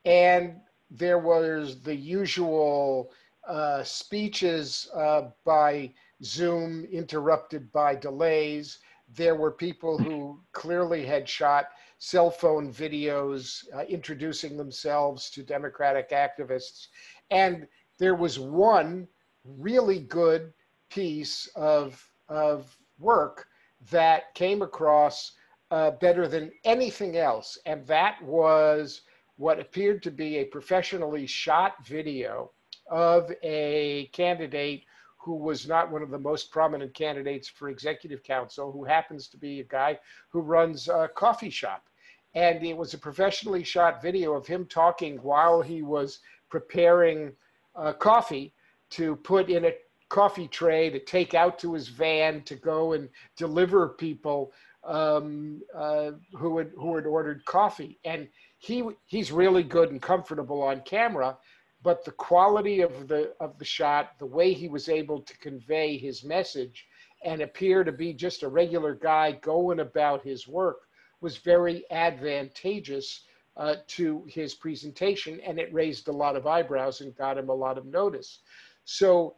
And 0.04 0.56
there 0.90 1.18
was 1.18 1.82
the 1.82 1.94
usual 1.94 3.12
uh, 3.48 3.82
speeches 3.82 4.88
uh, 4.94 5.30
by 5.44 5.92
Zoom 6.22 6.84
interrupted 6.86 7.70
by 7.72 7.94
delays. 7.94 8.78
There 9.14 9.34
were 9.34 9.50
people 9.50 9.98
who 9.98 10.40
clearly 10.52 11.04
had 11.04 11.28
shot 11.28 11.66
cell 11.98 12.30
phone 12.30 12.72
videos 12.72 13.64
uh, 13.74 13.84
introducing 13.84 14.56
themselves 14.56 15.30
to 15.30 15.42
Democratic 15.42 16.10
activists. 16.10 16.88
And 17.30 17.66
there 17.98 18.14
was 18.14 18.38
one 18.38 19.08
really 19.44 20.00
good 20.00 20.52
piece 20.90 21.48
of, 21.54 22.08
of 22.28 22.76
work 22.98 23.46
that 23.90 24.34
came 24.34 24.62
across 24.62 25.32
uh, 25.70 25.90
better 25.92 26.28
than 26.28 26.50
anything 26.64 27.16
else. 27.16 27.58
And 27.66 27.86
that 27.86 28.22
was 28.22 29.02
what 29.36 29.58
appeared 29.58 30.02
to 30.04 30.10
be 30.10 30.38
a 30.38 30.44
professionally 30.44 31.26
shot 31.26 31.84
video 31.86 32.52
of 32.90 33.30
a 33.42 34.08
candidate 34.12 34.84
who 35.16 35.34
was 35.34 35.66
not 35.66 35.90
one 35.90 36.02
of 36.02 36.10
the 36.10 36.18
most 36.18 36.50
prominent 36.50 36.92
candidates 36.92 37.48
for 37.48 37.70
executive 37.70 38.22
council, 38.22 38.70
who 38.70 38.84
happens 38.84 39.26
to 39.28 39.38
be 39.38 39.60
a 39.60 39.64
guy 39.64 39.98
who 40.28 40.40
runs 40.40 40.88
a 40.88 41.08
coffee 41.14 41.50
shop. 41.50 41.88
And 42.34 42.62
it 42.62 42.76
was 42.76 42.94
a 42.94 42.98
professionally 42.98 43.64
shot 43.64 44.02
video 44.02 44.34
of 44.34 44.46
him 44.46 44.66
talking 44.66 45.16
while 45.18 45.62
he 45.62 45.82
was 45.82 46.20
preparing 46.50 47.32
uh, 47.74 47.94
coffee 47.94 48.52
to 48.96 49.16
put 49.16 49.48
in 49.50 49.64
a 49.64 49.72
coffee 50.08 50.46
tray 50.46 50.90
to 50.90 51.00
take 51.00 51.34
out 51.34 51.58
to 51.58 51.74
his 51.74 51.88
van 51.88 52.42
to 52.42 52.54
go 52.54 52.92
and 52.92 53.08
deliver 53.36 53.88
people 53.88 54.52
um, 54.84 55.60
uh, 55.74 56.12
who 56.34 56.58
had 56.58 56.70
who 56.76 56.94
had 56.94 57.06
ordered 57.06 57.44
coffee. 57.44 57.98
And 58.04 58.28
he 58.58 58.84
he's 59.06 59.32
really 59.32 59.62
good 59.62 59.90
and 59.90 60.00
comfortable 60.00 60.62
on 60.62 60.82
camera, 60.82 61.36
but 61.82 62.04
the 62.04 62.12
quality 62.12 62.82
of 62.82 63.08
the 63.08 63.34
of 63.40 63.58
the 63.58 63.64
shot, 63.64 64.18
the 64.18 64.26
way 64.26 64.52
he 64.52 64.68
was 64.68 64.88
able 64.88 65.20
to 65.22 65.38
convey 65.38 65.96
his 65.96 66.22
message, 66.22 66.86
and 67.24 67.40
appear 67.40 67.82
to 67.82 67.92
be 67.92 68.12
just 68.12 68.42
a 68.42 68.48
regular 68.48 68.94
guy 68.94 69.32
going 69.32 69.80
about 69.80 70.22
his 70.22 70.46
work, 70.46 70.82
was 71.20 71.38
very 71.38 71.84
advantageous 71.90 73.24
uh, 73.56 73.76
to 73.86 74.24
his 74.28 74.54
presentation, 74.54 75.40
and 75.40 75.58
it 75.58 75.72
raised 75.72 76.08
a 76.08 76.12
lot 76.12 76.36
of 76.36 76.46
eyebrows 76.46 77.00
and 77.00 77.16
got 77.16 77.38
him 77.38 77.48
a 77.48 77.54
lot 77.54 77.78
of 77.78 77.86
notice. 77.86 78.40
So 78.84 79.36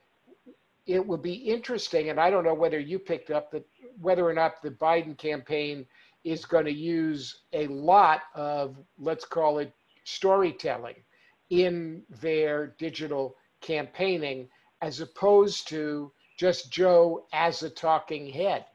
it 0.86 1.04
would 1.04 1.22
be 1.22 1.34
interesting, 1.34 2.10
and 2.10 2.20
I 2.20 2.30
don't 2.30 2.44
know 2.44 2.54
whether 2.54 2.78
you 2.78 2.98
picked 2.98 3.30
up 3.30 3.50
that 3.50 3.66
whether 4.00 4.28
or 4.28 4.34
not 4.34 4.62
the 4.62 4.70
Biden 4.70 5.16
campaign 5.16 5.86
is 6.24 6.44
going 6.44 6.64
to 6.64 6.72
use 6.72 7.42
a 7.52 7.66
lot 7.68 8.22
of, 8.34 8.76
let's 8.98 9.24
call 9.24 9.58
it 9.58 9.72
storytelling 10.04 10.96
in 11.50 12.02
their 12.20 12.74
digital 12.78 13.36
campaigning 13.60 14.48
as 14.82 15.00
opposed 15.00 15.68
to 15.68 16.12
just 16.38 16.70
Joe 16.70 17.26
as 17.32 17.62
a 17.62 17.70
talking 17.70 18.28
head. 18.28 18.66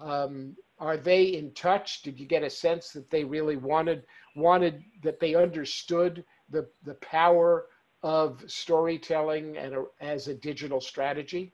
Um, 0.00 0.56
are 0.78 0.96
they 0.96 1.24
in 1.24 1.52
touch? 1.52 2.02
Did 2.02 2.18
you 2.18 2.26
get 2.26 2.42
a 2.42 2.50
sense 2.50 2.90
that 2.90 3.10
they 3.10 3.24
really 3.24 3.56
wanted 3.56 4.04
wanted 4.34 4.82
that 5.02 5.20
they 5.20 5.34
understood 5.36 6.24
the 6.50 6.68
the 6.84 6.94
power 6.94 7.66
of 8.04 8.44
storytelling 8.46 9.56
and 9.56 9.74
a, 9.74 9.84
as 10.00 10.28
a 10.28 10.34
digital 10.34 10.80
strategy? 10.80 11.50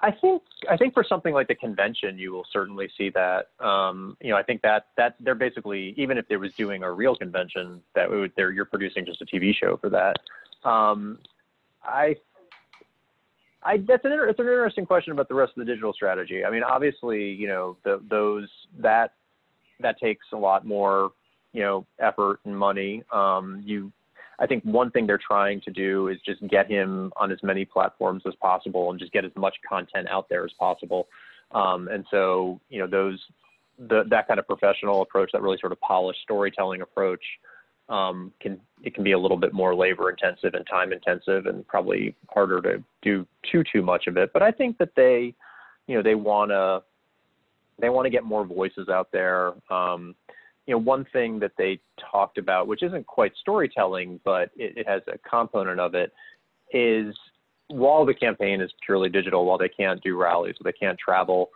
I 0.00 0.10
think 0.10 0.42
I 0.68 0.76
think 0.76 0.92
for 0.92 1.04
something 1.08 1.32
like 1.32 1.46
the 1.46 1.54
convention, 1.54 2.18
you 2.18 2.32
will 2.32 2.44
certainly 2.52 2.90
see 2.98 3.08
that. 3.10 3.50
Um, 3.64 4.16
you 4.20 4.30
know, 4.30 4.36
I 4.36 4.42
think 4.42 4.60
that 4.62 4.88
that 4.96 5.14
they're 5.20 5.36
basically 5.36 5.94
even 5.96 6.18
if 6.18 6.26
they 6.26 6.36
was 6.36 6.52
doing 6.54 6.82
a 6.82 6.90
real 6.90 7.14
convention, 7.14 7.80
that 7.94 8.10
would 8.10 8.32
they're 8.36 8.50
you're 8.50 8.64
producing 8.64 9.06
just 9.06 9.22
a 9.22 9.24
TV 9.24 9.54
show 9.54 9.76
for 9.76 9.88
that. 9.90 10.16
Um, 10.68 11.18
I, 11.84 12.16
I 13.62 13.76
that's 13.76 14.04
an 14.04 14.12
it's 14.28 14.40
an 14.40 14.46
interesting 14.46 14.84
question 14.84 15.12
about 15.12 15.28
the 15.28 15.36
rest 15.36 15.52
of 15.56 15.64
the 15.64 15.72
digital 15.72 15.92
strategy. 15.92 16.44
I 16.44 16.50
mean, 16.50 16.64
obviously, 16.64 17.30
you 17.30 17.46
know, 17.46 17.76
the, 17.84 18.02
those 18.10 18.48
that 18.80 19.14
that 19.78 20.00
takes 20.00 20.26
a 20.32 20.36
lot 20.36 20.66
more, 20.66 21.12
you 21.52 21.62
know, 21.62 21.86
effort 22.00 22.40
and 22.44 22.58
money. 22.58 23.04
Um, 23.12 23.62
you 23.64 23.92
I 24.42 24.46
think 24.46 24.64
one 24.64 24.90
thing 24.90 25.06
they're 25.06 25.20
trying 25.24 25.60
to 25.62 25.70
do 25.70 26.08
is 26.08 26.18
just 26.26 26.46
get 26.48 26.68
him 26.68 27.12
on 27.16 27.30
as 27.30 27.38
many 27.44 27.64
platforms 27.64 28.24
as 28.26 28.34
possible 28.34 28.90
and 28.90 28.98
just 28.98 29.12
get 29.12 29.24
as 29.24 29.30
much 29.36 29.54
content 29.66 30.08
out 30.10 30.28
there 30.28 30.44
as 30.44 30.50
possible. 30.58 31.06
Um, 31.52 31.86
and 31.86 32.04
so, 32.10 32.60
you 32.68 32.80
know, 32.80 32.88
those 32.88 33.20
the, 33.78 34.02
that 34.10 34.26
kind 34.26 34.40
of 34.40 34.46
professional 34.46 35.02
approach, 35.02 35.30
that 35.32 35.42
really 35.42 35.58
sort 35.60 35.72
of 35.72 35.80
polished 35.80 36.20
storytelling 36.22 36.82
approach, 36.82 37.22
um, 37.88 38.32
can 38.40 38.60
it 38.82 38.94
can 38.94 39.04
be 39.04 39.12
a 39.12 39.18
little 39.18 39.36
bit 39.36 39.52
more 39.52 39.74
labor 39.74 40.10
intensive 40.10 40.54
and 40.54 40.66
time 40.66 40.92
intensive, 40.92 41.46
and 41.46 41.66
probably 41.68 42.14
harder 42.28 42.60
to 42.62 42.82
do 43.02 43.26
too 43.50 43.62
too 43.72 43.82
much 43.82 44.06
of 44.08 44.16
it. 44.16 44.32
But 44.32 44.42
I 44.42 44.50
think 44.50 44.76
that 44.78 44.90
they, 44.96 45.34
you 45.86 45.96
know, 45.96 46.02
they 46.02 46.14
wanna 46.14 46.82
they 47.80 47.90
want 47.90 48.06
to 48.06 48.10
get 48.10 48.24
more 48.24 48.44
voices 48.44 48.88
out 48.88 49.10
there. 49.12 49.52
Um, 49.70 50.14
you 50.66 50.74
know, 50.74 50.78
one 50.78 51.06
thing 51.12 51.38
that 51.40 51.52
they 51.58 51.80
talked 52.10 52.38
about, 52.38 52.66
which 52.66 52.82
isn't 52.82 53.06
quite 53.06 53.32
storytelling, 53.40 54.20
but 54.24 54.50
it, 54.56 54.78
it 54.78 54.88
has 54.88 55.02
a 55.12 55.18
component 55.28 55.80
of 55.80 55.94
it, 55.94 56.12
is 56.72 57.14
while 57.68 58.06
the 58.06 58.14
campaign 58.14 58.60
is 58.60 58.70
purely 58.84 59.08
digital, 59.08 59.44
while 59.44 59.58
they 59.58 59.68
can't 59.68 60.02
do 60.02 60.16
rallies, 60.16 60.54
they 60.62 60.72
can't 60.72 60.98
travel, 60.98 61.50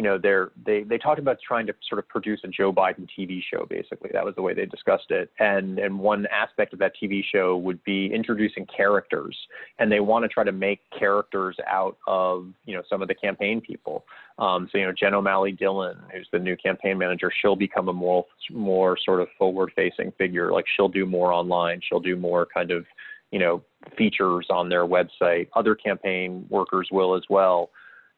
you 0.00 0.04
know, 0.04 0.16
they're, 0.16 0.50
they 0.64 0.82
they 0.82 0.96
talked 0.96 1.18
about 1.18 1.36
trying 1.46 1.66
to 1.66 1.74
sort 1.86 1.98
of 1.98 2.08
produce 2.08 2.40
a 2.42 2.48
Joe 2.48 2.72
Biden 2.72 3.06
TV 3.06 3.42
show. 3.42 3.66
Basically, 3.68 4.08
that 4.14 4.24
was 4.24 4.34
the 4.34 4.40
way 4.40 4.54
they 4.54 4.64
discussed 4.64 5.10
it. 5.10 5.30
And 5.38 5.78
and 5.78 5.98
one 5.98 6.26
aspect 6.32 6.72
of 6.72 6.78
that 6.78 6.92
TV 6.96 7.22
show 7.22 7.58
would 7.58 7.84
be 7.84 8.10
introducing 8.10 8.64
characters, 8.74 9.36
and 9.78 9.92
they 9.92 10.00
want 10.00 10.22
to 10.22 10.28
try 10.30 10.42
to 10.42 10.52
make 10.52 10.80
characters 10.98 11.54
out 11.66 11.98
of 12.06 12.46
you 12.64 12.74
know 12.74 12.82
some 12.88 13.02
of 13.02 13.08
the 13.08 13.14
campaign 13.14 13.60
people. 13.60 14.06
Um, 14.38 14.70
so 14.72 14.78
you 14.78 14.86
know, 14.86 14.92
Jen 14.98 15.12
O'Malley 15.12 15.52
Dillon, 15.52 15.98
who's 16.10 16.28
the 16.32 16.38
new 16.38 16.56
campaign 16.56 16.96
manager, 16.96 17.30
she'll 17.42 17.54
become 17.54 17.90
a 17.90 17.92
more 17.92 18.24
more 18.50 18.96
sort 19.04 19.20
of 19.20 19.28
forward-facing 19.36 20.12
figure. 20.12 20.50
Like 20.50 20.64
she'll 20.76 20.88
do 20.88 21.04
more 21.04 21.30
online. 21.30 21.82
She'll 21.86 22.00
do 22.00 22.16
more 22.16 22.46
kind 22.46 22.70
of 22.70 22.86
you 23.32 23.38
know 23.38 23.62
features 23.98 24.46
on 24.48 24.70
their 24.70 24.86
website. 24.86 25.48
Other 25.54 25.74
campaign 25.74 26.46
workers 26.48 26.88
will 26.90 27.14
as 27.14 27.24
well 27.28 27.68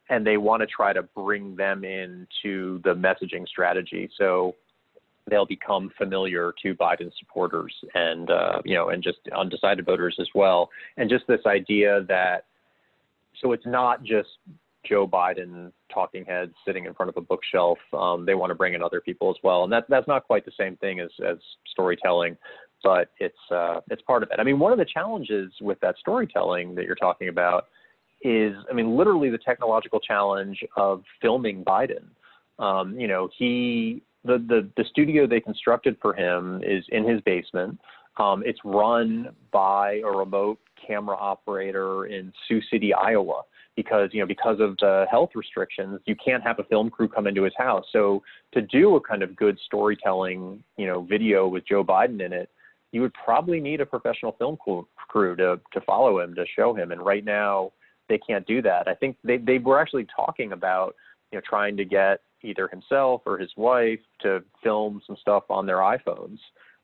and 0.09 0.27
they 0.27 0.37
want 0.37 0.61
to 0.61 0.67
try 0.67 0.93
to 0.93 1.03
bring 1.03 1.57
them 1.57 1.85
into 1.85 2.81
the 2.83 2.95
messaging 2.95 3.47
strategy. 3.47 4.11
So 4.19 4.55
they'll 5.31 5.47
become 5.47 5.91
familiar 5.97 6.53
to 6.63 6.75
Biden 6.75 7.11
supporters 7.19 7.75
and 7.95 8.31
uh, 8.31 8.61
you 8.65 8.75
know 8.75 8.89
and 8.89 9.03
just 9.03 9.19
undecided 9.37 9.87
voters 9.87 10.17
as 10.21 10.29
well. 10.35 10.71
And 10.97 11.09
just 11.09 11.27
this 11.27 11.41
idea 11.47 12.05
that 12.09 12.47
so 13.41 13.53
it's 13.53 13.67
not 13.67 14.03
just 14.03 14.29
Joe 14.85 15.07
Biden 15.07 15.73
talking 15.93 16.25
heads 16.25 16.53
sitting 16.67 16.87
in 16.87 16.95
front 16.95 17.09
of 17.09 17.17
a 17.17 17.21
bookshelf. 17.21 17.79
Um, 17.93 18.27
they 18.27 18.35
want 18.35 18.51
to 18.51 18.55
bring 18.55 18.75
in 18.75 18.83
other 18.83 19.01
people 19.01 19.31
as 19.31 19.37
well, 19.43 19.65
and 19.65 19.73
that 19.73 19.85
that's 19.89 20.09
not 20.09 20.27
quite 20.27 20.45
the 20.45 20.53
same 20.59 20.77
thing 20.77 21.01
as 21.01 21.11
as 21.27 21.39
storytelling, 21.71 22.37
but 22.83 23.11
it's 23.19 23.37
uh, 23.51 23.81
it's 23.91 24.03
part 24.03 24.23
of 24.23 24.31
it. 24.33 24.41
I 24.41 24.45
mean, 24.45 24.59
one 24.59 24.73
of 24.73 24.79
the 24.79 24.85
challenges 24.85 25.53
with 25.61 25.79
that 25.81 25.97
storytelling 25.99 26.75
that 26.75 26.85
you're 26.85 26.95
talking 26.95 27.29
about 27.29 27.67
is, 28.23 28.55
I 28.71 28.75
mean, 28.75 28.97
literally 28.97 29.31
the 29.31 29.39
technological 29.39 30.01
challenge 30.01 30.63
of 30.77 31.03
filming 31.21 31.65
Biden. 31.65 32.05
Um, 32.59 32.99
you 32.99 33.09
know, 33.09 33.29
he 33.37 34.03
the, 34.25 34.39
the 34.39 34.69
the 34.77 34.85
studio 34.89 35.27
they 35.27 35.41
constructed 35.41 35.97
for 36.01 36.15
him 36.15 36.63
is 36.65 36.85
in 36.91 37.09
his 37.09 37.21
basement. 37.23 37.79
Um, 38.19 38.43
it's 38.45 38.61
run 38.65 39.31
by 39.53 40.01
a 40.05 40.11
remote 40.11 40.59
camera 40.87 41.17
operator 41.17 42.07
in 42.07 42.33
Sioux 42.47 42.61
City, 42.71 42.93
Iowa, 42.93 43.43
because 43.75 44.11
you 44.13 44.21
know 44.21 44.27
because 44.27 44.61
of 44.61 44.77
the 44.79 45.07
health 45.11 45.31
restrictions, 45.35 46.01
you 46.07 46.15
can't 46.23 46.43
have 46.43 46.59
a 46.59 46.65
film 46.65 46.91
crew 46.91 47.09
come 47.09 47.27
into 47.27 47.43
his 47.43 47.55
house. 47.57 47.87
So 47.93 48.23
to 48.53 48.63
do 48.63 48.97
a 48.97 49.01
kind 49.01 49.23
of 49.23 49.35
good 49.35 49.59
storytelling, 49.65 50.63
you 50.77 50.87
know, 50.87 51.03
video 51.03 51.49
with 51.49 51.67
Joe 51.67 51.83
Biden 51.83 52.25
in 52.25 52.33
it, 52.33 52.51
you 52.93 53.01
would 53.01 53.15
probably 53.15 53.61
need 53.61 53.81
a 53.81 53.87
professional 53.87 54.33
film 54.39 54.57
crew 54.57 55.37
to 55.37 55.59
to 55.73 55.81
follow 55.81 56.21
him 56.21 56.35
to 56.35 56.45
show 56.55 56.75
him. 56.75 56.93
And 56.93 57.05
right 57.05 57.25
now, 57.25 57.73
they 58.13 58.19
can't 58.19 58.47
do 58.47 58.61
that. 58.61 58.89
I 58.89 58.95
think 58.95 59.17
they 59.25 59.39
they 59.39 59.59
were 59.59 59.81
actually 59.81 60.07
talking 60.15 60.53
about 60.53 60.95
you 61.31 61.39
know 61.39 61.43
trying 61.49 61.77
to 61.79 61.85
get 61.85 62.21
either 62.43 62.69
himself 62.69 63.23
or 63.25 63.39
his 63.39 63.51
wife 63.57 64.01
to 64.21 64.43
film 64.63 65.01
some 65.07 65.17
stuff 65.21 65.45
on 65.49 65.65
their 65.65 65.79
iPhones 65.79 66.39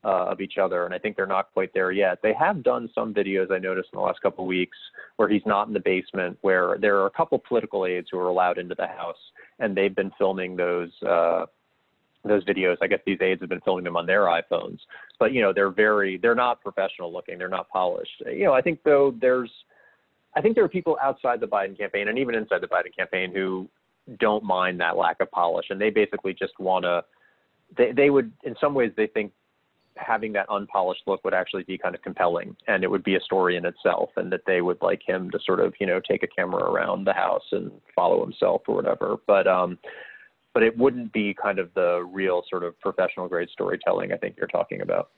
uh, 0.04 0.26
of 0.26 0.40
each 0.40 0.56
other, 0.56 0.86
and 0.86 0.94
I 0.94 0.98
think 0.98 1.16
they're 1.16 1.26
not 1.26 1.52
quite 1.52 1.74
there 1.74 1.92
yet. 1.92 2.18
They 2.22 2.32
have 2.32 2.62
done 2.62 2.88
some 2.94 3.12
videos 3.12 3.52
I 3.52 3.58
noticed 3.58 3.90
in 3.92 3.98
the 3.98 4.04
last 4.04 4.22
couple 4.22 4.44
of 4.44 4.48
weeks 4.48 4.78
where 5.16 5.28
he's 5.28 5.42
not 5.44 5.68
in 5.68 5.74
the 5.74 5.80
basement, 5.80 6.38
where 6.40 6.78
there 6.80 6.96
are 6.98 7.06
a 7.06 7.10
couple 7.10 7.38
political 7.46 7.84
aides 7.84 8.08
who 8.10 8.18
are 8.18 8.28
allowed 8.28 8.56
into 8.58 8.74
the 8.74 8.86
house, 8.86 9.18
and 9.58 9.76
they've 9.76 9.94
been 9.94 10.12
filming 10.18 10.56
those. 10.56 10.90
Uh, 11.06 11.44
those 12.24 12.44
videos. 12.44 12.76
I 12.82 12.88
guess 12.88 12.98
these 13.06 13.22
aides 13.22 13.40
have 13.40 13.48
been 13.48 13.60
filming 13.60 13.84
them 13.84 13.96
on 13.96 14.04
their 14.04 14.22
iPhones, 14.22 14.80
but 15.20 15.32
you 15.32 15.40
know 15.40 15.52
they're 15.52 15.70
very 15.70 16.18
they're 16.18 16.34
not 16.34 16.60
professional 16.60 17.12
looking. 17.12 17.38
They're 17.38 17.48
not 17.48 17.68
polished. 17.70 18.22
You 18.26 18.44
know 18.44 18.52
I 18.52 18.60
think 18.60 18.80
though 18.84 19.14
there's 19.20 19.50
I 20.38 20.40
think 20.40 20.54
there 20.54 20.62
are 20.62 20.68
people 20.68 20.96
outside 21.02 21.40
the 21.40 21.48
Biden 21.48 21.76
campaign 21.76 22.06
and 22.06 22.16
even 22.16 22.36
inside 22.36 22.60
the 22.60 22.68
Biden 22.68 22.96
campaign 22.96 23.32
who 23.34 23.68
don't 24.20 24.44
mind 24.44 24.78
that 24.80 24.96
lack 24.96 25.16
of 25.20 25.28
polish, 25.32 25.66
and 25.70 25.80
they 25.80 25.90
basically 25.90 26.32
just 26.32 26.52
want 26.60 26.84
to. 26.84 27.02
They 27.76 27.90
they 27.90 28.10
would 28.10 28.32
in 28.44 28.54
some 28.60 28.72
ways 28.72 28.92
they 28.96 29.08
think 29.08 29.32
having 29.96 30.32
that 30.34 30.46
unpolished 30.48 31.02
look 31.08 31.24
would 31.24 31.34
actually 31.34 31.64
be 31.64 31.76
kind 31.76 31.96
of 31.96 32.02
compelling, 32.02 32.56
and 32.68 32.84
it 32.84 32.90
would 32.90 33.02
be 33.02 33.16
a 33.16 33.20
story 33.20 33.56
in 33.56 33.66
itself, 33.66 34.10
and 34.16 34.30
that 34.30 34.42
they 34.46 34.60
would 34.60 34.80
like 34.80 35.02
him 35.04 35.28
to 35.32 35.40
sort 35.44 35.58
of 35.58 35.74
you 35.80 35.86
know 35.88 36.00
take 36.08 36.22
a 36.22 36.28
camera 36.28 36.62
around 36.62 37.04
the 37.04 37.12
house 37.12 37.44
and 37.50 37.72
follow 37.96 38.22
himself 38.22 38.62
or 38.68 38.76
whatever. 38.76 39.16
But 39.26 39.48
um, 39.48 39.76
but 40.54 40.62
it 40.62 40.78
wouldn't 40.78 41.12
be 41.12 41.34
kind 41.34 41.58
of 41.58 41.74
the 41.74 42.08
real 42.12 42.44
sort 42.48 42.62
of 42.62 42.78
professional 42.78 43.26
grade 43.26 43.48
storytelling 43.50 44.12
I 44.12 44.16
think 44.16 44.36
you're 44.38 44.46
talking 44.46 44.82
about. 44.82 45.10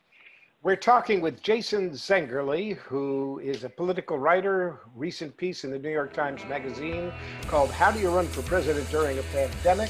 We're 0.63 0.77
talking 0.77 1.23
with 1.23 1.43
Jason 1.43 1.89
Zengerle, 1.93 2.77
who 2.77 3.39
is 3.43 3.65
a 3.65 3.69
political 3.71 4.19
writer. 4.19 4.81
Recent 4.95 5.35
piece 5.39 5.65
in 5.65 5.71
the 5.71 5.79
New 5.79 5.89
York 5.89 6.13
Times 6.13 6.45
Magazine 6.51 7.11
called 7.47 7.71
How 7.71 7.91
Do 7.91 7.99
You 7.99 8.11
Run 8.11 8.27
for 8.27 8.43
President 8.43 8.87
During 8.91 9.19
a 9.19 9.23
Pandemic? 9.33 9.89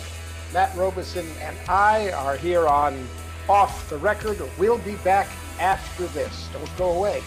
Matt 0.53 0.73
Robison 0.77 1.27
and 1.41 1.57
I 1.69 2.13
are 2.13 2.37
here 2.37 2.69
on 2.69 3.09
Off 3.49 3.91
the 3.91 3.97
Record. 3.97 4.41
We'll 4.61 4.79
be 4.79 4.95
back 4.99 5.27
after 5.59 6.07
this. 6.07 6.49
Don't 6.53 6.79
go 6.79 6.93
away. 6.93 7.21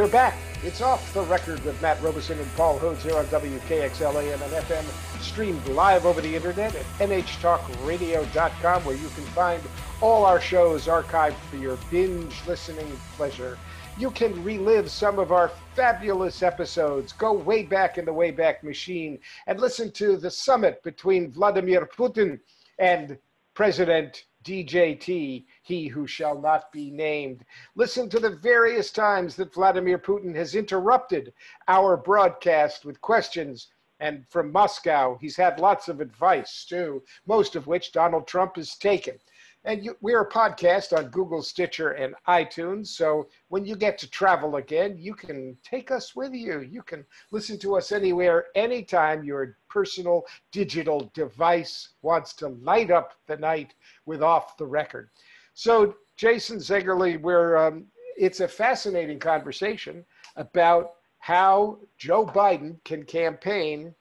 We're 0.00 0.08
back. 0.08 0.38
It's 0.64 0.80
off 0.80 1.12
the 1.12 1.20
record 1.20 1.62
with 1.62 1.82
Matt 1.82 2.02
Robison 2.02 2.38
and 2.38 2.50
Paul 2.54 2.78
Hodes 2.78 3.02
here 3.02 3.18
on 3.18 3.26
WKXL 3.26 4.14
AM 4.14 4.40
and 4.40 4.52
FM, 4.52 5.20
streamed 5.20 5.66
live 5.66 6.06
over 6.06 6.22
the 6.22 6.34
internet 6.34 6.74
at 6.74 6.84
nhtalkradio.com, 6.98 8.84
where 8.86 8.96
you 8.96 9.08
can 9.08 9.24
find 9.34 9.62
all 10.00 10.24
our 10.24 10.40
shows 10.40 10.86
archived 10.86 11.34
for 11.50 11.56
your 11.56 11.76
binge 11.90 12.34
listening 12.46 12.90
pleasure. 13.18 13.58
You 13.98 14.10
can 14.10 14.42
relive 14.42 14.90
some 14.90 15.18
of 15.18 15.32
our 15.32 15.50
fabulous 15.74 16.42
episodes. 16.42 17.12
Go 17.12 17.34
way 17.34 17.64
back 17.64 17.98
in 17.98 18.06
the 18.06 18.14
Wayback 18.14 18.62
Machine 18.62 19.18
and 19.46 19.60
listen 19.60 19.92
to 19.92 20.16
the 20.16 20.30
summit 20.30 20.82
between 20.82 21.30
Vladimir 21.30 21.84
Putin 21.84 22.40
and 22.78 23.18
President 23.52 24.24
DJT, 24.42 25.44
he 25.62 25.88
who 25.88 26.06
shall 26.06 26.40
not 26.40 26.72
be 26.72 26.90
named. 26.90 27.44
Listen 27.74 28.08
to 28.08 28.18
the 28.18 28.30
various 28.30 28.90
times 28.90 29.36
that 29.36 29.52
Vladimir 29.52 29.98
Putin 29.98 30.34
has 30.34 30.54
interrupted 30.54 31.34
our 31.68 31.96
broadcast 31.96 32.84
with 32.84 33.00
questions. 33.00 33.70
And 33.98 34.26
from 34.28 34.50
Moscow, 34.50 35.18
he's 35.20 35.36
had 35.36 35.60
lots 35.60 35.88
of 35.88 36.00
advice 36.00 36.64
too, 36.64 37.02
most 37.26 37.54
of 37.54 37.66
which 37.66 37.92
Donald 37.92 38.26
Trump 38.26 38.56
has 38.56 38.76
taken. 38.76 39.18
And 39.64 39.84
you, 39.84 39.94
we're 40.00 40.22
a 40.22 40.28
podcast 40.28 40.96
on 40.96 41.08
Google, 41.10 41.42
Stitcher, 41.42 41.90
and 41.90 42.14
iTunes. 42.26 42.86
So 42.88 43.28
when 43.48 43.66
you 43.66 43.76
get 43.76 43.98
to 43.98 44.08
travel 44.08 44.56
again, 44.56 44.96
you 44.98 45.14
can 45.14 45.56
take 45.62 45.90
us 45.90 46.16
with 46.16 46.32
you. 46.32 46.60
You 46.60 46.82
can 46.82 47.04
listen 47.30 47.58
to 47.58 47.76
us 47.76 47.92
anywhere, 47.92 48.46
anytime 48.54 49.22
your 49.22 49.58
personal 49.68 50.24
digital 50.50 51.10
device 51.12 51.90
wants 52.00 52.32
to 52.34 52.48
light 52.48 52.90
up 52.90 53.12
the 53.26 53.36
night 53.36 53.74
with 54.06 54.22
Off 54.22 54.56
the 54.56 54.66
Record. 54.66 55.10
So, 55.52 55.94
Jason 56.16 56.58
Zengerle, 56.58 57.20
we're, 57.20 57.56
um, 57.56 57.86
it's 58.16 58.40
a 58.40 58.48
fascinating 58.48 59.18
conversation 59.18 60.04
about 60.36 60.92
how 61.18 61.78
Joe 61.98 62.24
Biden 62.24 62.82
can 62.84 63.04
campaign 63.04 63.94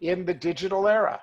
in 0.00 0.24
the 0.24 0.34
digital 0.34 0.88
era. 0.88 1.20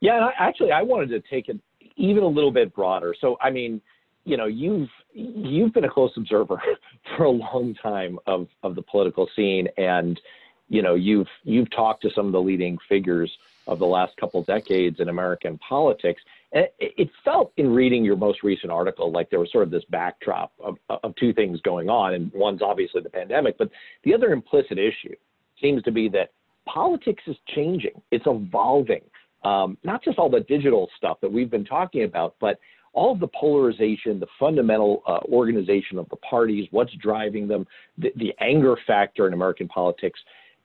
Yeah, 0.00 0.16
and 0.16 0.24
I, 0.24 0.32
actually, 0.38 0.72
I 0.72 0.82
wanted 0.82 1.08
to 1.08 1.20
take 1.28 1.48
it 1.48 1.58
even 1.96 2.22
a 2.22 2.28
little 2.28 2.52
bit 2.52 2.74
broader. 2.74 3.14
So, 3.20 3.36
I 3.40 3.50
mean, 3.50 3.80
you 4.24 4.36
know, 4.36 4.46
you've 4.46 4.88
you've 5.12 5.72
been 5.72 5.84
a 5.84 5.90
close 5.90 6.12
observer 6.16 6.60
for 7.16 7.24
a 7.24 7.30
long 7.30 7.74
time 7.82 8.18
of 8.26 8.48
of 8.62 8.74
the 8.74 8.82
political 8.82 9.28
scene, 9.36 9.68
and 9.78 10.20
you 10.68 10.82
know, 10.82 10.94
you've 10.94 11.28
you've 11.44 11.70
talked 11.70 12.02
to 12.02 12.10
some 12.14 12.26
of 12.26 12.32
the 12.32 12.40
leading 12.40 12.76
figures 12.88 13.30
of 13.66 13.78
the 13.78 13.86
last 13.86 14.16
couple 14.16 14.42
decades 14.44 15.00
in 15.00 15.08
American 15.08 15.58
politics. 15.58 16.22
And 16.52 16.68
it, 16.78 17.10
felt 17.24 17.52
in 17.56 17.70
reading 17.70 18.04
your 18.04 18.16
most 18.16 18.44
recent 18.44 18.70
article 18.70 19.10
like 19.10 19.28
there 19.30 19.40
was 19.40 19.50
sort 19.50 19.64
of 19.64 19.70
this 19.70 19.82
backdrop 19.90 20.52
of, 20.62 20.76
of 20.88 21.14
two 21.16 21.32
things 21.32 21.60
going 21.62 21.90
on, 21.90 22.14
and 22.14 22.30
one's 22.32 22.62
obviously 22.62 23.02
the 23.02 23.10
pandemic, 23.10 23.58
but 23.58 23.68
the 24.04 24.14
other 24.14 24.32
implicit 24.32 24.78
issue 24.78 25.14
seems 25.60 25.82
to 25.82 25.90
be 25.90 26.08
that 26.10 26.30
politics 26.66 27.22
is 27.26 27.36
changing. 27.54 28.00
It's 28.12 28.26
evolving 28.26 29.02
um, 29.46 29.78
not 29.84 30.02
just 30.02 30.18
all 30.18 30.28
the 30.28 30.40
digital 30.40 30.90
stuff 30.96 31.18
that 31.22 31.30
we've 31.30 31.50
been 31.50 31.64
talking 31.64 32.02
about, 32.02 32.34
but 32.40 32.58
all 32.92 33.12
of 33.12 33.20
the 33.20 33.28
polarization, 33.28 34.18
the 34.18 34.26
fundamental 34.40 35.02
uh, 35.06 35.18
organization 35.28 35.98
of 35.98 36.08
the 36.08 36.16
parties, 36.16 36.66
what's 36.72 36.92
driving 36.94 37.46
them, 37.46 37.64
the, 37.96 38.12
the 38.16 38.34
anger 38.40 38.76
factor 38.86 39.28
in 39.28 39.34
American 39.34 39.68
politics. 39.68 40.18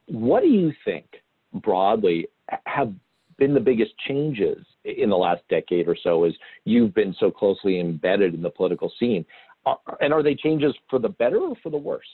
What 0.08 0.42
do 0.42 0.48
you 0.48 0.74
think 0.84 1.06
broadly 1.54 2.28
have 2.66 2.92
been 3.38 3.54
the 3.54 3.60
biggest 3.60 3.92
changes 4.08 4.66
in 4.84 5.10
the 5.10 5.18
last 5.18 5.44
decade 5.50 5.88
or 5.88 5.96
so 6.02 6.24
as 6.24 6.34
you've 6.66 6.96
been 6.96 7.14
so 7.20 7.30
closely 7.30 7.80
embedded 7.80 8.34
in 8.34 8.42
the 8.42 8.50
political 8.50 8.92
scene? 9.00 9.26
Uh, 9.66 9.76
and 10.00 10.12
are 10.12 10.24
they 10.24 10.34
changes 10.34 10.74
for 10.90 10.98
the 10.98 11.10
better 11.10 11.38
or 11.38 11.56
for 11.62 11.70
the 11.70 11.78
worse? 11.78 12.08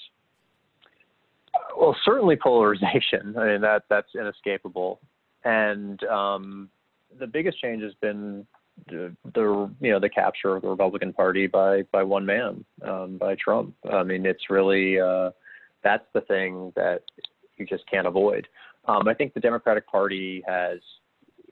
Well, 1.80 1.96
certainly 2.04 2.36
polarization. 2.36 3.36
I 3.38 3.46
mean 3.46 3.62
that 3.62 3.84
that's 3.90 4.10
inescapable 4.16 5.00
and 5.48 6.04
um, 6.04 6.70
the 7.20 7.28
biggest 7.28 7.60
change 7.62 7.82
has 7.82 7.94
been 8.02 8.46
the, 8.90 9.16
the, 9.34 9.72
you 9.80 9.92
know 9.92 10.00
the 10.00 10.10
capture 10.10 10.56
of 10.56 10.62
the 10.62 10.68
Republican 10.68 11.14
Party 11.14 11.48
by 11.48 11.84
by 11.92 12.04
one 12.04 12.26
man, 12.26 12.66
um, 12.86 13.18
by 13.18 13.36
Trump. 13.36 13.74
I 13.92 14.04
mean, 14.04 14.26
it's 14.26 14.50
really 14.50 15.00
uh, 15.00 15.32
that's 15.84 16.06
the 16.14 16.22
thing 16.22 16.74
that 16.76 17.04
you 17.58 17.66
just 17.66 17.90
can't 17.90 18.08
avoid. 18.08 18.48
Um, 18.86 19.08
I 19.08 19.14
think 19.14 19.34
the 19.34 19.40
Democratic 19.40 19.88
Party 19.88 20.44
has, 20.48 20.80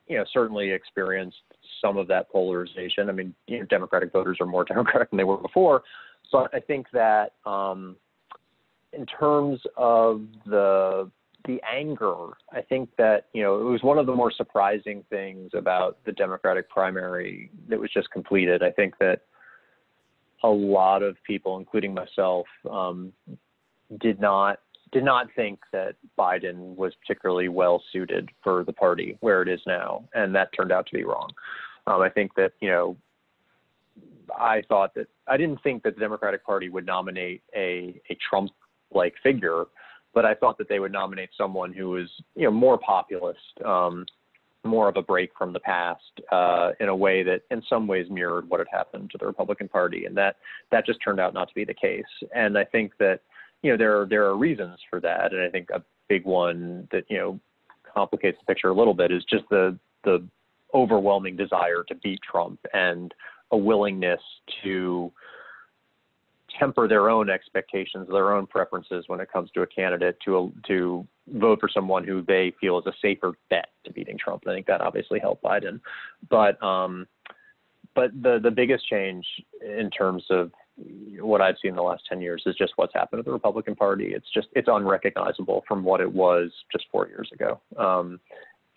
you 0.06 0.16
know, 0.16 0.24
certainly 0.32 0.70
experienced 0.70 1.36
some 1.80 1.96
of 1.96 2.06
that 2.08 2.30
polarization. 2.30 3.08
I 3.08 3.12
mean, 3.12 3.34
you 3.46 3.60
know, 3.60 3.64
Democratic 3.64 4.12
voters 4.12 4.38
are 4.40 4.46
more 4.46 4.64
Democratic 4.68 5.10
than 5.10 5.16
they 5.16 5.24
were 5.24 5.38
before. 5.38 5.82
So 6.30 6.48
I 6.52 6.60
think 6.60 6.86
that 6.92 7.32
um, 7.44 7.96
in 8.92 9.06
terms 9.06 9.60
of 9.76 10.22
the 10.44 11.10
the 11.46 11.60
anger, 11.68 12.32
I 12.52 12.60
think 12.62 12.90
that, 12.98 13.26
you 13.32 13.42
know, 13.42 13.60
it 13.60 13.64
was 13.64 13.82
one 13.82 13.98
of 13.98 14.06
the 14.06 14.14
more 14.14 14.30
surprising 14.30 15.04
things 15.08 15.50
about 15.54 15.98
the 16.04 16.12
Democratic 16.12 16.68
primary 16.68 17.50
that 17.68 17.78
was 17.78 17.90
just 17.92 18.10
completed. 18.10 18.62
I 18.62 18.70
think 18.70 18.94
that 18.98 19.22
a 20.42 20.48
lot 20.48 21.02
of 21.02 21.16
people, 21.26 21.58
including 21.58 21.94
myself, 21.94 22.46
um, 22.70 23.12
did 24.00 24.20
not 24.20 24.60
did 24.92 25.04
not 25.04 25.26
think 25.34 25.58
that 25.72 25.96
Biden 26.16 26.76
was 26.76 26.92
particularly 27.04 27.48
well 27.48 27.82
suited 27.92 28.30
for 28.42 28.62
the 28.62 28.72
party 28.72 29.18
where 29.20 29.42
it 29.42 29.48
is 29.48 29.60
now, 29.66 30.04
and 30.14 30.34
that 30.34 30.50
turned 30.56 30.70
out 30.70 30.86
to 30.86 30.94
be 30.94 31.04
wrong. 31.04 31.30
Um, 31.86 32.00
I 32.00 32.08
think 32.08 32.34
that 32.36 32.52
you 32.60 32.68
know, 32.68 32.96
I 34.38 34.62
thought 34.68 34.94
that 34.94 35.08
I 35.26 35.36
didn't 35.36 35.62
think 35.62 35.82
that 35.82 35.94
the 35.96 36.00
Democratic 36.00 36.44
Party 36.44 36.68
would 36.68 36.86
nominate 36.86 37.42
a 37.54 38.00
a 38.10 38.16
Trump 38.28 38.52
like 38.92 39.14
figure 39.22 39.64
but 40.16 40.24
I 40.24 40.34
thought 40.34 40.56
that 40.56 40.70
they 40.70 40.78
would 40.78 40.92
nominate 40.92 41.28
someone 41.36 41.74
who 41.74 41.90
was, 41.90 42.08
you 42.34 42.44
know, 42.44 42.50
more 42.50 42.78
populist, 42.78 43.38
um, 43.66 44.06
more 44.64 44.88
of 44.88 44.96
a 44.96 45.02
break 45.02 45.30
from 45.36 45.52
the 45.52 45.60
past, 45.60 46.00
uh, 46.32 46.70
in 46.80 46.88
a 46.88 46.96
way 46.96 47.22
that, 47.22 47.42
in 47.50 47.62
some 47.68 47.86
ways, 47.86 48.06
mirrored 48.08 48.48
what 48.48 48.58
had 48.58 48.66
happened 48.72 49.10
to 49.10 49.18
the 49.18 49.26
Republican 49.26 49.68
Party, 49.68 50.06
and 50.06 50.16
that 50.16 50.36
that 50.72 50.86
just 50.86 51.00
turned 51.04 51.20
out 51.20 51.34
not 51.34 51.48
to 51.48 51.54
be 51.54 51.66
the 51.66 51.74
case. 51.74 52.02
And 52.34 52.56
I 52.56 52.64
think 52.64 52.92
that, 52.98 53.20
you 53.62 53.70
know, 53.70 53.76
there 53.76 54.00
are 54.00 54.06
there 54.06 54.24
are 54.24 54.38
reasons 54.38 54.78
for 54.88 55.00
that, 55.00 55.34
and 55.34 55.42
I 55.42 55.50
think 55.50 55.68
a 55.68 55.82
big 56.08 56.24
one 56.24 56.88
that 56.92 57.04
you 57.08 57.18
know 57.18 57.38
complicates 57.94 58.38
the 58.40 58.46
picture 58.46 58.68
a 58.70 58.74
little 58.74 58.94
bit 58.94 59.12
is 59.12 59.22
just 59.28 59.44
the 59.50 59.78
the 60.04 60.26
overwhelming 60.72 61.36
desire 61.36 61.84
to 61.88 61.94
beat 61.94 62.20
Trump 62.22 62.58
and 62.72 63.12
a 63.50 63.56
willingness 63.56 64.20
to 64.64 65.12
temper 66.58 66.88
their 66.88 67.10
own 67.10 67.30
expectations, 67.30 68.08
their 68.10 68.32
own 68.32 68.46
preferences 68.46 69.04
when 69.08 69.20
it 69.20 69.30
comes 69.32 69.50
to 69.52 69.62
a 69.62 69.66
candidate 69.66 70.16
to 70.24 70.52
to 70.66 71.06
vote 71.28 71.60
for 71.60 71.68
someone 71.68 72.04
who 72.04 72.22
they 72.22 72.52
feel 72.60 72.78
is 72.78 72.86
a 72.86 72.92
safer 73.02 73.32
bet 73.50 73.68
to 73.84 73.92
beating 73.92 74.18
Trump. 74.18 74.44
I 74.46 74.52
think 74.52 74.66
that 74.66 74.80
obviously 74.80 75.18
helped 75.18 75.42
Biden, 75.42 75.80
but 76.30 76.62
um, 76.62 77.06
but 77.94 78.10
the 78.22 78.38
the 78.42 78.50
biggest 78.50 78.88
change 78.88 79.26
in 79.60 79.90
terms 79.90 80.24
of 80.30 80.52
what 81.20 81.40
I've 81.40 81.56
seen 81.62 81.70
in 81.70 81.76
the 81.76 81.82
last 81.82 82.02
10 82.06 82.20
years 82.20 82.42
is 82.44 82.54
just 82.54 82.74
what's 82.76 82.92
happened 82.92 83.20
to 83.20 83.22
the 83.22 83.32
Republican 83.32 83.74
Party. 83.74 84.12
It's 84.14 84.26
just 84.34 84.48
it's 84.52 84.68
unrecognizable 84.70 85.64
from 85.66 85.82
what 85.84 86.00
it 86.00 86.12
was 86.12 86.50
just 86.70 86.84
four 86.92 87.08
years 87.08 87.30
ago, 87.32 87.60
um, 87.78 88.20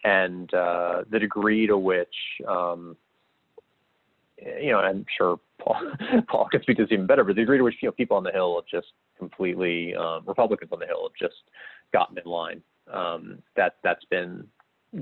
and 0.04 0.54
uh, 0.54 1.04
the 1.12 1.20
degree 1.20 1.68
to 1.68 1.78
which 1.78 2.16
um, 2.48 2.96
you 4.62 4.72
know, 4.72 4.80
I'm 4.80 5.06
sure 5.18 5.40
Paul, 5.60 5.82
Paul 6.28 6.48
can 6.52 6.62
speak 6.62 6.78
to 6.78 6.84
this 6.84 6.92
even 6.92 7.06
better, 7.06 7.24
but 7.24 7.36
the 7.36 7.42
degree 7.42 7.58
to 7.58 7.64
which 7.64 7.76
you 7.82 7.88
know 7.88 7.94
people 7.94 8.18
on 8.18 8.24
the 8.24 8.32
Hill 8.32 8.56
have 8.56 8.66
just 8.66 8.94
completely 9.18 9.96
um, 9.96 10.24
Republicans 10.26 10.72
on 10.72 10.80
the 10.80 10.86
Hill 10.86 11.04
have 11.04 11.30
just 11.30 11.42
gotten 11.94 12.18
in 12.18 12.30
line. 12.30 12.62
Um, 12.92 13.44
that 13.56 13.76
that's 13.84 14.06
been 14.06 14.48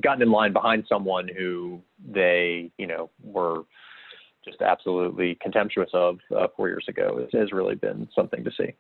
gotten 0.02 0.22
in 0.22 0.32
line 0.32 0.54
behind 0.54 0.86
someone 0.90 1.28
who 1.28 1.82
they 2.12 2.72
you 2.78 2.88
know 2.88 3.10
were 3.24 3.64
just 4.44 4.62
absolutely 4.62 5.38
contemptuous 5.42 5.90
of 5.94 6.20
uh, 6.36 6.48
four 6.56 6.70
years 6.70 6.86
ago. 6.88 7.20
It 7.20 7.38
has 7.38 7.52
really 7.52 7.76
been 7.76 8.08
something 8.16 8.44
to 8.44 8.52
see. 8.52 8.74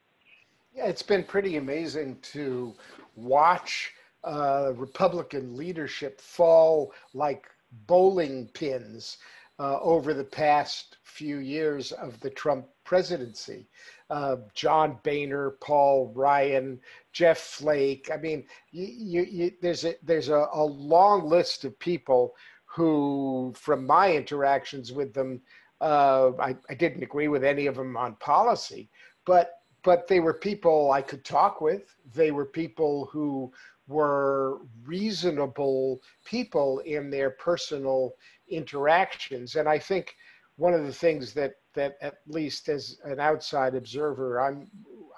Yeah, 0.73 0.85
it's 0.85 1.03
been 1.03 1.23
pretty 1.23 1.57
amazing 1.57 2.17
to 2.33 2.73
watch 3.15 3.93
uh, 4.23 4.73
Republican 4.75 5.55
leadership 5.57 6.21
fall 6.21 6.93
like 7.13 7.47
bowling 7.85 8.47
pins 8.53 9.17
uh, 9.59 9.79
over 9.81 10.13
the 10.13 10.23
past 10.23 10.97
few 11.03 11.37
years 11.37 11.91
of 11.91 12.19
the 12.19 12.29
Trump 12.29 12.67
presidency. 12.83 13.67
Uh, 14.09 14.37
John 14.53 14.99
Boehner, 15.03 15.57
Paul 15.61 16.11
Ryan, 16.15 16.79
Jeff 17.11 17.39
Flake. 17.39 18.09
I 18.13 18.17
mean, 18.17 18.45
you, 18.71 19.23
you, 19.23 19.51
there's 19.61 19.83
a 19.83 19.95
there's 20.03 20.29
a, 20.29 20.47
a, 20.53 20.63
long 20.63 21.27
list 21.27 21.65
of 21.65 21.77
people 21.79 22.33
who, 22.65 23.53
from 23.55 23.85
my 23.85 24.13
interactions 24.13 24.93
with 24.93 25.13
them, 25.13 25.41
uh, 25.81 26.31
I, 26.39 26.55
I 26.69 26.73
didn't 26.75 27.03
agree 27.03 27.27
with 27.27 27.43
any 27.43 27.65
of 27.65 27.75
them 27.75 27.97
on 27.97 28.15
policy, 28.15 28.89
but 29.25 29.51
but 29.83 30.07
they 30.07 30.19
were 30.19 30.33
people 30.33 30.91
I 30.91 31.01
could 31.01 31.25
talk 31.25 31.61
with. 31.61 31.95
They 32.13 32.31
were 32.31 32.45
people 32.45 33.09
who 33.11 33.51
were 33.87 34.59
reasonable 34.83 36.01
people 36.25 36.79
in 36.79 37.09
their 37.09 37.31
personal 37.31 38.13
interactions. 38.49 39.55
And 39.55 39.67
I 39.67 39.79
think 39.79 40.13
one 40.57 40.73
of 40.73 40.85
the 40.85 40.93
things 40.93 41.33
that 41.33 41.53
that 41.73 41.95
at 42.01 42.15
least 42.27 42.69
as 42.69 42.97
an 43.03 43.19
outside 43.19 43.75
observer 43.75 44.41
I'm 44.41 44.69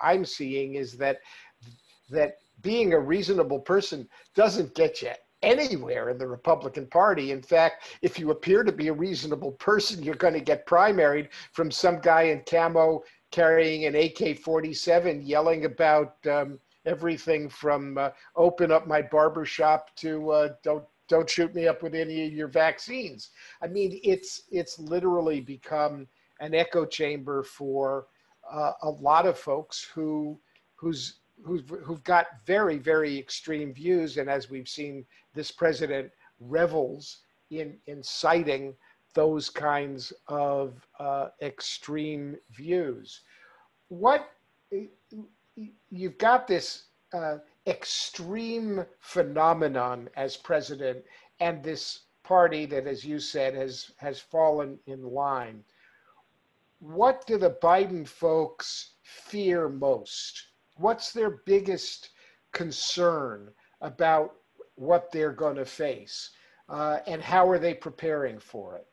I'm 0.01 0.25
seeing 0.25 0.75
is 0.75 0.97
that 0.97 1.19
that 2.09 2.37
being 2.61 2.93
a 2.93 2.99
reasonable 2.99 3.59
person 3.59 4.07
doesn't 4.35 4.75
get 4.75 5.01
you 5.01 5.11
anywhere 5.41 6.09
in 6.09 6.17
the 6.17 6.27
Republican 6.27 6.85
Party. 6.87 7.31
In 7.31 7.41
fact, 7.41 7.85
if 8.01 8.19
you 8.19 8.31
appear 8.31 8.63
to 8.63 8.71
be 8.71 8.89
a 8.89 8.93
reasonable 8.93 9.53
person, 9.53 10.03
you're 10.03 10.15
going 10.15 10.33
to 10.33 10.41
get 10.41 10.67
primaried 10.67 11.29
from 11.53 11.71
some 11.71 11.99
guy 11.99 12.23
in 12.23 12.43
camo 12.49 13.03
carrying 13.31 13.85
an 13.85 13.95
AK-47 13.95 15.21
yelling 15.25 15.65
about 15.65 16.15
um, 16.29 16.59
everything 16.89 17.47
from 17.47 17.97
uh, 17.97 18.09
open 18.35 18.71
up 18.71 18.87
my 18.87 19.01
barber 19.01 19.45
shop 19.45 19.95
to 19.95 20.31
uh, 20.31 20.49
don't 20.63 20.83
don't 21.07 21.29
shoot 21.29 21.53
me 21.55 21.67
up 21.67 21.81
with 21.81 21.95
any 21.95 22.27
of 22.27 22.33
your 22.33 22.47
vaccines. 22.47 23.29
I 23.61 23.67
mean, 23.67 23.99
it's 24.03 24.43
it's 24.51 24.79
literally 24.79 25.39
become 25.39 26.07
an 26.39 26.53
echo 26.53 26.85
chamber 26.85 27.43
for 27.43 28.07
uh, 28.51 28.73
a 28.81 28.89
lot 28.89 29.25
of 29.25 29.37
folks 29.37 29.83
who 29.93 30.39
who's 30.75 31.19
who've, 31.45 31.67
who've 31.83 32.03
got 32.03 32.27
very 32.45 32.77
very 32.77 33.17
extreme 33.17 33.73
views, 33.73 34.17
and 34.17 34.29
as 34.29 34.49
we've 34.49 34.69
seen, 34.69 35.05
this 35.33 35.51
president 35.51 36.11
revels 36.39 37.19
in 37.51 37.77
inciting 37.87 38.73
those 39.15 39.49
kinds 39.49 40.13
of 40.27 40.87
uh, 40.99 41.29
extreme 41.41 42.37
views. 42.51 43.21
What 43.87 44.29
you've 45.89 46.17
got 46.17 46.47
this 46.47 46.85
uh, 47.13 47.37
extreme 47.67 48.85
phenomenon 48.99 50.09
as 50.15 50.37
president, 50.37 51.03
and 51.39 51.63
this 51.63 52.01
party 52.23 52.65
that, 52.65 52.85
as 52.85 53.03
you 53.03 53.19
said, 53.19 53.53
has 53.55 53.91
has 53.97 54.19
fallen 54.19 54.79
in 54.85 55.03
line. 55.03 55.63
What 56.79 57.25
do 57.27 57.37
the 57.37 57.57
Biden 57.61 58.07
folks 58.07 58.93
fear 59.03 59.67
most? 59.67 60.47
What's 60.77 61.11
their 61.11 61.41
biggest 61.45 62.09
concern 62.51 63.49
about 63.81 64.35
what 64.75 65.11
they're 65.11 65.33
going 65.33 65.57
to 65.57 65.65
face, 65.65 66.31
uh, 66.69 66.99
and 67.05 67.21
how 67.21 67.49
are 67.49 67.59
they 67.59 67.73
preparing 67.73 68.39
for 68.39 68.75
it? 68.75 68.87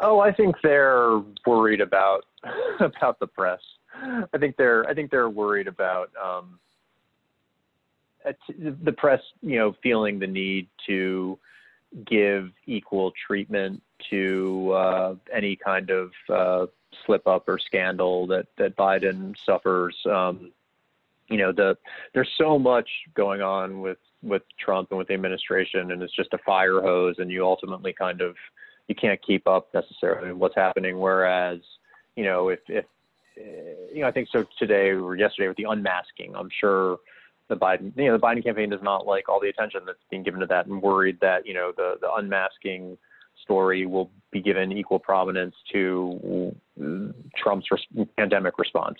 Oh, 0.00 0.20
I 0.20 0.32
think 0.32 0.56
they're 0.62 1.20
worried 1.46 1.80
about 1.80 2.24
about 2.80 3.20
the 3.20 3.26
press. 3.26 3.60
I 3.94 4.38
think 4.38 4.56
they're 4.56 4.88
I 4.88 4.94
think 4.94 5.10
they're 5.10 5.30
worried 5.30 5.68
about 5.68 6.10
um, 6.22 6.58
the 8.58 8.92
press, 8.92 9.20
you 9.42 9.58
know, 9.58 9.74
feeling 9.82 10.18
the 10.18 10.26
need 10.26 10.68
to 10.86 11.38
give 12.04 12.50
equal 12.66 13.12
treatment 13.26 13.82
to 14.10 14.72
uh, 14.72 15.14
any 15.32 15.56
kind 15.56 15.90
of 15.90 16.12
uh, 16.28 16.66
slip 17.04 17.26
up 17.26 17.48
or 17.48 17.58
scandal 17.58 18.26
that 18.28 18.46
that 18.56 18.76
Biden 18.76 19.34
suffers. 19.44 19.96
Um, 20.06 20.52
you 21.28 21.36
know, 21.36 21.52
the 21.52 21.76
there's 22.14 22.30
so 22.36 22.58
much 22.58 22.88
going 23.14 23.42
on 23.42 23.80
with 23.80 23.98
with 24.22 24.42
Trump 24.58 24.90
and 24.90 24.98
with 24.98 25.08
the 25.08 25.14
administration, 25.14 25.92
and 25.92 26.02
it's 26.02 26.14
just 26.14 26.34
a 26.34 26.38
fire 26.38 26.80
hose, 26.80 27.16
and 27.18 27.30
you 27.30 27.44
ultimately 27.44 27.92
kind 27.92 28.20
of 28.20 28.36
you 28.88 28.94
can't 28.94 29.20
keep 29.22 29.46
up 29.46 29.72
necessarily 29.72 30.32
what's 30.32 30.56
happening. 30.56 30.98
Whereas, 30.98 31.60
you 32.16 32.24
know, 32.24 32.48
if 32.48 32.60
if 32.68 32.84
you 33.92 34.00
know, 34.02 34.08
I 34.08 34.12
think 34.12 34.28
so 34.30 34.44
today 34.58 34.90
or 34.90 35.16
yesterday 35.16 35.48
with 35.48 35.56
the 35.56 35.66
unmasking, 35.68 36.34
I'm 36.36 36.48
sure 36.60 36.98
the 37.48 37.56
Biden, 37.56 37.92
you 37.96 38.06
know, 38.06 38.16
the 38.16 38.22
Biden 38.22 38.42
campaign 38.42 38.70
does 38.70 38.82
not 38.82 39.06
like 39.06 39.28
all 39.28 39.40
the 39.40 39.48
attention 39.48 39.80
that's 39.84 39.98
being 40.10 40.22
given 40.22 40.40
to 40.40 40.46
that, 40.46 40.66
and 40.66 40.80
worried 40.80 41.18
that 41.20 41.46
you 41.46 41.54
know 41.54 41.72
the 41.76 41.96
the 42.00 42.12
unmasking 42.14 42.96
story 43.42 43.86
will 43.86 44.10
be 44.30 44.40
given 44.40 44.72
equal 44.72 44.98
prominence 44.98 45.54
to 45.72 46.54
Trump's 47.36 47.66
res- 47.70 48.06
pandemic 48.16 48.58
response. 48.58 48.98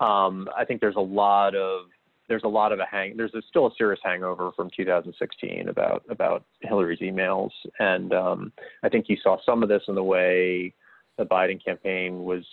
Um, 0.00 0.48
I 0.56 0.64
think 0.64 0.80
there's 0.80 0.96
a 0.96 1.00
lot 1.00 1.54
of 1.54 1.86
there's 2.28 2.44
a 2.44 2.48
lot 2.48 2.72
of 2.72 2.80
a 2.80 2.84
hang. 2.84 3.16
There's 3.16 3.34
a, 3.34 3.42
still 3.48 3.66
a 3.66 3.70
serious 3.78 4.00
hangover 4.04 4.50
from 4.54 4.70
2016 4.76 5.68
about 5.68 6.04
about 6.10 6.44
Hillary's 6.60 7.00
emails, 7.00 7.50
and 7.78 8.12
um, 8.12 8.52
I 8.82 8.88
think 8.88 9.06
you 9.08 9.16
saw 9.22 9.38
some 9.44 9.62
of 9.62 9.68
this 9.68 9.82
in 9.88 9.94
the 9.94 10.02
way 10.02 10.74
the 11.16 11.24
Biden 11.24 11.64
campaign 11.64 12.24
was 12.24 12.44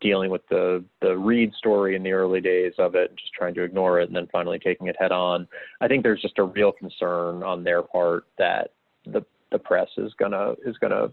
dealing 0.00 0.30
with 0.30 0.46
the 0.48 0.84
the 1.00 1.16
Reade 1.16 1.52
story 1.54 1.94
in 1.94 2.02
the 2.02 2.12
early 2.12 2.40
days 2.40 2.72
of 2.78 2.94
it, 2.94 3.14
just 3.16 3.32
trying 3.32 3.54
to 3.54 3.62
ignore 3.62 4.00
it, 4.00 4.08
and 4.08 4.16
then 4.16 4.28
finally 4.32 4.58
taking 4.58 4.86
it 4.86 4.96
head 4.98 5.12
on. 5.12 5.46
I 5.80 5.88
think 5.88 6.02
there's 6.02 6.22
just 6.22 6.38
a 6.38 6.44
real 6.44 6.72
concern 6.72 7.42
on 7.42 7.64
their 7.64 7.82
part 7.82 8.24
that 8.38 8.72
the 9.06 9.24
the 9.50 9.58
press 9.58 9.88
is 9.98 10.12
gonna 10.18 10.54
is 10.64 10.76
gonna 10.78 11.08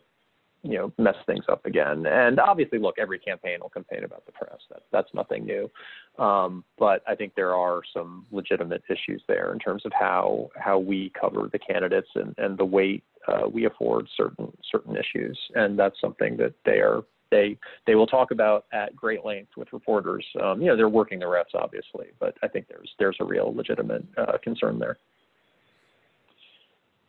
you 0.63 0.77
know 0.77 0.91
mess 0.97 1.15
things 1.25 1.45
up 1.49 1.65
again. 1.65 2.05
And 2.05 2.39
obviously, 2.39 2.79
look, 2.79 2.95
every 2.97 3.19
campaign 3.19 3.59
will 3.61 3.69
complain 3.69 4.03
about 4.03 4.25
the 4.25 4.31
press. 4.31 4.59
That 4.69 4.83
that's 4.91 5.13
nothing 5.13 5.45
new. 5.45 5.69
Um, 6.17 6.63
but 6.77 7.01
I 7.07 7.15
think 7.15 7.35
there 7.35 7.55
are 7.55 7.81
some 7.93 8.25
legitimate 8.31 8.83
issues 8.89 9.21
there 9.27 9.51
in 9.53 9.59
terms 9.59 9.85
of 9.85 9.91
how 9.97 10.49
how 10.55 10.79
we 10.79 11.11
cover 11.19 11.49
the 11.51 11.59
candidates 11.59 12.09
and 12.15 12.33
and 12.37 12.57
the 12.57 12.65
weight 12.65 13.03
uh, 13.27 13.47
we 13.51 13.65
afford 13.65 14.07
certain 14.15 14.51
certain 14.71 14.95
issues. 14.95 15.37
And 15.55 15.77
that's 15.77 15.99
something 15.99 16.37
that 16.37 16.53
they 16.65 16.79
are 16.79 17.03
they 17.31 17.57
they 17.85 17.95
will 17.95 18.07
talk 18.07 18.31
about 18.31 18.65
at 18.73 18.95
great 18.95 19.25
length 19.25 19.51
with 19.57 19.71
reporters. 19.73 20.25
Um, 20.41 20.61
you 20.61 20.67
know, 20.67 20.75
they're 20.75 20.89
working 20.89 21.19
the 21.19 21.25
refs, 21.25 21.55
obviously, 21.55 22.07
but 22.19 22.35
I 22.43 22.47
think 22.47 22.67
there's 22.67 22.89
there's 22.99 23.17
a 23.19 23.25
real 23.25 23.53
legitimate 23.55 24.05
uh, 24.17 24.37
concern 24.43 24.79
there. 24.79 24.97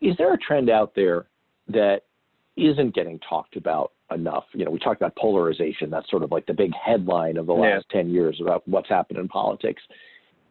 Is 0.01 0.17
there 0.17 0.33
a 0.33 0.39
trend 0.39 0.71
out 0.71 0.95
there 0.95 1.27
that 1.69 2.03
isn't 2.57 2.95
getting 2.95 3.19
talked 3.29 3.57
about 3.57 3.93
enough? 4.11 4.45
You 4.53 4.65
know, 4.65 4.71
we 4.71 4.79
talked 4.79 5.01
about 5.01 5.17
polarization. 5.17 5.91
That's 5.91 6.09
sort 6.11 6.23
of 6.23 6.31
like 6.31 6.47
the 6.47 6.55
big 6.55 6.73
headline 6.75 7.37
of 7.37 7.47
the 7.47 7.53
last 7.53 7.87
yeah. 7.91 8.03
ten 8.03 8.11
years 8.11 8.39
about 8.41 8.67
what's 8.67 8.89
happened 8.89 9.19
in 9.19 9.29
politics. 9.29 9.83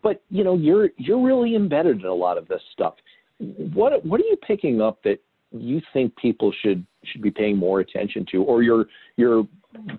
But 0.01 0.22
you 0.30 0.43
know, 0.43 0.55
you're 0.55 0.89
you're 0.97 1.24
really 1.24 1.55
embedded 1.55 1.99
in 1.99 2.05
a 2.05 2.13
lot 2.13 2.38
of 2.38 2.47
this 2.47 2.61
stuff. 2.74 2.95
What 3.38 4.05
what 4.05 4.20
are 4.20 4.26
you 4.26 4.38
picking 4.45 4.82
up 4.82 5.01
that 5.03 5.20
you 5.51 5.82
think 5.93 6.15
people 6.15 6.53
should 6.61 6.86
should 7.06 7.22
be 7.22 7.32
paying 7.32 7.58
more 7.58 7.80
attention 7.80 8.26
to, 8.32 8.43
or 8.43 8.64
your 8.64 8.86
your 9.16 9.47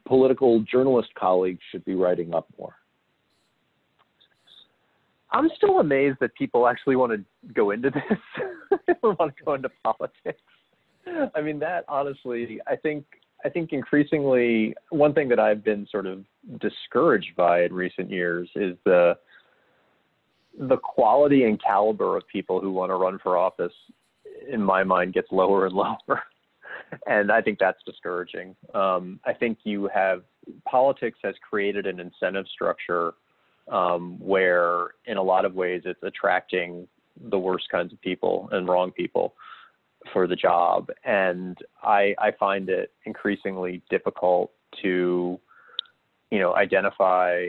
political 0.06 0.60
journalist 0.60 1.08
colleagues 1.14 1.60
should 1.70 1.84
be 1.84 1.94
writing 1.94 2.34
up 2.34 2.46
more? 2.58 2.74
I'm 5.32 5.48
still 5.56 5.80
amazed 5.80 6.18
that 6.20 6.34
people 6.34 6.66
actually 6.66 6.96
want 6.96 7.12
to 7.12 7.52
go 7.52 7.70
into 7.70 7.90
this 7.90 8.96
want 9.02 9.36
to 9.36 9.44
go 9.44 9.54
into 9.54 9.70
politics. 9.84 10.40
I 11.34 11.40
mean, 11.40 11.58
that 11.60 11.84
honestly, 11.88 12.60
I 12.66 12.76
think 12.76 13.04
I 13.44 13.48
think 13.48 13.72
increasingly 13.72 14.74
one 14.90 15.14
thing 15.14 15.28
that 15.28 15.38
I've 15.38 15.64
been 15.64 15.86
sort 15.90 16.06
of 16.06 16.24
discouraged 16.60 17.34
by 17.36 17.64
in 17.64 17.72
recent 17.72 18.10
years 18.10 18.48
is 18.54 18.76
the 18.84 19.16
the 20.58 20.76
quality 20.76 21.44
and 21.44 21.62
caliber 21.62 22.16
of 22.16 22.26
people 22.26 22.60
who 22.60 22.72
want 22.72 22.90
to 22.90 22.96
run 22.96 23.18
for 23.22 23.36
office 23.36 23.72
in 24.50 24.60
my 24.62 24.82
mind 24.82 25.14
gets 25.14 25.28
lower 25.30 25.66
and 25.66 25.74
lower 25.74 26.22
and 27.06 27.30
I 27.30 27.40
think 27.40 27.58
that's 27.58 27.82
discouraging. 27.84 28.56
Um, 28.74 29.20
I 29.24 29.32
think 29.32 29.58
you 29.64 29.88
have 29.92 30.22
politics 30.64 31.18
has 31.22 31.34
created 31.48 31.86
an 31.86 32.00
incentive 32.00 32.46
structure 32.52 33.14
um, 33.70 34.18
where, 34.18 34.90
in 35.06 35.16
a 35.16 35.22
lot 35.22 35.44
of 35.44 35.54
ways, 35.54 35.82
it's 35.84 36.02
attracting 36.02 36.88
the 37.30 37.38
worst 37.38 37.68
kinds 37.70 37.92
of 37.92 38.00
people 38.00 38.48
and 38.52 38.68
wrong 38.68 38.90
people 38.90 39.34
for 40.12 40.26
the 40.26 40.36
job, 40.36 40.88
and 41.04 41.58
I, 41.82 42.14
I 42.18 42.30
find 42.38 42.70
it 42.70 42.90
increasingly 43.04 43.82
difficult 43.90 44.50
to, 44.80 45.38
you 46.30 46.38
know, 46.38 46.54
identify 46.56 47.48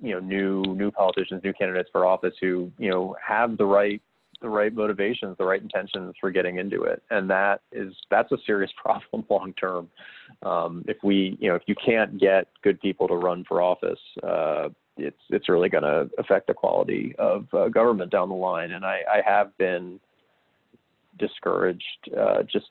you 0.00 0.12
know 0.12 0.20
new 0.20 0.62
new 0.62 0.90
politicians, 0.90 1.42
new 1.42 1.52
candidates 1.52 1.88
for 1.90 2.04
office 2.06 2.34
who 2.40 2.70
you 2.78 2.90
know 2.90 3.16
have 3.26 3.56
the 3.56 3.64
right 3.64 4.02
the 4.44 4.50
right 4.50 4.74
motivations, 4.74 5.36
the 5.38 5.44
right 5.44 5.62
intentions 5.62 6.14
for 6.20 6.30
getting 6.30 6.58
into 6.58 6.82
it, 6.82 7.02
and 7.10 7.28
that 7.30 7.62
is 7.72 7.94
that's 8.10 8.30
a 8.30 8.36
serious 8.46 8.70
problem 8.82 9.24
long 9.30 9.54
term. 9.54 9.88
Um, 10.42 10.84
if 10.86 10.98
we, 11.02 11.38
you 11.40 11.48
know, 11.48 11.54
if 11.54 11.62
you 11.66 11.74
can't 11.74 12.20
get 12.20 12.46
good 12.62 12.78
people 12.80 13.08
to 13.08 13.14
run 13.14 13.44
for 13.48 13.62
office, 13.62 13.98
uh, 14.22 14.68
it's 14.98 15.16
it's 15.30 15.48
really 15.48 15.70
going 15.70 15.82
to 15.82 16.10
affect 16.18 16.46
the 16.46 16.54
quality 16.54 17.14
of 17.18 17.46
uh, 17.54 17.68
government 17.68 18.12
down 18.12 18.28
the 18.28 18.34
line. 18.34 18.72
And 18.72 18.84
I, 18.84 19.00
I 19.10 19.22
have 19.24 19.56
been 19.56 19.98
discouraged 21.18 22.10
uh, 22.16 22.42
just 22.42 22.66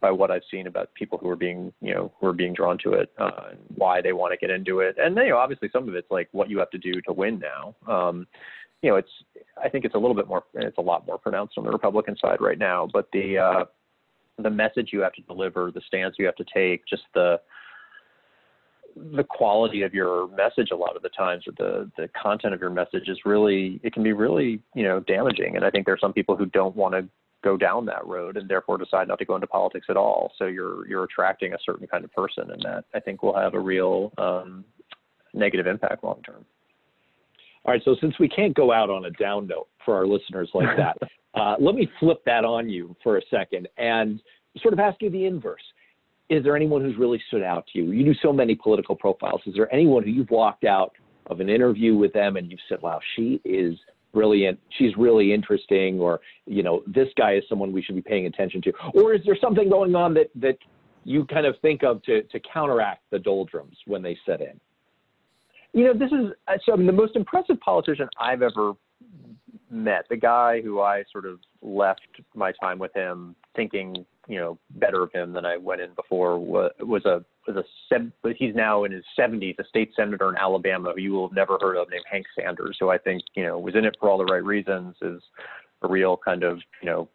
by 0.00 0.12
what 0.12 0.30
I've 0.30 0.42
seen 0.50 0.68
about 0.68 0.94
people 0.94 1.18
who 1.18 1.28
are 1.28 1.36
being, 1.36 1.72
you 1.80 1.94
know, 1.94 2.12
who 2.20 2.28
are 2.28 2.32
being 2.32 2.52
drawn 2.52 2.78
to 2.84 2.92
it, 2.92 3.10
uh, 3.18 3.48
and 3.50 3.58
why 3.74 4.00
they 4.00 4.12
want 4.12 4.32
to 4.32 4.36
get 4.36 4.54
into 4.54 4.80
it. 4.80 4.96
And 4.98 5.16
you 5.16 5.30
know, 5.30 5.38
obviously, 5.38 5.68
some 5.72 5.88
of 5.88 5.96
it's 5.96 6.10
like 6.12 6.28
what 6.30 6.48
you 6.48 6.58
have 6.60 6.70
to 6.70 6.78
do 6.78 7.00
to 7.02 7.12
win 7.12 7.40
now. 7.40 7.74
Um, 7.92 8.28
you 8.82 8.90
know, 8.90 8.96
it's 8.96 9.10
I 9.62 9.68
think 9.68 9.84
it's 9.84 9.94
a 9.94 9.98
little 9.98 10.16
bit 10.16 10.28
more, 10.28 10.42
it's 10.54 10.78
a 10.78 10.82
lot 10.82 11.06
more 11.06 11.18
pronounced 11.18 11.54
on 11.56 11.64
the 11.64 11.70
Republican 11.70 12.16
side 12.20 12.40
right 12.40 12.58
now. 12.58 12.88
But 12.92 13.08
the 13.12 13.38
uh, 13.38 13.64
the 14.38 14.50
message 14.50 14.90
you 14.92 15.00
have 15.00 15.12
to 15.14 15.22
deliver, 15.22 15.70
the 15.70 15.80
stance 15.86 16.16
you 16.18 16.26
have 16.26 16.36
to 16.36 16.44
take, 16.52 16.86
just 16.86 17.04
the 17.14 17.40
the 19.14 19.24
quality 19.24 19.82
of 19.82 19.94
your 19.94 20.28
message 20.28 20.68
a 20.72 20.76
lot 20.76 20.96
of 20.96 21.02
the 21.02 21.08
times 21.10 21.44
or 21.46 21.52
the 21.56 21.90
the 21.96 22.08
content 22.20 22.52
of 22.52 22.60
your 22.60 22.70
message 22.70 23.08
is 23.08 23.18
really 23.24 23.80
it 23.82 23.92
can 23.92 24.02
be 24.02 24.12
really 24.12 24.60
you 24.74 24.82
know 24.82 25.00
damaging 25.00 25.56
and 25.56 25.64
i 25.64 25.70
think 25.70 25.86
there 25.86 25.94
are 25.94 25.98
some 25.98 26.12
people 26.12 26.36
who 26.36 26.44
don't 26.46 26.76
want 26.76 26.92
to 26.92 27.08
go 27.42 27.56
down 27.56 27.86
that 27.86 28.06
road 28.06 28.36
and 28.36 28.48
therefore 28.50 28.76
decide 28.76 29.08
not 29.08 29.18
to 29.18 29.24
go 29.24 29.34
into 29.34 29.46
politics 29.46 29.86
at 29.88 29.96
all 29.96 30.32
so 30.36 30.44
you're 30.44 30.86
you're 30.86 31.04
attracting 31.04 31.54
a 31.54 31.58
certain 31.64 31.86
kind 31.86 32.04
of 32.04 32.12
person 32.12 32.50
and 32.50 32.62
that 32.62 32.84
i 32.94 33.00
think 33.00 33.22
will 33.22 33.34
have 33.34 33.54
a 33.54 33.60
real 33.60 34.12
um, 34.18 34.62
negative 35.32 35.66
impact 35.66 36.04
long 36.04 36.20
term 36.22 36.44
all 37.64 37.72
right, 37.72 37.82
so 37.84 37.96
since 38.00 38.18
we 38.18 38.28
can't 38.28 38.54
go 38.54 38.72
out 38.72 38.90
on 38.90 39.04
a 39.04 39.10
down 39.12 39.46
note 39.46 39.68
for 39.84 39.94
our 39.94 40.06
listeners 40.06 40.50
like 40.54 40.68
that, 40.76 40.96
uh, 41.34 41.56
let 41.60 41.74
me 41.74 41.88
flip 42.00 42.22
that 42.26 42.44
on 42.44 42.68
you 42.68 42.94
for 43.02 43.18
a 43.18 43.22
second 43.30 43.68
and 43.78 44.20
sort 44.60 44.74
of 44.74 44.80
ask 44.80 45.00
you 45.00 45.10
the 45.10 45.24
inverse. 45.24 45.62
Is 46.28 46.42
there 46.44 46.56
anyone 46.56 46.82
who's 46.82 46.96
really 46.96 47.20
stood 47.28 47.42
out 47.42 47.66
to 47.72 47.78
you? 47.78 47.90
You 47.92 48.04
do 48.04 48.14
so 48.22 48.32
many 48.32 48.54
political 48.54 48.96
profiles. 48.96 49.42
Is 49.46 49.54
there 49.54 49.72
anyone 49.72 50.02
who 50.02 50.10
you've 50.10 50.30
walked 50.30 50.64
out 50.64 50.92
of 51.26 51.40
an 51.40 51.48
interview 51.48 51.94
with 51.94 52.12
them 52.12 52.36
and 52.36 52.50
you've 52.50 52.60
said, 52.68 52.80
wow, 52.82 53.00
she 53.16 53.40
is 53.44 53.78
brilliant, 54.12 54.58
she's 54.78 54.96
really 54.96 55.32
interesting, 55.32 56.00
or 56.00 56.20
you 56.46 56.62
know, 56.62 56.82
this 56.86 57.08
guy 57.16 57.34
is 57.34 57.44
someone 57.48 57.72
we 57.72 57.82
should 57.82 57.94
be 57.94 58.02
paying 58.02 58.26
attention 58.26 58.60
to? 58.62 58.72
Or 58.94 59.14
is 59.14 59.22
there 59.24 59.36
something 59.40 59.68
going 59.68 59.94
on 59.94 60.14
that 60.14 60.30
that 60.36 60.58
you 61.04 61.24
kind 61.26 61.46
of 61.46 61.54
think 61.62 61.82
of 61.82 62.02
to 62.04 62.22
to 62.22 62.40
counteract 62.40 63.02
the 63.10 63.18
doldrums 63.18 63.76
when 63.86 64.02
they 64.02 64.16
set 64.26 64.40
in? 64.40 64.60
You 65.72 65.84
know, 65.84 65.94
this 65.94 66.12
is 66.12 66.32
so 66.64 66.72
I 66.72 66.76
mean, 66.76 66.86
the 66.86 66.92
most 66.92 67.16
impressive 67.16 67.58
politician 67.60 68.08
I've 68.20 68.42
ever 68.42 68.74
met, 69.70 70.04
the 70.10 70.16
guy 70.16 70.60
who 70.60 70.80
I 70.80 71.02
sort 71.10 71.24
of 71.24 71.38
left 71.62 72.02
my 72.34 72.52
time 72.60 72.78
with 72.78 72.94
him 72.94 73.34
thinking, 73.56 74.04
you 74.28 74.38
know, 74.38 74.58
better 74.76 75.02
of 75.02 75.12
him 75.12 75.32
than 75.32 75.46
I 75.46 75.56
went 75.56 75.80
in 75.80 75.94
before 75.94 76.38
was, 76.38 76.70
was 76.80 77.04
a 77.06 77.24
was 77.48 77.56
a 77.56 78.34
he's 78.38 78.54
now 78.54 78.84
in 78.84 78.92
his 78.92 79.04
70s, 79.18 79.58
a 79.58 79.64
state 79.64 79.92
senator 79.96 80.28
in 80.28 80.36
Alabama 80.36 80.92
who 80.94 81.00
you 81.00 81.12
will 81.12 81.28
have 81.28 81.34
never 81.34 81.58
heard 81.60 81.76
of, 81.76 81.90
named 81.90 82.04
Hank 82.10 82.26
Sanders, 82.38 82.76
who 82.78 82.90
I 82.90 82.98
think 82.98 83.22
you 83.34 83.44
know 83.44 83.58
was 83.58 83.74
in 83.74 83.84
it 83.84 83.96
for 83.98 84.10
all 84.10 84.18
the 84.18 84.24
right 84.24 84.44
reasons, 84.44 84.94
is 85.02 85.22
a 85.82 85.88
real 85.88 86.16
kind 86.16 86.44
of 86.44 86.58
you 86.82 86.88
know 86.88 87.08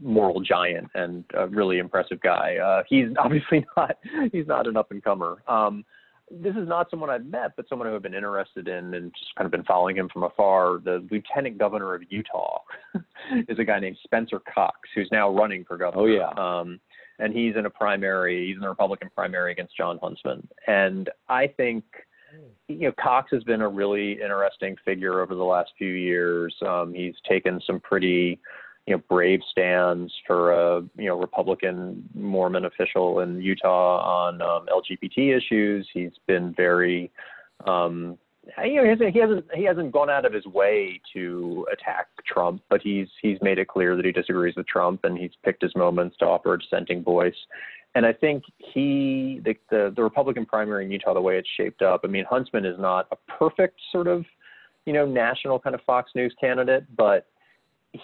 moral 0.00 0.40
giant 0.40 0.90
and 0.94 1.24
a 1.34 1.46
really 1.46 1.78
impressive 1.78 2.20
guy. 2.20 2.56
Uh, 2.56 2.82
he's 2.88 3.08
obviously 3.18 3.64
not 3.76 3.96
he's 4.30 4.46
not 4.46 4.66
an 4.66 4.76
up 4.76 4.90
and 4.90 5.02
comer. 5.02 5.42
Um, 5.48 5.84
this 6.30 6.56
is 6.56 6.66
not 6.66 6.90
someone 6.90 7.10
I've 7.10 7.26
met, 7.26 7.52
but 7.56 7.68
someone 7.68 7.88
who 7.88 7.94
I've 7.94 8.02
been 8.02 8.14
interested 8.14 8.68
in 8.68 8.94
and 8.94 9.12
just 9.12 9.34
kind 9.36 9.46
of 9.46 9.52
been 9.52 9.64
following 9.64 9.96
him 9.96 10.08
from 10.12 10.22
afar. 10.22 10.78
The 10.82 11.06
lieutenant 11.10 11.58
governor 11.58 11.94
of 11.94 12.02
Utah 12.08 12.60
is 13.48 13.58
a 13.58 13.64
guy 13.64 13.78
named 13.78 13.98
Spencer 14.04 14.40
Cox, 14.52 14.78
who's 14.94 15.08
now 15.12 15.30
running 15.30 15.64
for 15.64 15.76
governor. 15.76 16.02
Oh 16.02 16.06
yeah. 16.06 16.30
Um, 16.36 16.80
and 17.18 17.32
he's 17.32 17.56
in 17.56 17.66
a 17.66 17.70
primary. 17.70 18.48
He's 18.48 18.56
in 18.56 18.64
a 18.64 18.68
Republican 18.68 19.10
primary 19.14 19.52
against 19.52 19.76
Jon 19.76 19.98
Huntsman. 20.02 20.46
And 20.66 21.10
I 21.28 21.46
think, 21.46 21.84
you 22.68 22.88
know, 22.88 22.92
Cox 23.00 23.30
has 23.32 23.44
been 23.44 23.60
a 23.60 23.68
really 23.68 24.12
interesting 24.12 24.76
figure 24.84 25.20
over 25.20 25.34
the 25.34 25.44
last 25.44 25.70
few 25.78 25.92
years. 25.92 26.54
Um, 26.66 26.92
he's 26.92 27.14
taken 27.28 27.60
some 27.66 27.80
pretty 27.80 28.40
you 28.86 28.94
know, 28.94 29.02
brave 29.08 29.40
stands 29.50 30.12
for 30.26 30.52
a 30.52 30.82
you 30.96 31.06
know 31.06 31.18
Republican 31.18 32.08
Mormon 32.14 32.66
official 32.66 33.20
in 33.20 33.40
Utah 33.40 34.26
on 34.26 34.42
um, 34.42 34.66
LGBT 34.68 35.36
issues. 35.36 35.88
He's 35.92 36.12
been 36.26 36.52
very, 36.54 37.10
um, 37.66 38.18
you 38.62 38.74
know, 38.76 38.84
he 38.84 38.90
hasn't, 38.90 39.12
he 39.14 39.18
hasn't 39.18 39.44
he 39.54 39.64
hasn't 39.64 39.92
gone 39.92 40.10
out 40.10 40.26
of 40.26 40.34
his 40.34 40.44
way 40.46 41.00
to 41.14 41.66
attack 41.72 42.08
Trump, 42.26 42.62
but 42.68 42.82
he's 42.82 43.08
he's 43.22 43.38
made 43.40 43.58
it 43.58 43.68
clear 43.68 43.96
that 43.96 44.04
he 44.04 44.12
disagrees 44.12 44.54
with 44.56 44.66
Trump, 44.66 45.04
and 45.04 45.16
he's 45.16 45.32
picked 45.44 45.62
his 45.62 45.74
moments 45.74 46.16
to 46.18 46.26
offer 46.26 46.52
a 46.52 46.58
dissenting 46.58 47.02
voice. 47.02 47.34
And 47.96 48.04
I 48.04 48.12
think 48.12 48.42
he, 48.58 49.40
the, 49.44 49.54
the 49.70 49.92
the 49.96 50.02
Republican 50.02 50.44
primary 50.44 50.84
in 50.84 50.90
Utah, 50.90 51.14
the 51.14 51.22
way 51.22 51.38
it's 51.38 51.48
shaped 51.56 51.80
up. 51.80 52.00
I 52.04 52.08
mean, 52.08 52.24
Huntsman 52.28 52.66
is 52.66 52.78
not 52.78 53.06
a 53.12 53.16
perfect 53.38 53.80
sort 53.92 54.08
of, 54.08 54.26
you 54.84 54.92
know, 54.92 55.06
national 55.06 55.58
kind 55.58 55.74
of 55.74 55.80
Fox 55.86 56.10
News 56.14 56.34
candidate, 56.38 56.84
but 56.96 57.28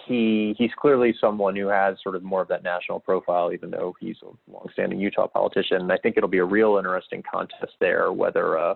he 0.07 0.55
he's 0.57 0.71
clearly 0.79 1.13
someone 1.19 1.55
who 1.55 1.67
has 1.67 1.97
sort 2.01 2.15
of 2.15 2.23
more 2.23 2.41
of 2.41 2.47
that 2.47 2.63
national 2.63 2.99
profile, 2.99 3.51
even 3.51 3.69
though 3.69 3.93
he's 3.99 4.15
a 4.23 4.51
longstanding 4.51 4.99
Utah 4.99 5.27
politician. 5.27 5.81
And 5.81 5.91
I 5.91 5.97
think 5.97 6.17
it'll 6.17 6.29
be 6.29 6.37
a 6.37 6.45
real 6.45 6.77
interesting 6.77 7.23
contest 7.29 7.73
there, 7.79 8.11
whether 8.13 8.57
uh, 8.57 8.75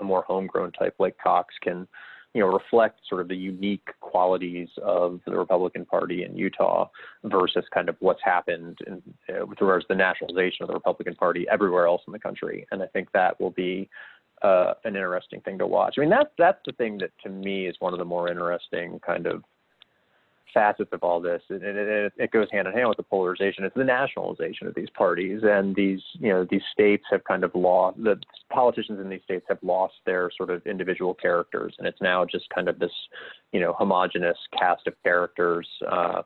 a 0.00 0.04
more 0.04 0.22
homegrown 0.22 0.72
type 0.72 0.96
like 0.98 1.16
Cox 1.22 1.54
can, 1.62 1.86
you 2.34 2.40
know, 2.40 2.48
reflect 2.48 3.00
sort 3.08 3.20
of 3.20 3.28
the 3.28 3.36
unique 3.36 3.86
qualities 4.00 4.68
of 4.82 5.20
the 5.24 5.36
Republican 5.36 5.84
Party 5.84 6.24
in 6.24 6.36
Utah 6.36 6.88
versus 7.22 7.64
kind 7.72 7.88
of 7.88 7.96
what's 8.00 8.22
happened 8.24 8.78
in, 8.88 9.00
uh, 9.28 9.46
with 9.46 9.60
regards 9.60 9.84
to 9.84 9.94
the 9.94 9.98
nationalization 9.98 10.64
of 10.64 10.68
the 10.68 10.74
Republican 10.74 11.14
Party 11.14 11.46
everywhere 11.50 11.86
else 11.86 12.02
in 12.08 12.12
the 12.12 12.18
country. 12.18 12.66
And 12.72 12.82
I 12.82 12.86
think 12.88 13.08
that 13.12 13.40
will 13.40 13.50
be 13.50 13.88
uh, 14.42 14.74
an 14.82 14.96
interesting 14.96 15.40
thing 15.42 15.58
to 15.58 15.66
watch. 15.66 15.94
I 15.96 16.00
mean, 16.00 16.10
that's 16.10 16.30
that's 16.36 16.58
the 16.66 16.72
thing 16.72 16.98
that 16.98 17.10
to 17.22 17.28
me 17.28 17.66
is 17.66 17.76
one 17.78 17.92
of 17.92 18.00
the 18.00 18.04
more 18.04 18.28
interesting 18.28 18.98
kind 19.06 19.28
of 19.28 19.44
facets 20.52 20.90
of 20.92 21.02
all 21.02 21.20
this, 21.20 21.42
and 21.48 21.62
it, 21.62 22.12
it, 22.16 22.30
goes 22.30 22.48
hand 22.52 22.68
in 22.68 22.74
hand 22.74 22.88
with 22.88 22.96
the 22.96 23.02
polarization. 23.02 23.64
It's 23.64 23.74
the 23.74 23.84
nationalization 23.84 24.66
of 24.66 24.74
these 24.74 24.90
parties, 24.90 25.40
and 25.42 25.74
these 25.74 26.00
you 26.14 26.28
know 26.28 26.46
these 26.48 26.62
states 26.72 27.04
have 27.10 27.24
kind 27.24 27.44
of 27.44 27.54
lost 27.54 28.02
the 28.02 28.16
politicians 28.50 29.00
in 29.00 29.08
these 29.08 29.22
states 29.24 29.46
have 29.48 29.58
lost 29.62 29.94
their 30.06 30.30
sort 30.36 30.50
of 30.50 30.66
individual 30.66 31.14
characters, 31.14 31.74
and 31.78 31.88
it's 31.88 32.00
now 32.00 32.24
just 32.24 32.48
kind 32.50 32.68
of 32.68 32.78
this 32.78 32.92
you 33.52 33.60
know 33.60 33.74
homogenous 33.78 34.38
cast 34.58 34.86
of 34.86 34.94
characters. 35.02 35.68
Uh, 35.90 36.22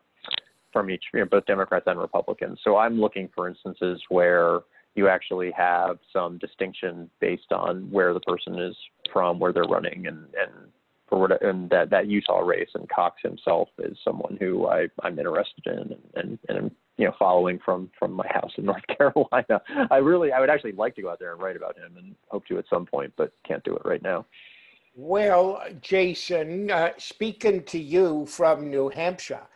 from 0.71 0.91
each, 0.91 1.03
you 1.15 1.21
know, 1.21 1.27
both 1.27 1.47
Democrats 1.47 1.87
and 1.87 1.99
Republicans. 1.99 2.59
So 2.63 2.77
I'm 2.77 3.01
looking 3.01 3.31
for 3.35 3.49
instances 3.49 4.03
where 4.11 4.61
you 4.95 5.09
actually 5.09 5.51
have 5.53 5.99
some 6.13 6.37
distinction 6.39 7.09
based 7.21 7.53
on 7.53 7.91
where 7.91 8.13
the 8.13 8.21
person 8.21 8.59
is 8.59 8.77
from, 9.13 9.39
where 9.39 9.53
they're 9.53 9.65
running, 9.65 10.07
and, 10.07 10.19
and 10.19 10.71
for 11.09 11.19
what 11.19 11.43
and 11.43 11.71
that 11.71 11.91
that 11.91 12.07
Utah 12.07 12.41
race 12.41 12.69
and 12.75 12.89
Cox 12.89 13.21
himself 13.23 13.69
is 13.79 13.97
someone 14.05 14.37
who 14.41 14.67
I 14.67 14.89
I'm 15.03 15.19
interested 15.19 15.67
in 15.67 15.79
and 15.79 15.99
and, 16.15 16.39
and 16.49 16.71
you 16.97 17.07
know 17.07 17.15
following 17.19 17.59
from 17.65 17.91
from 17.99 18.13
my 18.13 18.27
house 18.29 18.53
in 18.57 18.65
North 18.67 18.87
Carolina. 18.97 19.61
I 19.91 19.97
really 19.97 20.33
I 20.33 20.41
would 20.41 20.51
actually 20.51 20.73
like 20.73 20.95
to 20.97 21.03
go 21.03 21.11
out 21.11 21.19
there 21.19 21.33
and 21.33 21.43
write 21.43 21.57
about 21.57 21.77
him 21.77 21.97
and 21.97 22.15
hope 22.29 22.47
to 22.47 22.59
at 22.59 22.65
some 22.69 22.87
point, 22.87 23.13
but 23.17 23.33
can't 23.47 23.65
do 23.65 23.75
it 23.77 23.83
right 23.85 24.03
now. 24.03 24.27
Well, 24.95 25.63
Jason, 25.81 26.71
uh, 26.71 26.91
speaking 26.99 27.63
to 27.65 27.79
you 27.79 28.27
from 28.27 28.69
New 28.69 28.89
Hampshire, 28.89 29.47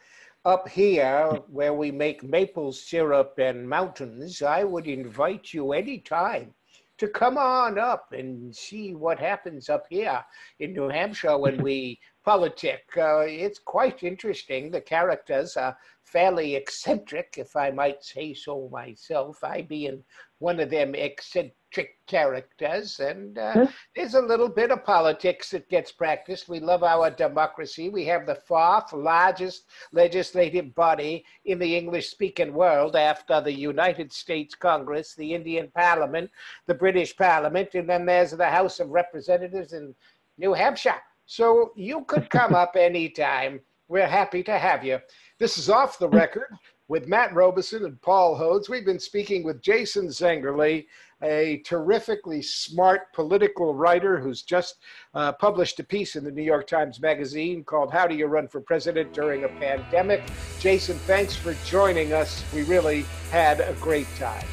up 0.44 0.68
here 0.68 1.40
where 1.48 1.74
we 1.74 1.90
make 1.90 2.22
maple 2.22 2.72
syrup 2.72 3.34
and 3.38 3.68
mountains, 3.68 4.40
I 4.40 4.62
would 4.62 4.86
invite 4.86 5.52
you 5.52 5.72
anytime 5.72 6.54
to 7.02 7.08
come 7.08 7.36
on 7.36 7.80
up 7.80 8.12
and 8.12 8.54
see 8.54 8.94
what 8.94 9.18
happens 9.18 9.68
up 9.68 9.86
here 9.90 10.24
in 10.60 10.72
New 10.72 10.88
Hampshire 10.88 11.36
when 11.36 11.60
we 11.68 11.98
politic. 12.24 12.84
Uh, 12.96 13.24
it's 13.26 13.58
quite 13.58 14.04
interesting. 14.04 14.70
The 14.70 14.80
characters 14.80 15.56
are 15.56 15.76
fairly 16.12 16.54
eccentric, 16.54 17.36
if 17.38 17.56
I 17.56 17.70
might 17.70 18.04
say 18.04 18.34
so 18.34 18.68
myself. 18.70 19.42
I 19.42 19.62
being 19.62 20.04
one 20.40 20.60
of 20.60 20.68
them 20.68 20.94
eccentric 20.94 21.96
characters, 22.06 23.00
and 23.00 23.38
uh, 23.38 23.66
there's 23.96 24.14
a 24.14 24.20
little 24.20 24.48
bit 24.48 24.70
of 24.70 24.84
politics 24.84 25.50
that 25.50 25.68
gets 25.70 25.90
practiced. 25.90 26.48
We 26.48 26.60
love 26.60 26.82
our 26.82 27.10
democracy. 27.10 27.88
We 27.88 28.04
have 28.06 28.26
the 28.26 28.34
fourth 28.34 28.92
largest 28.92 29.64
legislative 29.92 30.74
body 30.74 31.24
in 31.46 31.58
the 31.58 31.76
English-speaking 31.76 32.52
world 32.52 32.94
after 32.94 33.40
the 33.40 33.52
United 33.52 34.12
States 34.12 34.54
Congress, 34.54 35.14
the 35.14 35.32
Indian 35.32 35.70
Parliament, 35.74 36.30
the 36.66 36.74
British 36.74 37.16
Parliament, 37.16 37.70
and 37.74 37.88
then 37.88 38.04
there's 38.04 38.32
the 38.32 38.46
House 38.46 38.80
of 38.80 38.90
Representatives 38.90 39.72
in 39.72 39.94
New 40.36 40.52
Hampshire. 40.52 41.00
So 41.24 41.72
you 41.74 42.04
could 42.04 42.28
come 42.28 42.54
up 42.54 42.76
anytime. 42.76 43.60
We're 43.88 44.06
happy 44.06 44.42
to 44.44 44.58
have 44.58 44.84
you. 44.84 44.98
This 45.42 45.58
is 45.58 45.68
Off 45.68 45.98
the 45.98 46.08
Record 46.08 46.56
with 46.86 47.08
Matt 47.08 47.34
Robison 47.34 47.84
and 47.84 48.00
Paul 48.00 48.38
Hodes. 48.38 48.68
We've 48.68 48.84
been 48.84 49.00
speaking 49.00 49.42
with 49.42 49.60
Jason 49.60 50.06
Zengerle, 50.06 50.86
a 51.20 51.62
terrifically 51.64 52.40
smart 52.40 53.12
political 53.12 53.74
writer 53.74 54.20
who's 54.20 54.42
just 54.42 54.76
uh, 55.14 55.32
published 55.32 55.80
a 55.80 55.82
piece 55.82 56.14
in 56.14 56.22
the 56.22 56.30
New 56.30 56.44
York 56.44 56.68
Times 56.68 57.00
Magazine 57.00 57.64
called 57.64 57.90
How 57.90 58.06
Do 58.06 58.14
You 58.14 58.26
Run 58.26 58.46
for 58.46 58.60
President 58.60 59.12
During 59.12 59.42
a 59.42 59.48
Pandemic? 59.48 60.22
Jason, 60.60 60.96
thanks 61.08 61.34
for 61.34 61.54
joining 61.64 62.12
us. 62.12 62.44
We 62.54 62.62
really 62.62 63.04
had 63.32 63.58
a 63.58 63.72
great 63.80 64.06
time. 64.14 64.46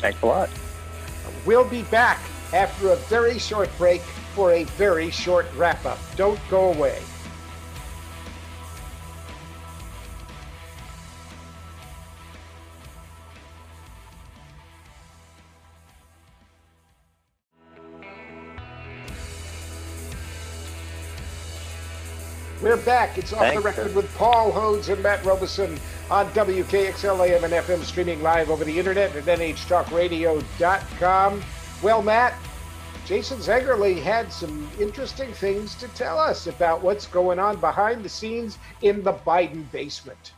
Thanks 0.00 0.20
a 0.20 0.26
lot. 0.26 0.50
We'll 1.46 1.68
be 1.68 1.82
back 1.82 2.18
after 2.52 2.88
a 2.88 2.96
very 2.96 3.38
short 3.38 3.70
break 3.78 4.00
for 4.34 4.50
a 4.50 4.64
very 4.64 5.12
short 5.12 5.46
wrap 5.54 5.86
up. 5.86 6.00
Don't 6.16 6.40
go 6.50 6.72
away. 6.72 7.00
We're 22.64 22.76
back. 22.78 23.18
It's 23.18 23.32
off 23.34 23.40
Thanks, 23.40 23.62
the 23.62 23.68
record 23.68 23.90
sir. 23.90 23.96
with 23.96 24.10
Paul 24.14 24.50
Hodes 24.50 24.90
and 24.90 25.02
Matt 25.02 25.22
Robison 25.22 25.78
on 26.10 26.30
WKXL 26.30 27.28
AM 27.28 27.44
and 27.44 27.52
FM, 27.52 27.82
streaming 27.82 28.22
live 28.22 28.48
over 28.48 28.64
the 28.64 28.78
internet 28.78 29.14
at 29.14 29.24
nhtalkradio.com. 29.24 31.42
Well, 31.82 32.00
Matt, 32.00 32.32
Jason 33.04 33.36
Zengerle 33.36 34.02
had 34.02 34.32
some 34.32 34.66
interesting 34.80 35.30
things 35.34 35.74
to 35.74 35.88
tell 35.88 36.18
us 36.18 36.46
about 36.46 36.82
what's 36.82 37.06
going 37.06 37.38
on 37.38 37.60
behind 37.60 38.02
the 38.02 38.08
scenes 38.08 38.56
in 38.80 39.02
the 39.02 39.12
Biden 39.12 39.70
basement. 39.70 40.32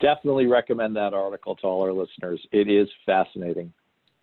Definitely 0.00 0.46
recommend 0.46 0.96
that 0.96 1.12
article 1.12 1.56
to 1.56 1.66
all 1.66 1.82
our 1.82 1.92
listeners. 1.92 2.40
It 2.52 2.70
is 2.70 2.88
fascinating. 3.04 3.70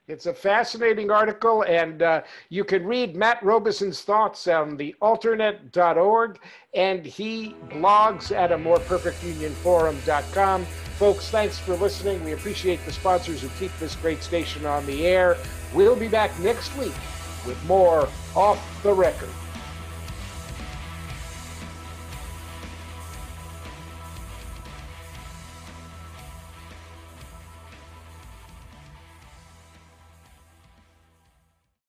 It's 0.09 0.25
a 0.25 0.33
fascinating 0.33 1.11
article, 1.11 1.63
and 1.63 2.01
uh, 2.01 2.23
you 2.49 2.65
can 2.65 2.85
read 2.85 3.15
Matt 3.15 3.41
Robison's 3.41 4.01
thoughts 4.01 4.49
on 4.49 4.75
the 4.75 4.93
alternate.org, 5.01 6.39
and 6.73 7.05
he 7.05 7.55
blogs 7.69 8.35
at 8.35 8.51
a 8.51 8.57
more 8.57 8.79
perfect 8.79 9.23
union 9.23 9.53
forum.com. 9.53 10.65
Folks, 10.97 11.29
thanks 11.29 11.57
for 11.57 11.77
listening. 11.77 12.21
We 12.25 12.33
appreciate 12.33 12.85
the 12.85 12.91
sponsors 12.91 13.41
who 13.41 13.49
keep 13.57 13.71
this 13.79 13.95
great 13.95 14.21
station 14.21 14.65
on 14.65 14.85
the 14.85 15.07
air. 15.07 15.37
We'll 15.73 15.95
be 15.95 16.09
back 16.09 16.37
next 16.39 16.75
week 16.75 16.93
with 17.47 17.63
more 17.65 18.09
Off 18.35 18.83
the 18.83 18.93
Record. 18.93 19.29